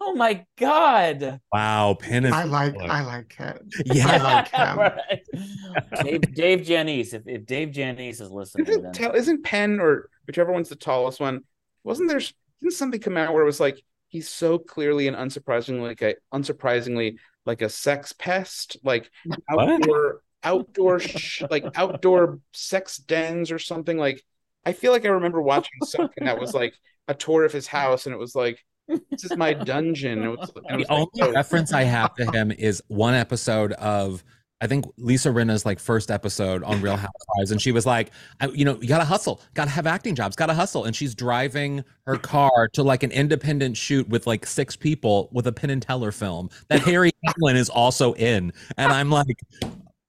Oh 0.00 0.14
my 0.14 0.44
god. 0.58 1.38
Wow, 1.52 1.96
Penn 2.00 2.24
and 2.24 2.34
I 2.34 2.44
like 2.44 2.72
Teller. 2.72 2.90
I 2.90 3.02
like 3.02 3.36
it. 3.38 3.62
Yeah. 3.84 4.08
I 4.08 4.16
like 4.16 4.48
him. 4.50 4.78
Right. 4.78 6.02
Dave 6.02 6.34
Dave 6.34 6.62
Janice. 6.64 7.12
If, 7.12 7.22
if 7.26 7.44
Dave 7.44 7.72
Janice 7.72 8.20
is 8.20 8.30
listening, 8.30 8.66
Isn't, 8.68 8.94
tell, 8.94 9.12
isn't 9.12 9.44
Penn 9.44 9.80
or 9.80 10.08
whichever 10.26 10.50
one's 10.50 10.70
the 10.70 10.76
tallest 10.76 11.20
one? 11.20 11.42
Wasn't 11.84 12.08
there 12.08 12.20
didn't 12.62 12.72
something 12.72 13.00
come 13.00 13.18
out 13.18 13.34
where 13.34 13.42
it 13.42 13.46
was 13.46 13.60
like 13.60 13.82
he's 14.08 14.28
so 14.28 14.58
clearly 14.58 15.08
and 15.08 15.16
unsurprisingly 15.16 15.82
like 15.82 16.02
a 16.02 16.14
unsurprisingly 16.32 17.16
like 17.46 17.62
a 17.62 17.68
sex 17.68 18.12
pest, 18.12 18.76
like 18.84 19.10
What? 19.48 19.68
outdoor 19.70 20.22
outdoor 20.44 20.98
sh- 21.00 21.42
like 21.50 21.64
outdoor 21.76 22.40
sex 22.52 22.96
dens 22.96 23.52
or 23.52 23.58
something 23.58 23.96
like 23.96 24.22
I 24.66 24.72
feel 24.72 24.92
like 24.92 25.04
I 25.04 25.08
remember 25.08 25.40
watching 25.40 25.80
something 25.84 26.24
that 26.24 26.40
was 26.40 26.54
like 26.62 26.74
a 27.08 27.14
tour 27.14 27.44
of 27.44 27.52
his 27.52 27.66
house 27.66 28.06
and 28.06 28.14
it 28.14 28.18
was 28.18 28.34
like 28.34 28.58
this 28.88 29.24
is 29.24 29.36
my 29.36 29.52
dungeon. 29.52 30.22
It 30.22 30.28
was, 30.28 30.50
and 30.68 30.80
it 30.80 30.88
The 30.88 30.94
like, 30.94 31.08
only 31.14 31.30
oh, 31.30 31.32
reference 31.32 31.72
I 31.72 31.84
have 31.84 32.14
to 32.16 32.30
him 32.30 32.50
is 32.50 32.82
one 32.88 33.14
episode 33.14 33.72
of 33.74 34.24
I 34.62 34.68
think 34.68 34.86
Lisa 34.96 35.30
Rinna's 35.30 35.66
like 35.66 35.80
first 35.80 36.10
episode 36.10 36.62
on 36.62 36.80
Real 36.80 36.96
Housewives, 36.96 37.50
and 37.50 37.60
she 37.60 37.72
was 37.72 37.84
like, 37.84 38.12
I, 38.40 38.46
you 38.46 38.64
know, 38.64 38.78
you 38.80 38.86
gotta 38.86 39.04
hustle, 39.04 39.42
gotta 39.54 39.70
have 39.70 39.88
acting 39.88 40.14
jobs, 40.14 40.36
gotta 40.36 40.54
hustle, 40.54 40.84
and 40.84 40.94
she's 40.94 41.16
driving 41.16 41.84
her 42.06 42.16
car 42.16 42.68
to 42.74 42.84
like 42.84 43.02
an 43.02 43.10
independent 43.10 43.76
shoot 43.76 44.08
with 44.08 44.26
like 44.28 44.46
six 44.46 44.76
people 44.76 45.28
with 45.32 45.48
a 45.48 45.52
Penn 45.52 45.70
and 45.70 45.82
Teller 45.82 46.12
film 46.12 46.48
that 46.68 46.80
Harry 46.84 47.10
Hamlin 47.24 47.56
is 47.56 47.68
also 47.68 48.14
in, 48.14 48.52
and 48.78 48.92
I'm 48.92 49.10
like, 49.10 49.36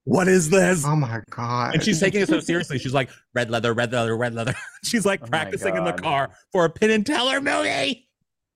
what 0.03 0.27
is 0.27 0.51
this? 0.51 0.85
Oh 0.85 0.95
my 0.95 1.21
god. 1.31 1.73
And 1.73 1.83
she's 1.83 1.99
taking 1.99 2.21
it 2.21 2.29
so 2.29 2.39
seriously. 2.39 2.77
She's 2.77 2.93
like, 2.93 3.09
red 3.33 3.49
leather, 3.49 3.73
red 3.73 3.91
leather, 3.91 4.15
red 4.15 4.35
leather. 4.35 4.53
She's 4.83 5.05
like 5.05 5.21
Oh 5.23 5.27
practicing 5.27 5.77
in 5.77 5.85
the 5.85 5.93
car 5.93 6.29
for 6.51 6.65
a 6.65 6.69
Penn 6.69 6.91
and 6.91 7.05
Teller 7.05 7.39
movie. 7.39 8.07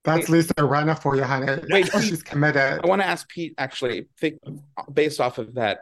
That's 0.07 0.29
Lisa 0.29 0.53
Rinna 0.53 0.99
for 0.99 1.15
you, 1.15 1.23
honey. 1.23 1.61
Wait. 1.69 1.91
She's 2.01 2.23
committed. 2.23 2.79
I 2.83 2.87
want 2.87 3.01
to 3.01 3.07
ask 3.07 3.27
Pete 3.29 3.53
actually, 3.57 4.07
think, 4.19 4.39
based 4.91 5.19
off 5.19 5.37
of 5.37 5.55
that, 5.55 5.81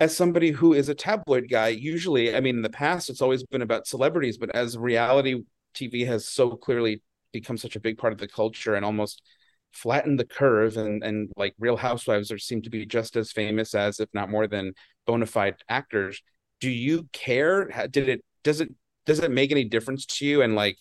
as 0.00 0.16
somebody 0.16 0.50
who 0.50 0.74
is 0.74 0.88
a 0.88 0.94
tabloid 0.94 1.48
guy, 1.48 1.68
usually, 1.68 2.34
I 2.34 2.40
mean, 2.40 2.56
in 2.56 2.62
the 2.62 2.68
past, 2.68 3.08
it's 3.10 3.22
always 3.22 3.44
been 3.44 3.62
about 3.62 3.86
celebrities, 3.86 4.38
but 4.38 4.54
as 4.54 4.76
reality 4.76 5.42
TV 5.74 6.06
has 6.06 6.26
so 6.28 6.50
clearly 6.50 7.02
become 7.32 7.56
such 7.56 7.76
a 7.76 7.80
big 7.80 7.96
part 7.96 8.12
of 8.12 8.18
the 8.18 8.28
culture 8.28 8.74
and 8.74 8.84
almost 8.84 9.22
flattened 9.72 10.18
the 10.18 10.24
curve, 10.26 10.76
and 10.76 11.04
and 11.04 11.30
like 11.36 11.54
Real 11.58 11.76
Housewives 11.76 12.32
are 12.32 12.38
seem 12.38 12.62
to 12.62 12.70
be 12.70 12.86
just 12.86 13.16
as 13.16 13.32
famous 13.32 13.74
as, 13.74 14.00
if 14.00 14.08
not 14.12 14.30
more 14.30 14.46
than, 14.46 14.72
bona 15.06 15.26
fide 15.26 15.56
actors. 15.68 16.22
Do 16.60 16.70
you 16.70 17.08
care? 17.12 17.66
Did 17.90 18.08
it? 18.08 18.24
Does 18.42 18.60
it? 18.60 18.72
Does 19.06 19.20
it 19.20 19.30
make 19.30 19.50
any 19.50 19.64
difference 19.64 20.06
to 20.06 20.26
you? 20.26 20.42
And 20.42 20.54
like, 20.54 20.78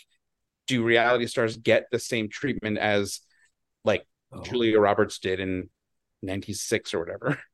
do 0.67 0.83
reality 0.83 1.27
stars 1.27 1.57
get 1.57 1.85
the 1.91 1.99
same 1.99 2.29
treatment 2.29 2.77
as 2.77 3.21
like 3.83 4.05
oh. 4.31 4.41
Julia 4.43 4.79
Roberts 4.79 5.19
did 5.19 5.39
in 5.39 5.69
96 6.21 6.93
or 6.93 6.99
whatever. 6.99 7.39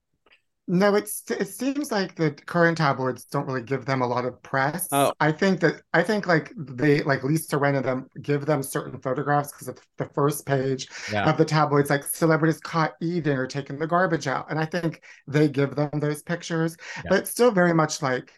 No, 0.65 0.95
it's 0.95 1.29
it 1.29 1.49
seems 1.49 1.91
like 1.91 2.15
the 2.15 2.31
current 2.31 2.77
tabloids 2.77 3.25
don't 3.25 3.45
really 3.45 3.63
give 3.63 3.85
them 3.85 4.01
a 4.01 4.07
lot 4.07 4.23
of 4.23 4.41
press. 4.43 4.87
Oh. 4.93 5.11
I 5.19 5.33
think 5.33 5.59
that 5.59 5.81
I 5.93 6.03
think 6.03 6.25
like 6.25 6.53
they 6.55 7.01
like 7.01 7.21
Lisa 7.23 7.57
Rinna 7.57 7.83
them 7.83 8.07
give 8.21 8.45
them 8.45 8.63
certain 8.63 8.97
photographs 9.01 9.51
because 9.51 9.67
of 9.67 9.77
the 9.97 10.05
first 10.15 10.45
page 10.45 10.87
Yeah. 11.11 11.29
of 11.29 11.37
the 11.37 11.43
tabloids, 11.43 11.89
like 11.89 12.03
celebrities 12.03 12.61
caught 12.61 12.93
eating 13.01 13.35
or 13.37 13.45
taking 13.45 13.77
the 13.77 13.87
garbage 13.87 14.25
out, 14.25 14.49
and 14.49 14.57
I 14.57 14.63
think 14.63 15.03
they 15.27 15.49
give 15.49 15.75
them 15.75 15.89
those 15.99 16.23
pictures. 16.23 16.77
Yeah. 16.95 17.03
But 17.09 17.19
it's 17.19 17.31
still 17.31 17.51
very 17.51 17.73
much 17.73 18.01
like 18.01 18.31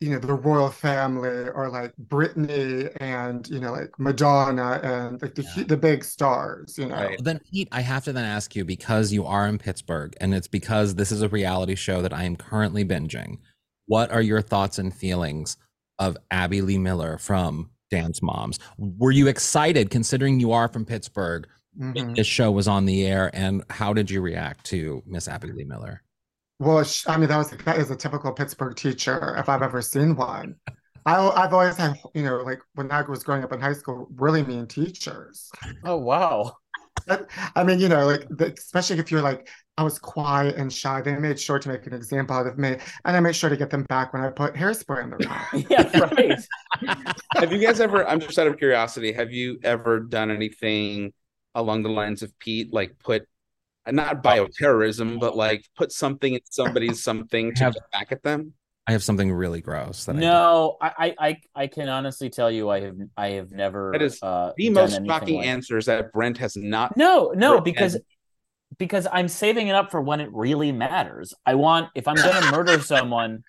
you 0.00 0.10
know 0.10 0.18
the 0.18 0.32
royal 0.32 0.70
family 0.70 1.48
or 1.48 1.68
like 1.70 1.92
Britney 2.08 2.94
and 3.00 3.48
you 3.48 3.58
know 3.60 3.72
like 3.72 3.90
Madonna 3.98 4.80
and 4.82 5.20
like 5.20 5.34
the 5.34 5.44
Yeah. 5.56 5.64
the 5.64 5.76
big 5.76 6.04
stars. 6.04 6.76
You 6.78 6.86
know, 6.86 6.94
Right. 6.94 7.18
Then, 7.22 7.40
Pete, 7.50 7.68
I 7.72 7.80
have 7.80 8.04
to 8.04 8.12
then 8.12 8.24
ask 8.24 8.54
you 8.54 8.64
because 8.64 9.12
you 9.12 9.26
are 9.26 9.46
in 9.48 9.58
Pittsburgh 9.58 10.14
and 10.20 10.34
it's 10.34 10.46
because 10.48 10.94
this 10.94 11.10
is 11.10 11.22
a 11.22 11.28
reality 11.28 11.74
show 11.74 12.00
that 12.02 12.12
I 12.12 12.24
am 12.24 12.36
currently 12.36 12.84
binging. 12.84 13.38
What 13.86 14.10
are 14.12 14.22
your 14.22 14.40
thoughts 14.42 14.78
and 14.78 14.94
feelings 14.94 15.56
of 15.98 16.16
Abby 16.30 16.60
Lee 16.62 16.78
Miller 16.78 17.18
from 17.18 17.70
Dance 17.90 18.22
Moms? 18.22 18.58
Were 18.78 19.10
you 19.12 19.26
excited 19.26 19.90
considering 19.90 20.38
you 20.38 20.52
are 20.52 20.68
from 20.68 20.84
Pittsburgh? 20.84 21.46
when 21.76 21.94
Mhm. 21.94 22.16
This 22.16 22.26
show 22.26 22.50
was 22.50 22.66
on 22.66 22.86
the 22.86 23.06
air, 23.06 23.30
and 23.32 23.62
how 23.70 23.92
did 23.92 24.10
you 24.10 24.20
react 24.20 24.64
to 24.66 25.00
Miss 25.06 25.28
Abby 25.28 25.52
Lee 25.52 25.62
Miller? 25.62 26.02
Well, 26.58 26.82
sh- 26.84 27.04
I 27.06 27.16
mean, 27.16 27.28
that 27.28 27.36
was 27.36 27.50
that 27.50 27.78
is 27.78 27.90
a 27.90 27.96
typical 27.96 28.32
Pittsburgh 28.32 28.76
teacher 28.76 29.36
if 29.36 29.48
I've 29.48 29.62
ever 29.62 29.80
seen 29.80 30.16
one. 30.16 30.56
I, 31.06 31.28
I've 31.30 31.54
always 31.54 31.76
had, 31.76 31.98
you 32.14 32.22
know, 32.22 32.38
like 32.38 32.60
when 32.74 32.90
I 32.90 33.02
was 33.02 33.22
growing 33.22 33.42
up 33.44 33.52
in 33.52 33.60
high 33.60 33.72
school, 33.72 34.08
really 34.16 34.42
mean 34.42 34.66
teachers. 34.66 35.50
Oh 35.84 35.96
wow. 35.96 36.56
But, 37.06 37.30
I 37.54 37.64
mean, 37.64 37.78
you 37.78 37.88
know, 37.88 38.06
like 38.06 38.26
the, 38.28 38.52
especially 38.52 38.98
if 38.98 39.10
you're 39.10 39.22
like, 39.22 39.48
I 39.78 39.82
was 39.84 39.98
quiet 39.98 40.56
and 40.56 40.72
shy, 40.72 41.00
they 41.00 41.14
made 41.16 41.38
sure 41.40 41.58
to 41.58 41.68
make 41.68 41.86
an 41.86 41.94
example 41.94 42.36
out 42.36 42.46
of 42.46 42.58
me, 42.58 42.76
and 43.04 43.16
I 43.16 43.20
made 43.20 43.36
sure 43.36 43.48
to 43.48 43.56
get 43.56 43.70
them 43.70 43.84
back 43.84 44.12
when 44.12 44.22
I 44.22 44.28
put 44.28 44.54
hairspray 44.54 45.04
in 45.04 45.10
their 45.10 45.20
mouth. 45.20 45.46
Yeah, 45.70 45.98
right. 45.98 47.14
have 47.36 47.52
you 47.52 47.58
guys 47.58 47.80
ever, 47.80 48.06
I'm 48.06 48.18
just 48.20 48.38
out 48.38 48.48
of 48.48 48.58
curiosity, 48.58 49.12
have 49.12 49.32
you 49.32 49.58
ever 49.62 50.00
done 50.00 50.30
anything 50.32 51.12
along 51.54 51.84
the 51.84 51.88
lines 51.88 52.22
of 52.22 52.36
Pete, 52.40 52.72
like 52.72 52.98
put, 52.98 53.22
and 53.22 53.28
not 53.92 54.22
bioterrorism, 54.22 55.18
but 55.20 55.36
like 55.36 55.64
put 55.76 55.92
something 55.92 56.34
in 56.34 56.40
somebody's 56.50 57.02
something 57.02 57.54
to 57.54 57.64
have- 57.64 57.74
get 57.74 57.90
back 57.92 58.12
at 58.12 58.22
them? 58.22 58.52
I 58.86 58.92
have 58.92 59.02
something 59.02 59.30
really 59.30 59.60
gross 59.60 60.06
that 60.06 60.16
I 60.16 60.18
No, 60.18 60.78
I, 60.80 60.92
I, 60.98 61.14
I, 61.28 61.40
I 61.54 61.66
can 61.66 61.90
honestly 61.90 62.30
tell 62.30 62.50
you, 62.50 62.70
I 62.70 62.80
have, 62.80 62.96
I 63.18 63.28
have 63.32 63.50
never. 63.52 63.90
That 63.92 64.00
is 64.00 64.18
uh, 64.22 64.52
The 64.56 64.70
most 64.70 64.98
shocking 65.06 65.36
like- 65.38 65.46
answer 65.46 65.76
is 65.76 65.84
that 65.86 66.10
Brent 66.10 66.38
has 66.38 66.56
not. 66.56 66.96
No, 66.96 67.32
no, 67.36 67.56
Right, 67.56 67.64
because 67.64 67.98
because 68.78 69.06
I'm 69.12 69.28
saving 69.28 69.68
it 69.68 69.74
up 69.74 69.90
for 69.90 70.00
when 70.00 70.20
it 70.20 70.30
really 70.32 70.72
matters. 70.72 71.34
I 71.44 71.54
want 71.56 71.90
if 71.94 72.08
I'm 72.08 72.14
gonna 72.16 72.50
murder 72.50 72.80
someone, 72.80 73.42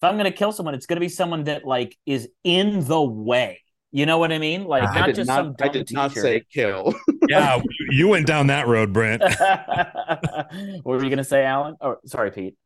if 0.00 0.04
I'm 0.04 0.16
gonna 0.16 0.30
kill 0.30 0.52
someone, 0.52 0.74
it's 0.76 0.86
gonna 0.86 1.00
be 1.00 1.08
someone 1.08 1.42
that 1.44 1.64
like 1.64 1.96
is 2.06 2.28
in 2.44 2.84
the 2.86 3.02
way. 3.02 3.62
You 3.94 4.06
know 4.06 4.18
what 4.18 4.32
I 4.32 4.38
mean? 4.38 4.64
Like 4.64 4.82
I 4.82 5.06
not 5.06 5.14
just 5.14 5.28
not. 5.28 5.36
some 5.36 5.54
I 5.60 5.68
dumb 5.68 5.72
did 5.72 5.92
not 5.92 6.10
say 6.12 6.42
kill. 6.52 6.94
Yeah, 7.28 7.62
you 7.90 8.08
went 8.08 8.26
down 8.26 8.48
that 8.48 8.66
road, 8.66 8.92
Brent. 8.92 9.22
what 10.82 10.84
were 10.84 11.02
you 11.02 11.08
gonna 11.08 11.24
say, 11.24 11.44
Alan? 11.44 11.76
Oh, 11.80 11.96
sorry, 12.04 12.30
Pete. 12.32 12.56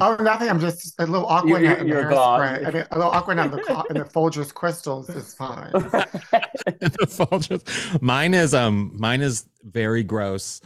Oh, 0.00 0.16
nothing. 0.16 0.48
I'm 0.48 0.58
just 0.58 0.98
a 0.98 1.06
little 1.06 1.26
awkward 1.26 1.62
You're- 1.62 1.78
in 1.78 1.86
the 1.86 1.92
you're 1.92 2.08
gone. 2.08 2.40
I 2.40 2.70
mean, 2.70 2.84
a 2.90 2.96
little 2.98 3.12
awkward 3.12 3.36
now 3.36 3.44
in 3.44 3.50
the, 3.52 3.84
in 3.90 3.98
the 3.98 4.04
Folgers 4.04 4.52
crystals 4.52 5.08
is 5.10 5.34
fine. 5.34 5.70
the 5.72 7.06
Folgers. 7.08 8.02
Mine 8.02 8.32
is 8.34 8.54
um 8.54 8.90
mine 8.94 9.20
is 9.20 9.44
very 9.62 10.02
gross 10.02 10.60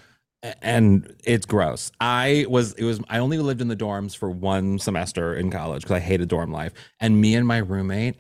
and 0.62 1.12
it's 1.25 1.45
gross. 1.45 1.91
I 2.01 2.47
was 2.49 2.73
it 2.75 2.85
was 2.85 3.01
I 3.09 3.19
only 3.19 3.39
lived 3.39 3.61
in 3.61 3.69
the 3.69 3.77
dorms 3.77 4.17
for 4.17 4.31
one 4.31 4.79
semester 4.79 5.35
in 5.35 5.51
college 5.51 5.83
because 5.83 5.97
I 5.97 6.01
hated 6.01 6.29
dorm 6.29 6.53
life. 6.53 6.73
And 7.01 7.21
me 7.21 7.35
and 7.35 7.47
my 7.47 7.59
roommate 7.59 8.15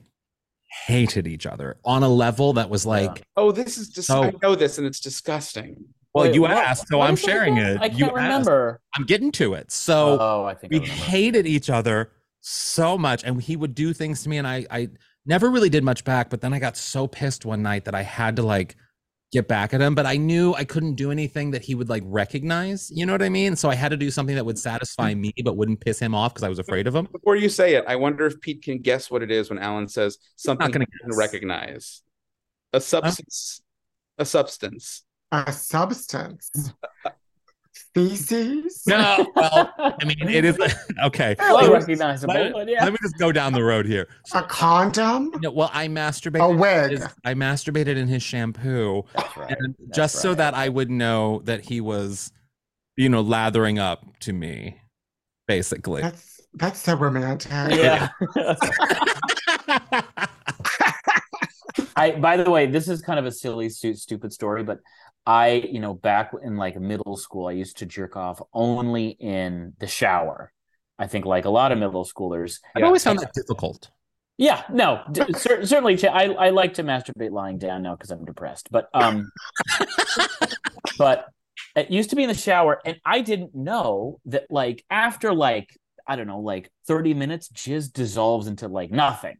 hated 0.86 1.26
each 1.26 1.46
other 1.46 1.76
on 1.84 2.02
a 2.02 2.08
level 2.08 2.52
that 2.54 2.68
was 2.70 2.84
like, 2.84 3.22
oh, 3.36 3.52
this 3.52 3.78
is 3.78 3.88
just. 3.88 4.08
So- 4.08 4.24
I 4.24 4.32
know 4.42 4.54
this, 4.54 4.78
and 4.78 4.86
it's 4.86 5.00
disgusting. 5.00 5.84
well, 6.14 6.24
Wait, 6.24 6.34
you 6.34 6.42
what- 6.42 6.50
asked, 6.52 6.88
so 6.88 6.98
what 6.98 7.08
I'm 7.08 7.16
sharing 7.16 7.56
it. 7.56 7.78
I 7.80 7.86
You 7.86 8.06
can't 8.06 8.10
asked. 8.10 8.14
remember. 8.14 8.80
I'm 8.96 9.04
getting 9.04 9.32
to 9.32 9.54
it. 9.54 9.70
So 9.72 10.18
oh, 10.20 10.44
I 10.44 10.54
think 10.54 10.72
we 10.72 10.80
remember. 10.80 11.02
hated 11.02 11.46
each 11.46 11.70
other 11.70 12.10
so 12.40 12.98
much 12.98 13.24
and 13.24 13.40
he 13.42 13.56
would 13.56 13.74
do 13.74 13.92
things 13.94 14.22
to 14.22 14.28
me 14.28 14.36
and 14.36 14.46
I 14.46 14.66
I 14.70 14.90
never 15.24 15.50
really 15.50 15.70
did 15.70 15.82
much 15.82 16.04
back 16.04 16.28
but 16.28 16.42
then 16.42 16.52
I 16.52 16.58
got 16.58 16.76
so 16.76 17.06
pissed 17.06 17.46
one 17.46 17.62
night 17.62 17.86
that 17.86 17.94
I 17.94 18.02
had 18.02 18.36
to 18.36 18.42
like 18.42 18.76
get 19.34 19.48
back 19.48 19.74
at 19.74 19.80
him 19.80 19.94
but 19.94 20.06
I 20.06 20.16
knew 20.16 20.54
I 20.54 20.64
couldn't 20.64 20.94
do 20.94 21.10
anything 21.10 21.50
that 21.50 21.62
he 21.62 21.74
would 21.74 21.88
like 21.88 22.02
recognize 22.06 22.90
you 22.94 23.04
know 23.04 23.12
what 23.12 23.22
I 23.22 23.28
mean 23.28 23.56
so 23.56 23.68
I 23.68 23.74
had 23.74 23.90
to 23.90 23.96
do 23.96 24.10
something 24.10 24.36
that 24.36 24.46
would 24.46 24.58
satisfy 24.58 25.12
me 25.14 25.32
but 25.44 25.56
wouldn't 25.56 25.80
piss 25.80 25.98
him 25.98 26.14
off 26.14 26.32
because 26.32 26.44
I 26.44 26.48
was 26.48 26.58
afraid 26.58 26.86
of 26.86 26.94
him 26.94 27.08
Before 27.12 27.36
you 27.36 27.48
say 27.48 27.74
it, 27.74 27.84
I 27.86 27.96
wonder 27.96 28.26
if 28.26 28.40
Pete 28.40 28.62
can 28.62 28.78
guess 28.78 29.10
what 29.10 29.22
it 29.22 29.30
is 29.30 29.50
when 29.50 29.58
Alan 29.58 29.88
says 29.88 30.18
something 30.36 30.70
gonna 30.70 30.86
he 30.90 30.98
can 31.08 31.16
recognize. 31.16 32.02
A 32.72 32.80
substance. 32.80 33.62
A 34.18 34.24
substance. 34.24 35.02
A 35.32 35.52
substance. 35.52 36.72
Feces? 37.94 38.82
no 38.86 39.26
well 39.36 39.72
I 39.78 40.04
mean 40.04 40.28
it 40.28 40.44
is 40.44 40.58
okay 41.04 41.34
Fairly 41.36 41.62
let, 41.62 41.66
me- 41.66 41.72
recognizable, 41.74 42.34
let- 42.34 42.52
but 42.52 42.68
yeah. 42.68 42.82
let 42.84 42.92
me 42.92 42.98
just 43.02 43.18
go 43.18 43.30
down 43.32 43.52
the 43.52 43.62
road 43.62 43.86
here 43.86 44.08
A 44.32 44.42
condom? 44.42 45.30
no, 45.40 45.50
well 45.50 45.70
I 45.72 45.88
masturbated 45.88 46.52
A 46.52 46.56
wig? 46.56 46.90
his- 46.92 47.06
I 47.24 47.34
masturbated 47.34 47.96
in 47.96 48.08
his 48.08 48.22
shampoo 48.22 49.02
That's 49.14 49.36
right. 49.36 49.56
and 49.58 49.74
That's 49.78 49.96
just 49.96 50.16
so 50.16 50.34
that 50.34 50.54
I 50.54 50.68
would 50.68 50.90
know 50.90 51.40
that 51.44 51.60
he 51.62 51.80
was, 51.80 52.32
you 52.96 53.08
know, 53.08 53.20
lathering 53.22 53.78
up 53.78 54.04
to 54.20 54.32
me, 54.32 54.80
basically. 55.48 56.02
That's 56.02 56.40
that's 56.54 56.80
so 56.80 56.94
romantic. 56.96 57.50
Yeah. 57.52 58.08
I 61.96 62.12
by 62.12 62.36
the 62.36 62.50
way, 62.50 62.66
this 62.66 62.88
is 62.88 63.00
kind 63.02 63.18
of 63.18 63.26
a 63.26 63.32
silly, 63.32 63.68
stupid 63.68 64.32
story, 64.32 64.62
but 64.62 64.78
I, 65.26 65.52
you 65.70 65.80
know, 65.80 65.94
back 65.94 66.32
in 66.42 66.56
like 66.56 66.78
middle 66.78 67.16
school, 67.16 67.46
I 67.46 67.52
used 67.52 67.78
to 67.78 67.86
jerk 67.86 68.16
off 68.16 68.40
only 68.52 69.08
in 69.08 69.72
the 69.78 69.86
shower. 69.86 70.52
I 70.98 71.06
think 71.06 71.24
like 71.24 71.44
a 71.44 71.50
lot 71.50 71.72
of 71.72 71.78
middle 71.78 72.04
schoolers. 72.04 72.60
I've 72.74 72.84
always 72.84 73.02
found 73.02 73.18
that 73.20 73.32
difficult. 73.32 73.90
Yeah, 74.36 74.62
no, 74.70 75.02
d- 75.10 75.24
cer- 75.36 75.64
certainly. 75.66 75.96
ch- 75.96 76.04
I 76.04 76.24
I 76.26 76.50
like 76.50 76.74
to 76.74 76.84
masturbate 76.84 77.30
lying 77.30 77.58
down 77.58 77.82
now 77.82 77.94
because 77.94 78.10
I'm 78.10 78.24
depressed. 78.24 78.68
But 78.70 78.88
um, 78.92 79.30
but 80.98 81.26
it 81.76 81.90
used 81.90 82.10
to 82.10 82.16
be 82.16 82.22
in 82.22 82.28
the 82.28 82.34
shower, 82.34 82.80
and 82.84 83.00
I 83.04 83.20
didn't 83.20 83.54
know 83.54 84.20
that 84.26 84.46
like 84.50 84.84
after 84.90 85.32
like 85.32 85.76
I 86.06 86.16
don't 86.16 86.26
know 86.26 86.40
like 86.40 86.70
30 86.86 87.14
minutes, 87.14 87.48
jizz 87.48 87.92
dissolves 87.92 88.46
into 88.46 88.68
like 88.68 88.90
nothing, 88.90 89.36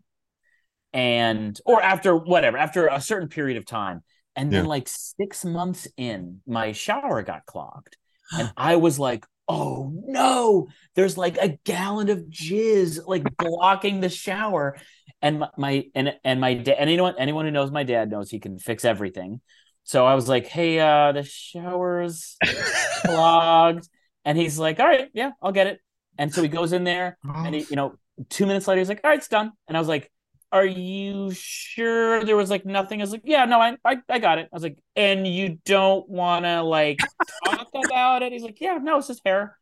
and 0.93 1.59
or 1.67 1.83
after 1.83 2.17
whatever 2.17 2.57
after 2.57 2.87
a 2.87 3.01
certain 3.01 3.29
period 3.29 3.59
of 3.59 3.67
time, 3.67 4.03
and 4.37 4.53
then 4.53 4.65
Yeah. 4.65 4.69
like 4.69 4.89
six 4.89 5.45
months 5.45 5.89
in, 5.97 6.41
my 6.47 6.73
shower 6.73 7.23
got 7.23 7.47
clogged, 7.47 7.97
and 8.39 8.53
I 8.57 8.77
was 8.77 8.99
like. 8.99 9.25
Oh 9.47 9.93
no! 10.07 10.69
There's 10.95 11.19
like 11.19 11.37
a 11.37 11.59
gallon 11.67 12.09
of 12.09 12.21
jizz 12.31 13.07
like 13.07 13.25
blocking 13.37 14.01
the 14.01 14.09
shower, 14.09 14.79
and 15.21 15.41
my, 15.41 15.51
my 15.59 15.85
and 15.95 16.15
and 16.25 16.41
my 16.41 16.55
dad 16.55 16.77
and 16.79 16.89
anyone 16.89 17.15
anyone 17.19 17.45
who 17.45 17.51
knows 17.51 17.71
my 17.71 17.83
dad 17.85 18.11
knows 18.11 18.31
he 18.31 18.41
can 18.41 18.59
fix 18.59 18.87
everything. 18.87 19.43
So 19.83 20.07
I 20.07 20.15
was 20.15 20.31
like, 20.31 20.47
"Hey, 20.47 20.81
uh, 20.81 21.13
the 21.13 21.25
shower's 21.25 22.39
clogged," 23.05 23.87
and 24.25 24.39
he's 24.39 24.59
like, 24.59 24.81
"All 24.81 24.87
right, 24.87 25.09
yeah, 25.13 25.33
I'll 25.43 25.53
get 25.53 25.67
it." 25.67 25.81
And 26.17 26.33
so 26.33 26.41
he 26.43 26.49
goes 26.49 26.73
in 26.73 26.85
there, 26.85 27.19
and 27.23 27.55
he, 27.55 27.67
you 27.69 27.77
know, 27.77 27.97
two 28.31 28.47
minutes 28.47 28.67
later, 28.67 28.79
he's 28.81 28.89
like, 28.89 29.01
"All 29.05 29.11
right, 29.11 29.19
it's 29.19 29.29
done." 29.29 29.53
And 29.69 29.77
I 29.77 29.81
was 29.81 29.89
like, 29.89 30.11
"Are 30.55 30.65
you 30.67 31.33
sure 31.33 32.25
there 32.25 32.37
was 32.37 32.49
like 32.51 32.65
nothing?" 32.65 33.01
I 33.01 33.05
was 33.05 33.13
like, 33.13 33.23
"Yeah, 33.25 33.45
no, 33.45 33.61
I 33.61 33.77
I, 33.85 33.97
I 34.09 34.19
got 34.19 34.39
it." 34.39 34.49
I 34.53 34.57
was 34.57 34.63
like, 34.63 34.79
"And 34.97 35.27
you 35.27 35.59
don't 35.65 36.09
want 36.09 36.45
to 36.47 36.63
like 36.63 36.99
talk 37.47 37.69
about 37.87 38.23
it?" 38.23 38.33
He's 38.33 38.43
like, 38.43 38.61
"Yeah, 38.61 38.79
no, 38.81 38.99
it's 38.99 39.09
just 39.09 39.23
hair." 39.25 39.59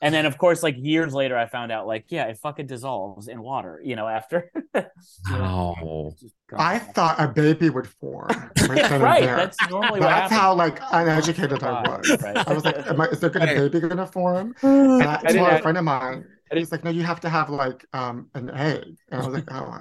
And 0.00 0.14
then, 0.14 0.26
of 0.26 0.36
course, 0.36 0.62
like 0.62 0.74
years 0.76 1.14
later, 1.14 1.34
I 1.38 1.46
found 1.46 1.72
out, 1.72 1.86
like, 1.86 2.06
yeah, 2.08 2.24
it 2.26 2.36
fucking 2.42 2.66
dissolves 2.66 3.26
in 3.26 3.40
water, 3.40 3.80
you 3.82 3.96
know, 3.96 4.06
after. 4.06 4.50
Wow. 5.30 6.12
I 6.56 6.78
thought 6.78 7.18
a 7.18 7.26
baby 7.28 7.70
would 7.70 7.88
form. 7.88 8.28
right 8.68 8.76
Yeah, 8.78 8.96
right. 8.98 9.22
there. 9.22 9.36
That's 9.36 9.56
normally 9.70 10.00
what 10.00 10.08
That's 10.08 10.32
how 10.32 10.54
like 10.54 10.78
uneducated 10.92 11.62
I 11.62 11.82
was. 11.88 12.22
Right. 12.22 12.36
I 12.36 12.52
was 12.52 12.64
like, 12.64 12.86
Am 12.86 13.00
I, 13.00 13.06
is 13.06 13.20
there 13.20 13.30
gonna 13.30 13.46
Hey. 13.46 13.68
baby 13.68 13.88
gonna 13.88 14.06
form? 14.06 14.54
And 14.62 15.02
I, 15.02 15.14
I 15.14 15.16
to 15.18 15.26
didn't- 15.32 15.54
a 15.54 15.62
friend 15.62 15.78
of 15.78 15.84
mine, 15.84 16.26
I 16.56 16.60
he's 16.60 16.72
like, 16.72 16.84
no, 16.84 16.90
you 16.90 17.02
have 17.02 17.20
to 17.20 17.28
have 17.28 17.50
like 17.50 17.84
um 17.92 18.28
an 18.34 18.50
egg. 18.50 18.96
And 19.10 19.22
I 19.22 19.26
was 19.26 19.34
like, 19.34 19.50
oh, 19.50 19.78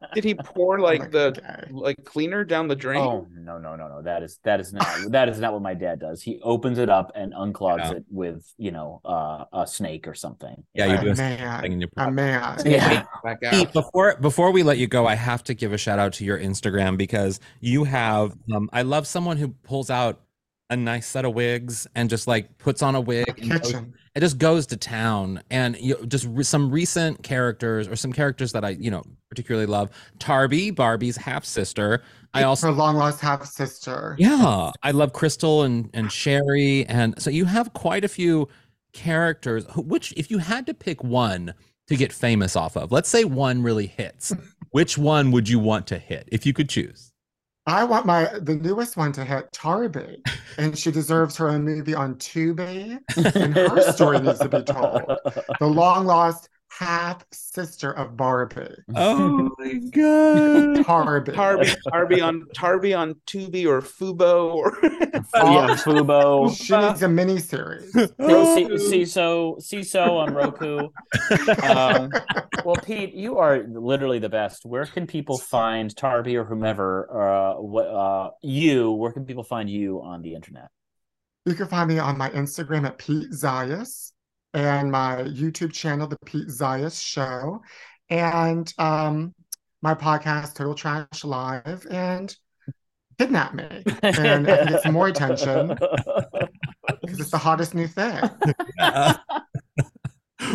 Did 0.14 0.24
he 0.24 0.34
pour 0.34 0.76
I'm 0.76 0.82
like 0.82 1.10
the 1.10 1.26
okay. 1.38 1.70
like 1.70 2.04
cleaner 2.04 2.44
down 2.44 2.68
the 2.68 2.76
drain? 2.76 3.00
Oh 3.00 3.26
no 3.32 3.58
no 3.58 3.76
no 3.76 3.88
no! 3.88 4.02
That 4.02 4.22
is 4.22 4.38
that 4.44 4.60
is 4.60 4.72
not 4.72 4.86
that 5.10 5.28
is 5.28 5.38
not 5.38 5.52
what 5.52 5.62
my 5.62 5.74
dad 5.74 6.00
does. 6.00 6.22
He 6.22 6.40
opens 6.42 6.78
it 6.78 6.88
up 6.90 7.12
and 7.14 7.32
unclogs 7.32 7.78
Yeah. 7.90 7.92
it 7.92 8.04
with 8.10 8.52
you 8.58 8.70
know 8.70 9.00
uh, 9.04 9.44
a 9.52 9.66
snake 9.66 10.08
or 10.08 10.14
something. 10.14 10.62
Yeah, 10.74 10.86
you 10.86 10.94
a 10.98 11.00
do 11.00 11.10
a 11.10 11.14
man, 11.14 11.62
thing 11.62 11.72
in 11.72 11.80
your 11.80 11.90
a 11.96 12.10
man. 12.10 12.60
Yeah. 12.64 13.04
Back 13.22 13.40
Pete, 13.50 13.72
before 13.72 14.16
before 14.20 14.50
we 14.50 14.62
let 14.62 14.78
you 14.78 14.86
go, 14.86 15.06
I 15.06 15.14
have 15.14 15.44
to 15.44 15.54
give 15.54 15.72
a 15.72 15.78
shout 15.78 15.98
out 15.98 16.12
to 16.14 16.24
your 16.24 16.38
Instagram 16.38 16.96
because 16.96 17.40
you 17.60 17.84
have 17.84 18.36
um 18.54 18.68
I 18.72 18.82
love 18.82 19.06
someone 19.06 19.36
who 19.36 19.48
pulls 19.48 19.90
out 19.90 20.20
a 20.70 20.76
nice 20.76 21.06
set 21.06 21.24
of 21.24 21.34
wigs 21.34 21.86
and 21.94 22.08
just 22.08 22.26
like 22.26 22.56
puts 22.58 22.80
on 22.82 22.94
a 22.94 23.00
wig 23.00 23.26
and 23.40 23.60
goes- 23.62 23.74
it 24.14 24.20
just 24.20 24.38
goes 24.38 24.66
to 24.66 24.76
town. 24.76 25.40
And 25.50 25.76
you 25.78 25.96
just 26.06 26.26
re- 26.26 26.42
some 26.44 26.70
recent 26.70 27.22
characters 27.22 27.86
or 27.86 27.94
some 27.96 28.12
characters 28.12 28.52
that 28.52 28.64
I 28.64 28.70
you 28.70 28.90
know 28.90 29.02
particularly 29.28 29.66
love. 29.66 29.90
Tarby 30.18 30.74
Barbie's 30.74 31.16
half 31.16 31.44
sister 31.44 32.02
I 32.32 32.44
also 32.44 32.68
her 32.68 32.72
long 32.72 32.96
lost 32.96 33.20
half 33.20 33.44
sister. 33.44 34.14
yeah. 34.18 34.70
I 34.82 34.92
love 34.92 35.12
Crystal 35.12 35.62
and 35.62 35.90
and 35.92 36.10
Sherry. 36.10 36.86
And 36.86 37.20
so 37.20 37.28
you 37.30 37.44
have 37.44 37.72
quite 37.72 38.04
a 38.04 38.08
few 38.08 38.48
characters 38.92 39.64
which 39.76 40.12
if 40.16 40.30
you 40.30 40.38
had 40.38 40.66
to 40.66 40.74
pick 40.74 41.02
one 41.04 41.54
to 41.86 41.96
get 41.96 42.12
famous 42.12 42.56
off 42.56 42.76
of 42.76 42.90
let's 42.90 43.08
say 43.08 43.24
one 43.24 43.62
really 43.62 43.86
hits 43.86 44.32
which 44.70 44.98
one 44.98 45.30
would 45.30 45.48
you 45.48 45.58
want 45.60 45.86
to 45.86 45.98
hit 45.98 46.28
if 46.32 46.44
you 46.44 46.52
could 46.52 46.68
choose 46.68 47.09
I 47.66 47.84
want 47.84 48.06
my 48.06 48.24
the 48.40 48.56
newest 48.56 48.96
one 48.96 49.12
to 49.12 49.24
hit 49.24 49.52
Tarby, 49.52 50.16
and 50.58 50.76
she 50.76 50.90
deserves 50.90 51.36
her 51.36 51.48
own 51.48 51.64
movie 51.64 51.94
on 51.94 52.14
Tubi. 52.16 52.98
And 53.16 53.54
her 53.54 53.92
story 53.92 54.20
needs 54.20 54.38
to 54.40 54.48
be 54.48 54.62
told. 54.62 55.02
The 55.58 55.66
long 55.66 56.06
lost 56.06 56.48
half 56.70 57.24
sister 57.32 57.92
of 57.92 58.16
Barbie, 58.16 58.68
oh 58.94 59.50
my 59.58 59.74
god 59.92 60.84
Tarby. 60.84 61.34
Tarby, 61.34 61.76
Tarby 61.88 62.24
on 62.24 62.46
Tarby 62.54 62.96
on 62.96 63.14
Tubi 63.26 63.66
or 63.66 63.82
Fubo 63.82 64.54
or 64.54 64.78
yeah, 64.82 65.76
Fubo. 65.76 66.54
She 66.56 66.76
needs 66.76 67.02
a 67.02 67.08
mini 67.08 67.38
series. 67.38 67.92
C- 67.92 68.06
CISO, 68.06 69.58
CISO 69.60 70.10
on 70.10 70.34
Roku. 70.34 70.88
Um, 71.62 72.10
well, 72.64 72.76
Pete, 72.76 73.14
you 73.14 73.38
are 73.38 73.64
literally 73.66 74.18
the 74.18 74.28
best. 74.28 74.64
Where 74.64 74.86
can 74.86 75.06
people 75.06 75.38
find 75.38 75.94
Tarby 75.94 76.34
or 76.34 76.44
whomever? 76.44 77.08
Uh, 77.10 77.60
what 77.60 77.86
uh, 77.86 78.30
you? 78.42 78.92
Where 78.92 79.12
can 79.12 79.24
people 79.24 79.44
find 79.44 79.68
you 79.68 80.00
on 80.02 80.22
the 80.22 80.34
internet? 80.34 80.68
You 81.46 81.54
can 81.54 81.66
find 81.66 81.88
me 81.88 81.98
on 81.98 82.18
my 82.18 82.30
Instagram 82.30 82.86
at 82.86 82.98
Pete 82.98 83.30
Zias 83.30 84.09
and 84.54 84.90
my 84.90 85.22
YouTube 85.22 85.72
channel, 85.72 86.06
The 86.06 86.18
Pete 86.24 86.48
Zias 86.48 87.00
Show, 87.00 87.62
and 88.08 88.72
um, 88.78 89.34
my 89.82 89.94
podcast, 89.94 90.54
Total 90.54 90.74
Trash 90.74 91.24
Live, 91.24 91.86
and 91.90 92.34
Kidnap 93.18 93.54
Me. 93.54 93.64
And 94.02 94.48
I 94.48 94.56
can 94.56 94.66
get 94.66 94.82
some 94.82 94.92
more 94.92 95.08
attention. 95.08 95.68
because 97.00 97.20
it's 97.20 97.30
the 97.30 97.38
hottest 97.38 97.74
new 97.74 97.86
thing. 97.86 98.18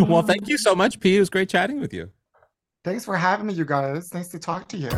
well, 0.07 0.21
thank 0.21 0.47
you 0.47 0.57
so 0.57 0.75
much, 0.75 0.99
Pete. 0.99 1.15
It 1.15 1.19
was 1.19 1.29
great 1.29 1.49
chatting 1.49 1.79
with 1.79 1.93
you. 1.93 2.09
Thanks 2.83 3.05
for 3.05 3.15
having 3.15 3.47
me, 3.47 3.53
you 3.53 3.65
guys. 3.65 4.13
Nice 4.13 4.27
to 4.29 4.39
talk 4.39 4.67
to 4.69 4.77
you. 4.77 4.89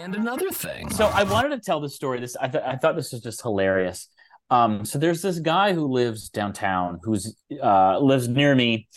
And 0.00 0.16
another 0.16 0.50
thing. 0.50 0.90
So 0.90 1.06
I 1.06 1.22
wanted 1.24 1.50
to 1.50 1.60
tell 1.60 1.80
this 1.80 1.94
story. 1.94 2.20
This 2.20 2.36
I, 2.40 2.48
th- 2.48 2.64
I 2.64 2.76
thought 2.76 2.96
this 2.96 3.12
was 3.12 3.20
just 3.20 3.42
hilarious. 3.42 4.08
Um, 4.50 4.84
so 4.84 4.98
there's 4.98 5.22
this 5.22 5.38
guy 5.38 5.72
who 5.72 5.86
lives 5.86 6.28
downtown, 6.28 6.98
who's 7.02 7.36
uh, 7.62 8.00
lives 8.00 8.28
near 8.28 8.54
me, 8.54 8.88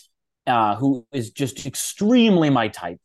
uh, 0.48 0.76
who 0.76 1.06
is 1.12 1.32
just 1.32 1.66
extremely 1.66 2.50
my 2.50 2.68
type. 2.70 3.00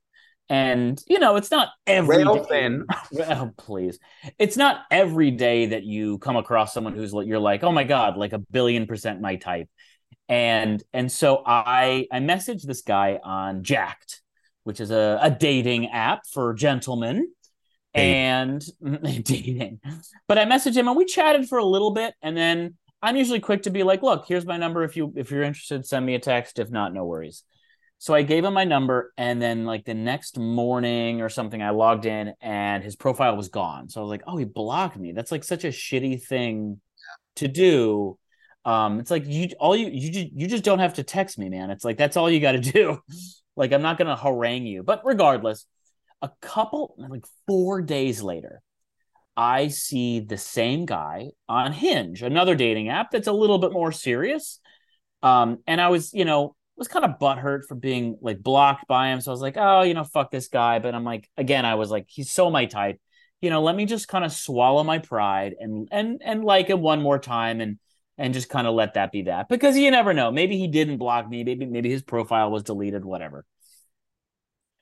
And 0.49 0.99
you 1.07 1.19
know, 1.19 1.37
it's 1.37 1.51
not 1.51 1.69
every 1.87 2.19
Rail 2.19 2.37
day- 2.37 2.49
thin. 2.49 2.87
Oh, 3.21 3.53
please, 3.59 3.99
it's 4.39 4.57
not 4.57 4.81
every 4.91 5.31
day 5.31 5.67
that 5.67 5.85
you 5.85 6.19
come 6.19 6.37
across 6.37 6.73
someone 6.73 6.95
who's 6.95 7.13
like, 7.13 7.27
you're 7.27 7.39
like, 7.39 7.63
oh 7.63 7.73
my 7.73 7.85
god, 7.85 8.17
like 8.17 8.33
a 8.33 8.39
billion 8.39 8.87
percent 8.87 9.21
my 9.21 9.37
type. 9.37 9.69
And 10.29 10.83
and 10.95 11.13
so 11.13 11.43
I 11.45 12.07
I 12.11 12.21
messaged 12.21 12.67
this 12.67 12.81
guy 12.81 13.21
on 13.23 13.63
Jacked, 13.63 14.23
which 14.65 14.81
is 14.81 14.91
a, 14.91 15.19
a 15.21 15.31
dating 15.31 15.91
app 15.91 16.21
for 16.33 16.55
gentlemen 16.55 17.29
and 17.99 18.65
dating. 19.25 19.81
But 20.27 20.39
I 20.39 20.45
messaged 20.45 20.77
him 20.77 20.89
and 20.89 20.97
we 20.97 21.05
chatted 21.05 21.49
for 21.49 21.59
a 21.59 21.65
little 21.65 21.91
bit, 21.93 22.15
and 22.23 22.37
then 22.37 22.75
I'm 23.03 23.17
usually 23.17 23.41
quick 23.41 23.63
to 23.63 23.71
be 23.71 23.83
like, 23.83 24.03
"Look, 24.03 24.27
here's 24.27 24.47
my 24.47 24.57
number. 24.57 24.83
If 24.85 24.97
you 24.97 25.13
if 25.17 25.31
you're 25.31 25.43
interested, 25.43 25.87
send 25.87 26.05
me 26.05 26.15
a 26.15 26.19
text. 26.19 26.59
If 26.59 26.71
not, 26.71 26.93
no 26.93 27.05
worries." 27.05 27.45
So 28.01 28.15
I 28.15 28.23
gave 28.23 28.45
him 28.45 28.55
my 28.55 28.65
number, 28.65 29.13
and 29.17 29.43
then 29.43 29.65
like 29.65 29.85
the 29.85 29.95
next 29.95 30.39
morning 30.39 31.21
or 31.21 31.29
something, 31.29 31.61
I 31.61 31.71
logged 31.71 32.07
in 32.07 32.33
and 32.41 32.83
his 32.83 32.95
profile 32.95 33.37
was 33.37 33.49
gone. 33.49 33.89
So 33.89 34.01
I 34.01 34.05
was 34.05 34.11
like, 34.11 34.23
"Oh, 34.27 34.37
he 34.37 34.45
blocked 34.45 34.97
me. 34.97 35.13
That's 35.13 35.33
like 35.33 35.45
such 35.45 35.65
a 35.65 35.69
shitty 35.69 36.23
thing 36.25 36.81
to 37.37 37.49
do." 37.49 38.19
Um, 38.65 39.01
it's 39.01 39.11
like 39.11 39.27
you 39.27 39.49
all 39.59 39.77
you 39.77 39.89
you 39.89 40.11
ju- 40.11 40.31
you 40.35 40.47
just 40.47 40.65
don't 40.65 40.79
have 40.81 40.95
to 40.95 41.03
text 41.03 41.39
me, 41.39 41.49
man. 41.49 41.71
It's 41.71 41.85
like 41.85 41.97
that's 41.97 42.17
all 42.17 42.31
you 42.31 42.41
got 42.41 42.53
to 42.53 42.59
do. 42.73 43.01
like 43.57 43.73
I'm 43.73 43.83
not 43.83 43.99
gonna 43.99 44.17
harangue 44.17 44.67
you, 44.67 44.83
but 44.83 45.03
regardless, 45.05 45.65
a 46.23 46.31
couple 46.41 46.95
like 46.99 47.25
four 47.47 47.81
days 47.81 48.23
later 48.23 48.61
i 49.37 49.69
see 49.69 50.21
the 50.21 50.37
same 50.37 50.85
guy 50.85 51.29
on 51.49 51.73
hinge 51.73 52.23
another 52.23 52.55
dating 52.55 52.89
app 52.89 53.11
that's 53.11 53.29
a 53.29 53.33
little 53.33 53.59
bit 53.59 53.73
more 53.73 53.93
serious. 53.93 54.61
Um 55.23 55.59
and 55.67 55.81
i 55.81 55.89
was 55.89 56.13
you 56.13 56.25
know 56.25 56.55
was 56.77 56.89
kind 56.89 57.05
of 57.05 57.19
butthurt 57.19 57.65
for 57.67 57.75
being 57.75 58.17
like 58.21 58.41
blocked 58.41 58.87
by 58.87 59.09
him. 59.09 59.21
So 59.21 59.31
i 59.31 59.35
was 59.35 59.41
like 59.41 59.57
oh 59.57 59.83
you 59.83 59.95
know 59.95 60.05
fuck 60.05 60.31
this 60.31 60.49
guy. 60.49 60.79
But 60.79 60.95
i'm 60.95 61.05
like 61.05 61.29
again 61.37 61.65
i 61.65 61.77
was 61.77 61.91
like 61.91 62.07
he's 62.09 62.31
so 62.31 62.51
my 62.51 62.67
type. 62.67 63.01
You 63.41 63.51
know 63.51 63.63
let 63.63 63.77
me 63.77 63.85
just 63.85 64.09
kind 64.09 64.25
of 64.25 64.33
swallow 64.33 64.83
my 64.83 64.99
pride 64.99 65.55
and 65.59 65.89
and 65.93 66.21
and 66.25 66.45
like 66.45 66.69
him 66.69 66.81
one 66.81 67.01
more 67.01 67.19
time 67.19 67.61
and 67.61 67.79
and 68.17 68.35
just 68.35 68.49
kind 68.49 68.67
of 68.67 68.75
let 68.75 68.95
that 68.95 69.13
be 69.13 69.23
that. 69.23 69.49
Because 69.49 69.77
you 69.79 69.93
never 69.93 70.13
know. 70.13 70.33
Maybe 70.33 70.59
he 70.59 70.67
didn't 70.67 70.97
block 70.99 71.29
me. 71.29 71.45
Maybe 71.45 71.65
maybe 71.67 71.89
his 71.89 72.03
profile 72.03 72.51
was 72.51 72.65
deleted 72.65 73.05
whatever 73.05 73.45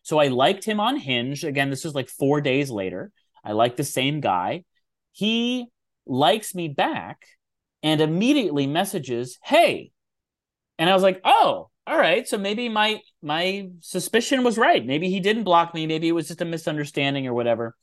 so 0.07 0.20
I 0.20 0.28
liked 0.28 0.62
him 0.62 0.78
on 0.78 0.96
Hinge. 0.96 1.42
Again, 1.42 1.68
this 1.68 1.82
was 1.82 1.92
like 1.92 2.09
four 2.09 2.40
days 2.40 2.70
later. 2.70 3.11
I 3.42 3.52
like 3.52 3.74
the 3.74 3.82
same 3.82 4.20
guy. 4.20 4.62
He 5.11 5.66
likes 6.07 6.54
me 6.54 6.68
back 6.68 7.26
and 7.82 8.00
immediately 8.00 8.68
messages, 8.68 9.36
"Hey," 9.42 9.90
and 10.78 10.88
I 10.88 10.94
was 10.94 11.02
like, 11.02 11.20
"Oh, 11.24 11.70
all 11.88 11.98
right. 11.98 12.26
So 12.28 12.38
maybe 12.38 12.68
my 12.68 13.00
my 13.20 13.68
suspicion 13.80 14.44
was 14.44 14.57
right. 14.57 14.86
Maybe 14.86 15.11
he 15.11 15.18
didn't 15.18 15.42
block 15.42 15.74
me. 15.74 15.88
Maybe 15.88 16.07
it 16.07 16.12
was 16.12 16.28
just 16.28 16.40
a 16.40 16.44
misunderstanding 16.44 17.26
or 17.26 17.34
whatever." 17.34 17.74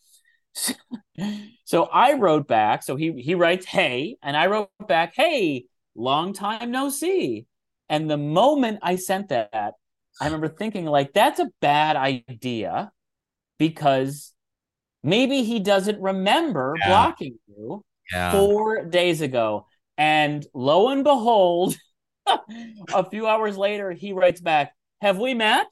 so 1.66 1.84
I 1.92 2.14
wrote 2.14 2.48
back. 2.48 2.84
So 2.84 2.96
he 2.96 3.12
he 3.22 3.36
writes, 3.36 3.66
"Hey," 3.66 4.16
and 4.24 4.38
I 4.38 4.46
wrote 4.46 4.70
back, 4.88 5.12
"Hey, 5.14 5.66
long 5.94 6.32
time 6.32 6.72
no 6.72 6.88
see." 6.88 7.48
And 7.90 8.10
the 8.10 8.18
moment 8.18 8.80
I 8.82 8.96
sent 8.96 9.28
that, 9.28 9.74
I 10.22 10.26
remember 10.26 10.48
thinking 10.50 10.86
like 10.86 11.14
that's 11.14 11.40
a 11.40 11.50
bad 11.62 11.96
idea 11.96 12.92
because 13.58 14.32
maybe 15.04 15.44
he 15.44 15.60
doesn't 15.60 16.02
remember 16.02 16.76
Yeah. 16.80 16.88
blocking 16.88 17.40
you 17.48 17.84
Yeah. 18.12 18.32
four 18.32 18.86
days 18.86 19.22
ago. 19.22 19.68
And 19.98 20.46
lo 20.54 20.90
and 20.90 21.04
behold, 21.04 21.76
a 22.94 23.10
few 23.10 23.28
hours 23.28 23.58
later, 23.58 23.92
he 23.92 24.14
writes 24.14 24.42
back, 24.42 24.74
Have 25.02 25.18
we 25.20 25.34
met? 25.34 25.68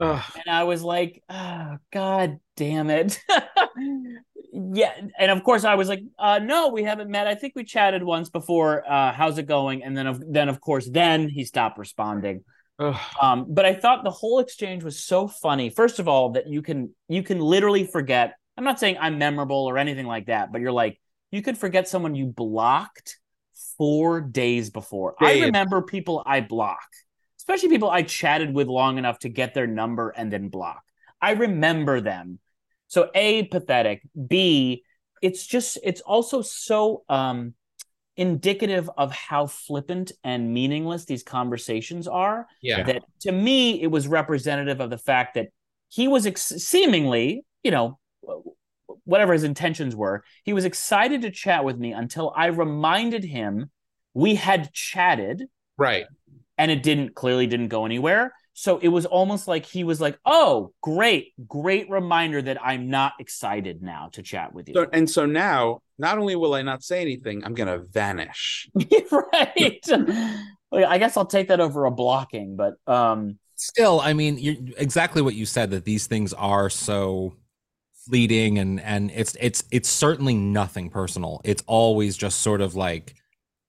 Ugh. 0.00 0.22
And 0.34 0.52
I 0.54 0.64
was 0.64 0.82
like, 0.82 1.22
oh, 1.28 1.76
God 1.92 2.38
damn 2.56 2.90
it. 2.90 3.20
yeah. 4.52 4.92
And 5.18 5.30
of 5.30 5.44
course, 5.44 5.64
I 5.64 5.76
was 5.76 5.88
like, 5.88 6.02
uh, 6.18 6.40
No, 6.40 6.68
we 6.68 6.82
haven't 6.82 7.10
met. 7.10 7.26
I 7.26 7.34
think 7.34 7.54
we 7.54 7.64
chatted 7.64 8.02
once 8.02 8.28
before. 8.28 8.84
Uh, 8.90 9.12
how's 9.12 9.38
it 9.38 9.46
going? 9.46 9.82
And 9.82 9.96
then, 9.96 10.06
of, 10.06 10.22
then 10.32 10.48
of 10.48 10.60
course, 10.60 10.88
then 10.90 11.28
he 11.28 11.44
stopped 11.44 11.78
responding. 11.78 12.44
Um, 13.20 13.46
but 13.48 13.64
I 13.64 13.74
thought 13.74 14.04
the 14.04 14.10
whole 14.10 14.40
exchange 14.40 14.82
was 14.82 14.98
so 14.98 15.28
funny. 15.28 15.70
First 15.70 15.98
of 15.98 16.08
all, 16.08 16.30
that 16.30 16.48
you 16.48 16.62
can 16.62 16.94
you 17.08 17.22
can 17.22 17.38
literally 17.38 17.84
forget. 17.84 18.34
I'm 18.56 18.64
not 18.64 18.80
saying 18.80 18.96
I'm 19.00 19.18
memorable 19.18 19.64
or 19.64 19.78
anything 19.78 20.06
like 20.06 20.26
that, 20.26 20.52
but 20.52 20.60
you're 20.60 20.72
like 20.72 21.00
you 21.30 21.42
could 21.42 21.56
forget 21.56 21.88
someone 21.88 22.14
you 22.14 22.26
blocked 22.26 23.18
four 23.78 24.20
days 24.20 24.70
before. 24.70 25.14
I 25.20 25.40
remember 25.40 25.82
people 25.82 26.22
I 26.26 26.40
block, 26.40 26.86
especially 27.38 27.68
people 27.68 27.90
I 27.90 28.02
chatted 28.02 28.52
with 28.52 28.68
long 28.68 28.98
enough 28.98 29.20
to 29.20 29.28
get 29.28 29.54
their 29.54 29.66
number 29.66 30.10
and 30.10 30.32
then 30.32 30.48
block. 30.48 30.82
I 31.20 31.32
remember 31.32 32.00
them. 32.00 32.38
So 32.88 33.10
a 33.14 33.44
pathetic. 33.44 34.02
B 34.26 34.84
it's 35.22 35.46
just 35.46 35.78
it's 35.82 36.00
also 36.02 36.42
so 36.42 37.04
um 37.08 37.54
indicative 38.16 38.90
of 38.98 39.10
how 39.12 39.46
flippant 39.46 40.12
and 40.22 40.52
meaningless 40.52 41.04
these 41.06 41.22
conversations 41.22 42.06
are 42.06 42.46
Yeah. 42.60 42.82
that 42.82 43.02
to 43.20 43.32
me 43.32 43.80
it 43.82 43.86
was 43.86 44.06
representative 44.06 44.80
of 44.80 44.90
the 44.90 44.98
fact 44.98 45.34
that 45.34 45.48
he 45.88 46.08
was 46.08 46.26
ex- 46.26 46.42
seemingly 46.62 47.44
you 47.62 47.70
know 47.70 47.98
whatever 49.04 49.32
his 49.32 49.44
intentions 49.44 49.96
were 49.96 50.24
he 50.44 50.52
was 50.52 50.64
excited 50.66 51.22
to 51.22 51.30
chat 51.30 51.64
with 51.64 51.78
me 51.78 51.92
until 51.92 52.32
i 52.36 52.46
reminded 52.46 53.24
him 53.24 53.70
we 54.14 54.34
had 54.34 54.72
chatted 54.72 55.44
Right. 55.78 56.04
and 56.58 56.70
it 56.70 56.82
didn't 56.82 57.14
clearly 57.14 57.46
didn't 57.46 57.68
go 57.68 57.86
anywhere 57.86 58.34
so 58.54 58.78
it 58.78 58.88
was 58.88 59.06
almost 59.06 59.48
like 59.48 59.64
he 59.64 59.84
was 59.84 60.00
like 60.00 60.18
oh 60.24 60.72
great 60.80 61.32
great 61.48 61.88
reminder 61.90 62.40
that 62.42 62.62
i'm 62.62 62.88
not 62.88 63.12
excited 63.18 63.82
now 63.82 64.08
to 64.12 64.22
chat 64.22 64.52
with 64.52 64.68
you 64.68 64.74
So 64.74 64.86
and 64.92 65.08
so 65.08 65.26
now, 65.26 65.80
not 65.98 66.18
only 66.18 66.36
will 66.36 66.54
I 66.54 66.62
not 66.62 66.82
say 66.82 67.00
anything, 67.00 67.44
I'm 67.44 67.54
gonna 67.54 67.78
vanish. 67.78 68.68
right 69.10 69.80
i 70.72 70.98
guess 70.98 71.16
i'll 71.16 71.26
take 71.26 71.48
that 71.48 71.60
over 71.60 71.84
a 71.84 71.90
blocking 71.90 72.56
but 72.56 72.74
um 72.86 73.38
Still, 73.62 74.00
I 74.00 74.12
mean, 74.12 74.38
you're 74.38 74.56
exactly 74.76 75.22
what 75.22 75.36
you 75.36 75.46
said 75.46 75.70
that 75.70 75.84
these 75.84 76.08
things 76.08 76.32
are 76.32 76.68
so 76.68 77.36
fleeting 77.94 78.58
and 78.58 78.80
and 78.80 79.12
it's 79.12 79.36
it's 79.40 79.62
it's 79.70 79.88
certainly 79.88 80.34
nothing 80.34 80.90
personal. 80.90 81.40
It's 81.44 81.62
always 81.68 82.16
just 82.16 82.40
sort 82.40 82.60
of 82.60 82.74
like 82.74 83.14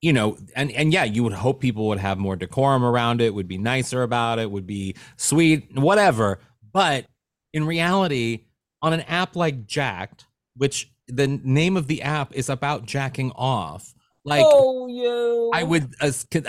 you 0.03 0.11
know, 0.11 0.37
and 0.53 0.69
and 0.73 0.91
yeah, 0.91 1.05
you 1.05 1.23
would 1.23 1.31
hope 1.31 1.61
people 1.61 1.87
would 1.87 1.97
have 1.97 2.17
more 2.17 2.35
decorum 2.35 2.83
around 2.83 3.21
it, 3.21 3.33
would 3.33 3.47
be 3.47 3.57
nicer 3.57 4.03
about 4.03 4.37
it, 4.37 4.51
would 4.51 4.67
be 4.67 4.95
sweet, 5.15 5.73
whatever. 5.75 6.39
But 6.73 7.05
in 7.53 7.65
reality, 7.65 8.43
on 8.81 8.91
an 8.91 8.99
app 9.01 9.37
like 9.37 9.65
Jacked, 9.65 10.25
which 10.57 10.91
the 11.07 11.27
name 11.27 11.77
of 11.77 11.87
the 11.87 12.01
app 12.01 12.33
is 12.33 12.49
about 12.49 12.85
jacking 12.85 13.31
off, 13.31 13.93
like 14.25 14.43
oh 14.45 14.87
you 14.87 15.51
I 15.53 15.63
would 15.63 15.93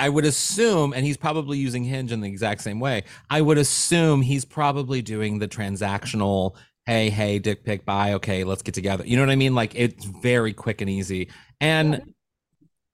I 0.00 0.08
would 0.08 0.24
assume, 0.24 0.92
and 0.92 1.06
he's 1.06 1.16
probably 1.16 1.56
using 1.56 1.84
Hinge 1.84 2.10
in 2.10 2.22
the 2.22 2.28
exact 2.28 2.60
same 2.60 2.80
way. 2.80 3.04
I 3.30 3.40
would 3.40 3.58
assume 3.58 4.20
he's 4.20 4.44
probably 4.44 5.00
doing 5.00 5.38
the 5.38 5.46
transactional, 5.46 6.56
hey, 6.86 7.08
hey, 7.08 7.38
dick 7.38 7.64
pic, 7.64 7.84
bye, 7.84 8.14
okay, 8.14 8.42
let's 8.42 8.62
get 8.62 8.74
together. 8.74 9.06
You 9.06 9.16
know 9.16 9.22
what 9.22 9.30
I 9.30 9.36
mean? 9.36 9.54
Like 9.54 9.76
it's 9.76 10.04
very 10.06 10.52
quick 10.52 10.80
and 10.80 10.90
easy. 10.90 11.28
And 11.60 12.13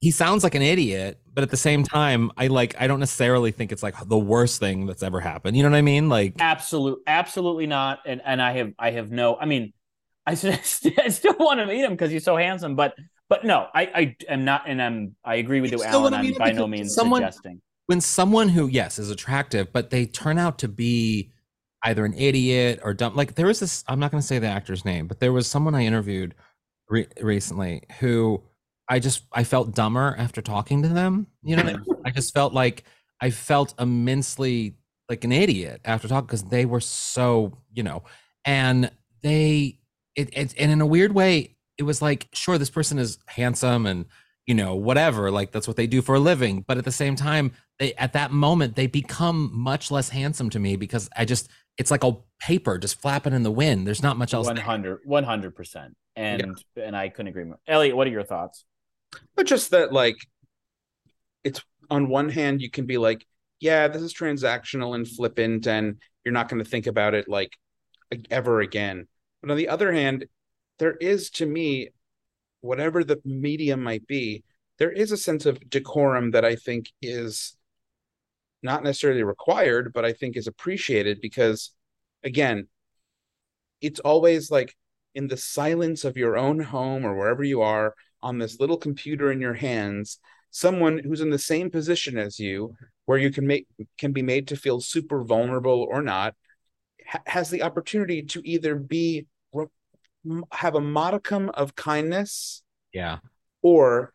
he 0.01 0.09
sounds 0.11 0.43
like 0.43 0.55
an 0.55 0.63
idiot, 0.63 1.19
but 1.33 1.43
at 1.43 1.51
the 1.51 1.57
same 1.57 1.83
time, 1.83 2.31
I 2.35 2.47
like 2.47 2.75
I 2.81 2.87
don't 2.87 2.99
necessarily 2.99 3.51
think 3.51 3.71
it's 3.71 3.83
like 3.83 3.95
the 4.07 4.17
worst 4.17 4.59
thing 4.59 4.87
that's 4.87 5.03
ever 5.03 5.19
happened. 5.21 5.55
You 5.55 5.63
know 5.63 5.69
what 5.69 5.77
I 5.77 5.81
mean? 5.83 6.09
Like 6.09 6.35
absolutely, 6.39 7.03
absolutely 7.07 7.67
not 7.67 7.99
and 8.05 8.19
and 8.25 8.41
i 8.41 8.51
have 8.53 8.73
i 8.79 8.91
have 8.91 9.11
no 9.11 9.37
i 9.39 9.45
mean 9.45 9.73
i 10.25 10.33
still, 10.33 10.53
I 10.97 11.07
still 11.09 11.35
want 11.39 11.59
to 11.59 11.65
meet 11.67 11.83
him 11.83 11.91
because 11.91 12.11
he's 12.11 12.23
so 12.23 12.35
handsome 12.35 12.75
but 12.75 12.95
but 13.29 13.43
no 13.45 13.67
i 13.73 13.81
i 13.95 14.15
am 14.29 14.43
not 14.45 14.63
and 14.67 14.81
i'm 14.81 15.15
i 15.23 15.35
agree 15.35 15.61
with 15.61 15.71
You 15.71 15.77
you 15.79 15.83
alan 15.83 16.13
i'm 16.13 16.33
by 16.33 16.51
no 16.51 16.67
means 16.67 16.93
someone- 16.93 17.21
suggesting 17.21 17.61
when 17.87 18.01
someone 18.01 18.49
who 18.49 18.67
yes 18.67 18.99
is 18.99 19.09
attractive 19.09 19.71
but 19.73 19.89
they 19.89 20.05
turn 20.05 20.37
out 20.37 20.59
to 20.59 20.67
be 20.67 21.31
either 21.83 22.05
an 22.05 22.13
idiot 22.13 22.79
or 22.83 22.93
dumb 22.93 23.15
like 23.15 23.35
there 23.35 23.47
was 23.47 23.59
this 23.59 23.83
i'm 23.87 23.99
not 23.99 24.11
going 24.11 24.21
to 24.21 24.27
say 24.27 24.37
the 24.39 24.47
actor's 24.47 24.85
name 24.85 25.07
but 25.07 25.19
there 25.19 25.33
was 25.33 25.47
someone 25.47 25.73
i 25.75 25.83
interviewed 25.83 26.35
re- 26.89 27.07
recently 27.21 27.81
who 27.99 28.41
i 28.91 28.99
just 28.99 29.23
i 29.33 29.43
felt 29.43 29.73
dumber 29.73 30.15
after 30.17 30.41
talking 30.41 30.83
to 30.83 30.89
them 30.89 31.27
you 31.43 31.55
know 31.55 31.63
I, 31.63 31.65
mean? 31.65 31.85
I 32.05 32.11
just 32.11 32.33
felt 32.33 32.53
like 32.53 32.83
i 33.19 33.29
felt 33.29 33.73
immensely 33.79 34.75
like 35.09 35.23
an 35.23 35.31
idiot 35.31 35.81
after 35.85 36.07
talking 36.07 36.27
because 36.27 36.43
they 36.43 36.65
were 36.65 36.79
so 36.79 37.57
you 37.73 37.83
know 37.83 38.03
and 38.45 38.91
they 39.21 39.79
it, 40.15 40.29
it 40.33 40.53
and 40.59 40.71
in 40.71 40.81
a 40.81 40.85
weird 40.85 41.13
way 41.13 41.55
it 41.81 41.83
was 41.83 42.01
like, 42.01 42.27
sure, 42.31 42.59
this 42.59 42.69
person 42.69 42.99
is 42.99 43.17
handsome 43.25 43.85
and 43.87 44.05
you 44.45 44.53
know 44.53 44.75
whatever, 44.75 45.31
like 45.31 45.51
that's 45.51 45.67
what 45.67 45.77
they 45.77 45.87
do 45.87 46.01
for 46.01 46.15
a 46.15 46.19
living. 46.19 46.63
But 46.67 46.77
at 46.77 46.85
the 46.85 46.91
same 46.91 47.15
time, 47.15 47.51
they 47.79 47.93
at 47.95 48.13
that 48.13 48.31
moment 48.31 48.75
they 48.75 48.87
become 48.87 49.49
much 49.51 49.89
less 49.91 50.09
handsome 50.09 50.49
to 50.51 50.59
me 50.59 50.75
because 50.75 51.09
I 51.17 51.25
just 51.25 51.49
it's 51.77 51.89
like 51.89 52.03
a 52.03 52.17
paper 52.39 52.77
just 52.77 53.01
flapping 53.01 53.33
in 53.33 53.43
the 53.43 53.51
wind. 53.51 53.87
There's 53.87 54.03
not 54.03 54.17
much 54.17 54.33
else. 54.33 54.47
100 55.05 55.55
percent. 55.55 55.95
And 56.15 56.55
and 56.75 56.95
I 56.95 57.09
couldn't 57.09 57.29
agree 57.29 57.45
more. 57.45 57.59
Elliot, 57.67 57.95
what 57.95 58.07
are 58.07 58.11
your 58.11 58.23
thoughts? 58.23 58.65
But 59.35 59.45
just 59.45 59.71
that, 59.71 59.91
like, 59.91 60.17
it's 61.43 61.61
on 61.89 62.09
one 62.09 62.29
hand, 62.29 62.61
you 62.61 62.69
can 62.69 62.85
be 62.85 62.97
like, 62.97 63.25
yeah, 63.59 63.87
this 63.87 64.01
is 64.01 64.13
transactional 64.13 64.95
and 64.95 65.07
flippant, 65.07 65.67
and 65.67 65.97
you're 66.23 66.33
not 66.33 66.49
going 66.49 66.63
to 66.63 66.69
think 66.69 66.87
about 66.87 67.13
it 67.13 67.27
like 67.29 67.57
ever 68.29 68.61
again. 68.61 69.07
But 69.41 69.51
on 69.51 69.57
the 69.57 69.69
other 69.69 69.91
hand, 69.91 70.25
there 70.79 70.93
is 70.93 71.29
to 71.31 71.45
me, 71.45 71.89
whatever 72.61 73.03
the 73.03 73.19
medium 73.25 73.83
might 73.83 74.07
be, 74.07 74.43
there 74.77 74.91
is 74.91 75.11
a 75.11 75.17
sense 75.17 75.45
of 75.45 75.69
decorum 75.69 76.31
that 76.31 76.45
I 76.45 76.55
think 76.55 76.89
is 77.01 77.55
not 78.63 78.83
necessarily 78.83 79.23
required, 79.23 79.93
but 79.93 80.05
I 80.05 80.13
think 80.13 80.37
is 80.37 80.47
appreciated 80.47 81.21
because, 81.21 81.71
again, 82.23 82.67
it's 83.81 83.99
always 83.99 84.51
like 84.51 84.75
in 85.13 85.27
the 85.27 85.37
silence 85.37 86.05
of 86.05 86.17
your 86.17 86.37
own 86.37 86.59
home 86.59 87.05
or 87.05 87.15
wherever 87.15 87.43
you 87.43 87.61
are 87.61 87.95
on 88.23 88.37
this 88.37 88.59
little 88.59 88.77
computer 88.77 89.31
in 89.31 89.41
your 89.41 89.53
hands, 89.53 90.19
someone 90.51 90.99
who's 90.99 91.21
in 91.21 91.29
the 91.29 91.39
same 91.39 91.69
position 91.69 92.17
as 92.17 92.39
you, 92.39 92.75
where 93.05 93.17
you 93.17 93.31
can 93.31 93.47
make 93.47 93.67
can 93.97 94.11
be 94.11 94.21
made 94.21 94.47
to 94.49 94.55
feel 94.55 94.79
super 94.79 95.23
vulnerable 95.23 95.87
or 95.89 96.01
not, 96.01 96.35
ha- 97.07 97.21
has 97.25 97.49
the 97.49 97.63
opportunity 97.63 98.21
to 98.23 98.41
either 98.47 98.75
be 98.75 99.25
have 100.51 100.75
a 100.75 100.81
modicum 100.81 101.49
of 101.49 101.75
kindness, 101.75 102.63
yeah, 102.93 103.19
or 103.61 104.13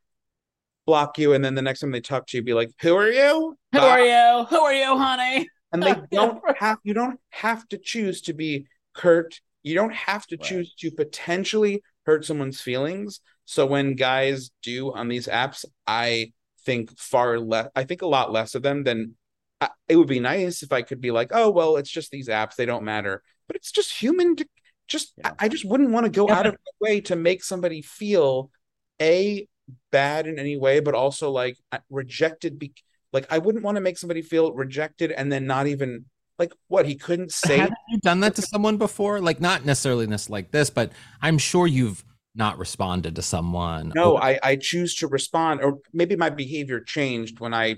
block 0.87 1.19
you, 1.19 1.33
and 1.33 1.45
then 1.45 1.55
the 1.55 1.63
next 1.63 1.81
time 1.81 1.91
they 1.91 2.01
talk 2.01 2.27
to 2.29 2.37
you, 2.37 2.43
be 2.43 2.55
like, 2.55 2.71
"Who 2.81 2.95
are 2.95 3.11
you? 3.11 3.57
Who 3.73 3.79
are 3.79 4.01
you? 4.01 4.47
Who 4.49 4.61
are 4.61 4.73
you, 4.73 4.97
honey?" 4.97 5.49
And 5.73 5.83
they 5.83 5.95
don't 6.13 6.41
have 6.59 6.79
you 6.85 6.95
don't 6.95 7.19
have 7.31 7.67
to 7.69 7.79
choose 7.79 8.23
to 8.23 8.35
be 8.35 8.67
curt. 8.95 9.41
You 9.63 9.75
don't 9.75 9.95
have 9.95 10.27
to 10.29 10.37
choose 10.37 10.75
to 10.77 10.93
potentially 10.93 11.83
hurt 12.05 12.25
someone's 12.25 12.61
feelings. 12.61 13.21
So 13.47 13.65
when 13.65 13.95
guys 13.95 14.51
do 14.63 14.93
on 14.93 15.09
these 15.09 15.27
apps, 15.29 15.65
I 15.87 16.33
think 16.65 16.99
far 16.99 17.39
less. 17.39 17.69
I 17.75 17.85
think 17.85 18.03
a 18.03 18.07
lot 18.07 18.33
less 18.33 18.55
of 18.55 18.63
them 18.63 18.85
than. 18.85 19.17
I, 19.59 19.71
it 19.89 19.97
would 19.97 20.09
be 20.09 20.21
nice 20.21 20.63
if 20.63 20.71
I 20.71 20.83
could 20.83 21.01
be 21.01 21.11
like, 21.11 21.31
oh 21.33 21.51
well, 21.51 21.77
it's 21.77 21.91
just 21.91 22.11
these 22.11 22.29
apps; 22.29 22.57
they 22.57 22.67
don't 22.67 22.85
matter. 22.85 23.23
But 23.47 23.57
it's 23.57 23.73
just 23.73 23.91
human. 23.93 24.37
To, 24.37 24.47
just 24.89 25.15
I, 25.25 25.33
I 25.39 25.49
just 25.49 25.65
wouldn't 25.65 25.91
want 25.91 26.05
to 26.05 26.11
go 26.11 26.29
Yeah, 26.29 26.35
out 26.35 26.47
of 26.47 26.53
my 26.55 26.89
way 26.89 27.01
to 27.03 27.17
make 27.17 27.43
somebody 27.43 27.81
feel 27.83 28.51
a 29.01 29.49
bad 29.91 30.27
in 30.27 30.39
any 30.39 30.57
way, 30.59 30.81
but 30.81 30.95
also 30.95 31.31
like 31.31 31.57
rejected. 31.89 32.59
Be- 32.59 32.75
like 33.13 33.27
I 33.31 33.39
wouldn't 33.39 33.65
want 33.65 33.77
to 33.77 33.81
make 33.81 33.99
somebody 33.99 34.23
feel 34.23 34.53
rejected 34.53 35.11
and 35.13 35.33
then 35.33 35.47
not 35.47 35.67
even 35.67 36.07
like 36.39 36.53
what 36.69 36.87
he 36.87 36.97
couldn't 36.97 37.33
say. 37.33 37.57
Haven't 37.61 37.79
you 37.89 37.99
done 38.01 38.21
that 38.21 38.35
to 38.37 38.43
someone 38.43 38.77
before? 38.77 39.21
Like 39.21 39.41
not 39.41 39.65
necessarily 39.65 40.07
this 40.07 40.29
like 40.29 40.51
this, 40.51 40.69
but 40.71 40.93
I'm 41.23 41.39
sure 41.39 41.67
you've 41.67 42.05
not 42.37 42.59
responded 42.59 43.17
to 43.17 43.23
someone. 43.23 43.93
No, 43.95 44.17
I, 44.17 44.39
I 44.43 44.57
choose 44.57 44.95
to 44.97 45.09
respond, 45.09 45.63
or 45.63 45.79
maybe 45.93 46.17
my 46.17 46.31
behavior 46.31 46.81
changed 46.81 47.41
when 47.41 47.55
I 47.55 47.77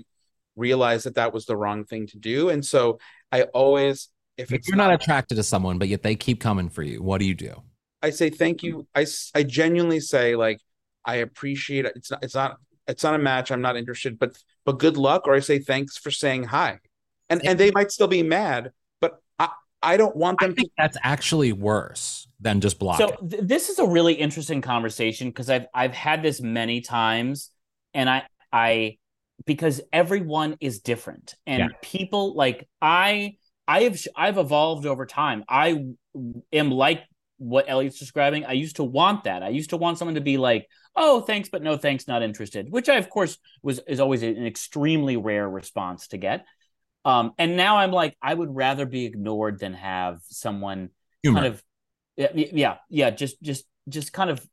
realized 0.55 1.05
that 1.05 1.15
that 1.15 1.33
was 1.33 1.45
the 1.45 1.55
wrong 1.55 1.85
thing 1.85 2.07
to 2.07 2.17
do. 2.17 2.49
And 2.49 2.65
so 2.65 2.99
I 3.31 3.43
always, 3.43 4.09
if 4.37 4.51
If 4.51 4.67
you're 4.67 4.77
not 4.77 4.93
attracted 4.93 5.35
to 5.35 5.43
someone, 5.43 5.77
but 5.77 5.87
yet 5.87 6.03
they 6.03 6.15
keep 6.15 6.41
coming 6.41 6.69
for 6.69 6.83
you, 6.83 7.01
what 7.01 7.19
do 7.19 7.25
you 7.25 7.35
do? 7.35 7.63
I 8.01 8.09
say 8.11 8.29
thank 8.29 8.63
you. 8.63 8.87
I, 8.95 9.05
I 9.35 9.43
genuinely 9.43 9.99
say 9.99 10.35
like 10.35 10.59
I 11.03 11.15
appreciate 11.15 11.85
it. 11.85 11.93
It's 11.95 12.11
not 12.11 12.23
it's 12.23 12.35
not 12.35 12.57
it's 12.87 13.03
not 13.03 13.15
a 13.15 13.19
match. 13.19 13.51
I'm 13.51 13.61
not 13.61 13.77
interested, 13.77 14.17
but 14.17 14.37
but 14.65 14.79
good 14.79 14.97
luck. 14.97 15.27
Or 15.27 15.35
I 15.35 15.39
say 15.39 15.59
thanks 15.59 15.97
for 15.97 16.11
saying 16.11 16.45
hi, 16.45 16.79
and 17.29 17.45
and 17.45 17.59
they 17.59 17.71
might 17.71 17.91
still 17.91 18.07
be 18.07 18.23
mad, 18.23 18.71
I 19.81 19.93
I 19.93 19.97
don't 19.97 20.15
want 20.15 20.39
them 20.39 20.55
to. 20.55 20.69
That's 20.77 20.97
actually 21.03 21.53
worse 21.53 22.27
than 22.39 22.61
just 22.61 22.79
blocking. 22.79 23.07
So 23.07 23.27
th- 23.27 23.43
this 23.43 23.69
is 23.69 23.79
a 23.79 23.85
really 23.85 24.13
interesting 24.13 24.61
conversation 24.61 25.29
because 25.29 25.49
I've 25.49 25.67
I've 25.73 25.93
had 25.93 26.21
this 26.23 26.41
many 26.41 26.81
times, 26.81 27.49
and 27.93 28.09
I 28.09 28.23
I 28.51 28.97
because 29.45 29.81
everyone 29.93 30.57
is 30.59 30.79
different, 30.79 31.35
and 31.45 31.59
Yeah. 31.61 31.67
people 31.81 32.35
like 32.35 32.67
I 32.81 33.35
I 33.67 33.83
have 33.83 33.99
I've 34.15 34.37
evolved 34.37 34.85
over 34.85 35.05
time. 35.05 35.43
I 35.47 35.85
am 36.51 36.71
like 36.71 37.03
what 37.37 37.65
Elliot's 37.69 37.99
describing. 37.99 38.45
I 38.45 38.51
used 38.53 38.77
to 38.77 38.83
want 38.83 39.23
that. 39.23 39.43
I 39.43 39.49
used 39.49 39.69
to 39.69 39.77
want 39.77 39.97
someone 39.97 40.15
to 40.15 40.21
be 40.21 40.37
like, 40.37 40.67
"Oh, 40.95 41.21
thanks, 41.21 41.49
but 41.49 41.63
no 41.63 41.77
thanks, 41.77 42.07
not 42.07 42.21
interested," 42.23 42.69
which 42.69 42.89
I 42.89 42.95
of 42.95 43.09
course 43.09 43.37
was 43.63 43.79
is 43.87 43.99
always 43.99 44.23
an 44.23 44.45
extremely 44.45 45.15
rare 45.17 45.49
response 45.49 46.07
to 46.09 46.17
get. 46.17 46.45
Um, 47.05 47.33
and 47.37 47.55
now 47.57 47.77
I'm 47.77 47.91
like, 47.91 48.15
I 48.21 48.33
would 48.33 48.53
rather 48.53 48.85
be 48.85 49.05
ignored 49.05 49.59
than 49.59 49.73
have 49.73 50.19
someone 50.23 50.89
Humor. 51.23 51.41
kind 51.41 51.53
of 51.53 51.63
yeah, 52.17 52.77
yeah, 52.89 53.09
just 53.11 53.41
just 53.41 53.65
just 53.87 54.11
kind 54.13 54.29
of 54.29 54.45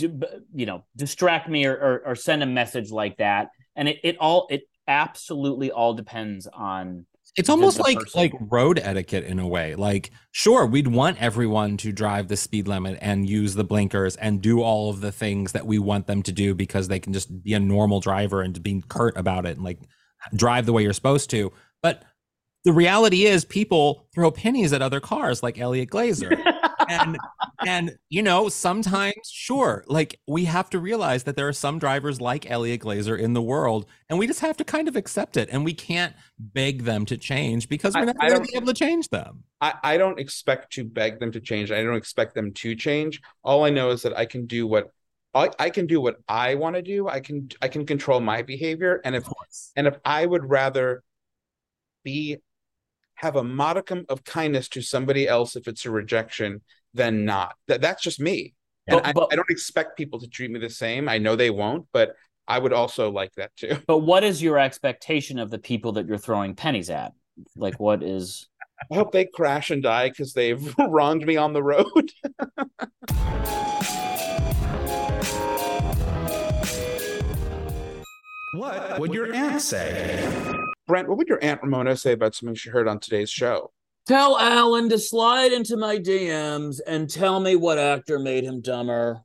you 0.00 0.66
know 0.66 0.84
distract 0.96 1.48
me 1.48 1.66
or, 1.66 1.74
or 1.74 2.02
or 2.06 2.14
send 2.16 2.42
a 2.42 2.46
message 2.46 2.90
like 2.90 3.18
that, 3.18 3.50
and 3.76 3.88
it 3.88 3.98
it 4.02 4.16
all 4.18 4.46
it 4.50 4.62
absolutely 4.88 5.70
all 5.70 5.94
depends 5.94 6.46
on 6.48 7.06
It's 7.36 7.48
almost 7.48 7.78
like 7.78 7.98
person. 7.98 8.20
like 8.20 8.32
road 8.40 8.80
etiquette 8.82 9.24
in 9.24 9.38
a 9.38 9.46
way. 9.46 9.76
Like, 9.76 10.10
sure, 10.32 10.66
we'd 10.66 10.88
want 10.88 11.22
everyone 11.22 11.76
to 11.78 11.92
drive 11.92 12.26
the 12.26 12.36
speed 12.36 12.66
limit 12.66 12.98
and 13.00 13.28
use 13.28 13.54
the 13.54 13.62
blinkers 13.64 14.16
and 14.16 14.42
do 14.42 14.60
all 14.60 14.90
of 14.90 15.00
the 15.00 15.12
things 15.12 15.52
that 15.52 15.66
we 15.66 15.78
want 15.78 16.06
them 16.08 16.22
to 16.24 16.32
do 16.32 16.54
because 16.54 16.88
they 16.88 16.98
can 16.98 17.12
just 17.12 17.42
be 17.44 17.54
a 17.54 17.60
normal 17.60 18.00
driver 18.00 18.42
and 18.42 18.60
be 18.62 18.82
curt 18.88 19.16
about 19.16 19.46
it 19.46 19.56
and 19.56 19.64
like 19.64 19.78
drive 20.34 20.66
the 20.66 20.72
way 20.72 20.82
you're 20.82 20.92
supposed 20.92 21.30
to. 21.30 21.52
But 21.82 22.04
the 22.64 22.72
reality 22.72 23.24
is 23.24 23.44
people 23.44 24.06
throw 24.14 24.30
pennies 24.30 24.72
at 24.72 24.82
other 24.82 25.00
cars 25.00 25.42
like 25.42 25.58
Elliot 25.58 25.90
Glazer. 25.90 26.38
and 26.88 27.18
and 27.66 27.98
you 28.08 28.22
know, 28.22 28.48
sometimes 28.48 29.14
sure, 29.24 29.84
like 29.86 30.20
we 30.26 30.44
have 30.44 30.68
to 30.70 30.78
realize 30.78 31.24
that 31.24 31.36
there 31.36 31.48
are 31.48 31.52
some 31.52 31.78
drivers 31.78 32.20
like 32.20 32.50
Elliot 32.50 32.80
Glazer 32.80 33.18
in 33.18 33.32
the 33.32 33.42
world 33.42 33.86
and 34.08 34.18
we 34.18 34.26
just 34.26 34.40
have 34.40 34.56
to 34.58 34.64
kind 34.64 34.88
of 34.88 34.96
accept 34.96 35.36
it 35.36 35.48
and 35.50 35.64
we 35.64 35.72
can't 35.74 36.14
beg 36.38 36.84
them 36.84 37.04
to 37.06 37.16
change 37.16 37.68
because 37.68 37.94
we're 37.94 38.02
I- 38.02 38.04
not 38.06 38.16
I 38.20 38.28
going 38.28 38.42
to 38.42 38.48
be 38.48 38.56
able 38.56 38.66
to 38.66 38.74
change 38.74 39.08
them. 39.08 39.44
I, 39.60 39.74
I 39.82 39.96
don't 39.96 40.20
expect 40.20 40.72
to 40.74 40.84
beg 40.84 41.18
them 41.18 41.32
to 41.32 41.40
change. 41.40 41.72
I 41.72 41.82
don't 41.82 41.96
expect 41.96 42.34
them 42.34 42.52
to 42.54 42.76
change. 42.76 43.20
All 43.42 43.64
I 43.64 43.70
know 43.70 43.90
is 43.90 44.02
that 44.02 44.16
I 44.16 44.24
can 44.24 44.46
do 44.46 44.66
what 44.66 44.90
I, 45.34 45.50
I 45.58 45.70
can 45.70 45.86
do 45.86 46.00
what 46.00 46.16
I 46.28 46.54
want 46.54 46.76
to 46.76 46.82
do. 46.82 47.08
I 47.08 47.20
can 47.20 47.48
I 47.60 47.68
can 47.68 47.86
control 47.86 48.20
my 48.20 48.42
behavior. 48.42 49.00
And 49.04 49.14
if 49.14 49.24
and 49.76 49.86
if 49.86 49.96
I 50.04 50.26
would 50.26 50.48
rather 50.48 51.02
be 52.04 52.38
have 53.14 53.36
a 53.36 53.42
modicum 53.44 54.04
of 54.08 54.22
kindness 54.24 54.68
to 54.68 54.80
somebody 54.80 55.26
else 55.26 55.56
if 55.56 55.66
it's 55.66 55.84
a 55.84 55.90
rejection 55.90 56.62
than 56.94 57.24
not. 57.24 57.54
That 57.66 57.80
that's 57.80 58.02
just 58.02 58.20
me. 58.20 58.54
And 58.86 58.96
But- 58.96 59.06
I, 59.06 59.12
but- 59.12 59.28
I 59.32 59.36
don't 59.36 59.50
expect 59.50 59.96
people 59.96 60.20
to 60.20 60.28
treat 60.28 60.50
me 60.50 60.58
the 60.60 60.70
same. 60.70 61.08
I 61.08 61.18
know 61.18 61.36
they 61.36 61.50
won't, 61.50 61.86
but 61.92 62.14
I 62.46 62.58
would 62.58 62.72
also 62.72 63.10
like 63.10 63.32
that 63.36 63.54
too. 63.56 63.76
But 63.86 63.98
what 63.98 64.24
is 64.24 64.42
your 64.42 64.58
expectation 64.58 65.38
of 65.38 65.50
the 65.50 65.58
people 65.58 65.92
that 65.92 66.06
you're 66.06 66.16
throwing 66.18 66.54
pennies 66.54 66.90
at? 66.90 67.12
Like, 67.56 67.78
what 67.78 68.02
is? 68.02 68.48
I 68.90 68.94
hope 68.94 69.12
they 69.12 69.26
crash 69.26 69.70
and 69.70 69.82
die 69.82 70.08
because 70.08 70.32
they've 70.32 70.74
wronged 70.88 71.26
me 71.26 71.36
on 71.36 71.52
the 71.52 71.62
road. 71.62 72.12
What 78.54 78.98
would 78.98 79.12
your 79.12 79.32
aunt 79.34 79.60
say? 79.60 80.57
Brent, 80.88 81.06
what 81.06 81.18
would 81.18 81.28
your 81.28 81.38
Aunt 81.44 81.62
Ramona 81.62 81.94
say 81.96 82.12
about 82.12 82.34
something 82.34 82.56
she 82.56 82.70
heard 82.70 82.88
on 82.88 82.98
today's 82.98 83.30
show? 83.30 83.70
Tell 84.06 84.38
Alan 84.38 84.88
to 84.88 84.98
slide 84.98 85.52
into 85.52 85.76
my 85.76 85.98
DMs 85.98 86.80
and 86.86 87.10
tell 87.10 87.40
me 87.40 87.56
what 87.56 87.78
actor 87.78 88.18
made 88.18 88.42
him 88.42 88.62
dumber. 88.62 89.22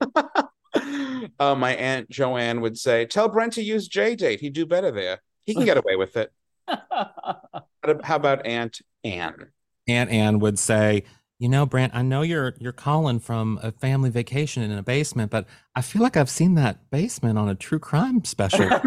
Uh, 0.00 0.44
my 1.56 1.74
Aunt 1.74 2.08
Joanne 2.08 2.60
would 2.60 2.78
say, 2.78 3.04
Tell 3.06 3.28
Brent 3.28 3.54
to 3.54 3.62
use 3.62 3.88
JDate. 3.88 4.38
He'd 4.38 4.52
do 4.52 4.64
better 4.64 4.92
there. 4.92 5.20
He 5.44 5.52
can 5.54 5.64
get 5.64 5.78
away 5.78 5.96
with 5.96 6.16
it. 6.16 6.32
How 6.68 7.64
about 7.82 8.46
Aunt 8.46 8.80
Anne? 9.02 9.50
Aunt 9.88 10.10
Anne 10.10 10.38
would 10.38 10.60
say, 10.60 11.02
"You 11.42 11.48
know, 11.48 11.66
Brent, 11.66 11.92
I 11.92 12.02
know 12.02 12.22
you're 12.22 12.54
you're 12.60 12.70
calling 12.70 13.18
from 13.18 13.58
a 13.64 13.72
family 13.72 14.10
vacation 14.10 14.62
in 14.62 14.70
a 14.70 14.82
basement, 14.82 15.32
but 15.32 15.46
I 15.74 15.82
feel 15.82 16.00
like 16.00 16.16
I've 16.16 16.30
seen 16.30 16.54
that 16.54 16.88
basement 16.92 17.36
on 17.36 17.48
a 17.48 17.56
true 17.56 17.80
crime 17.80 18.22
special." 18.24 18.68
oh, 18.70 18.78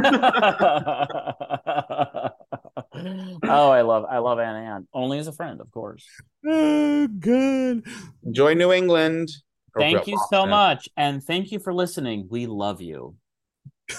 I 3.44 3.82
love 3.82 4.06
I 4.10 4.20
love 4.20 4.40
Anna 4.40 4.60
Ann. 4.60 4.88
Only 4.94 5.20
as 5.20 5.28
a 5.28 5.34
friend, 5.34 5.60
of 5.60 5.70
course. 5.72 6.08
oh, 6.48 7.08
good. 7.20 7.86
Enjoy 8.24 8.54
New 8.54 8.72
England. 8.72 9.28
Thank 9.78 10.08
you 10.08 10.18
so 10.30 10.46
much. 10.46 10.88
And 10.96 11.22
thank 11.22 11.52
you 11.52 11.60
for 11.60 11.74
listening. 11.74 12.30
We 12.32 12.48
love 12.48 12.80
you. 12.80 13.18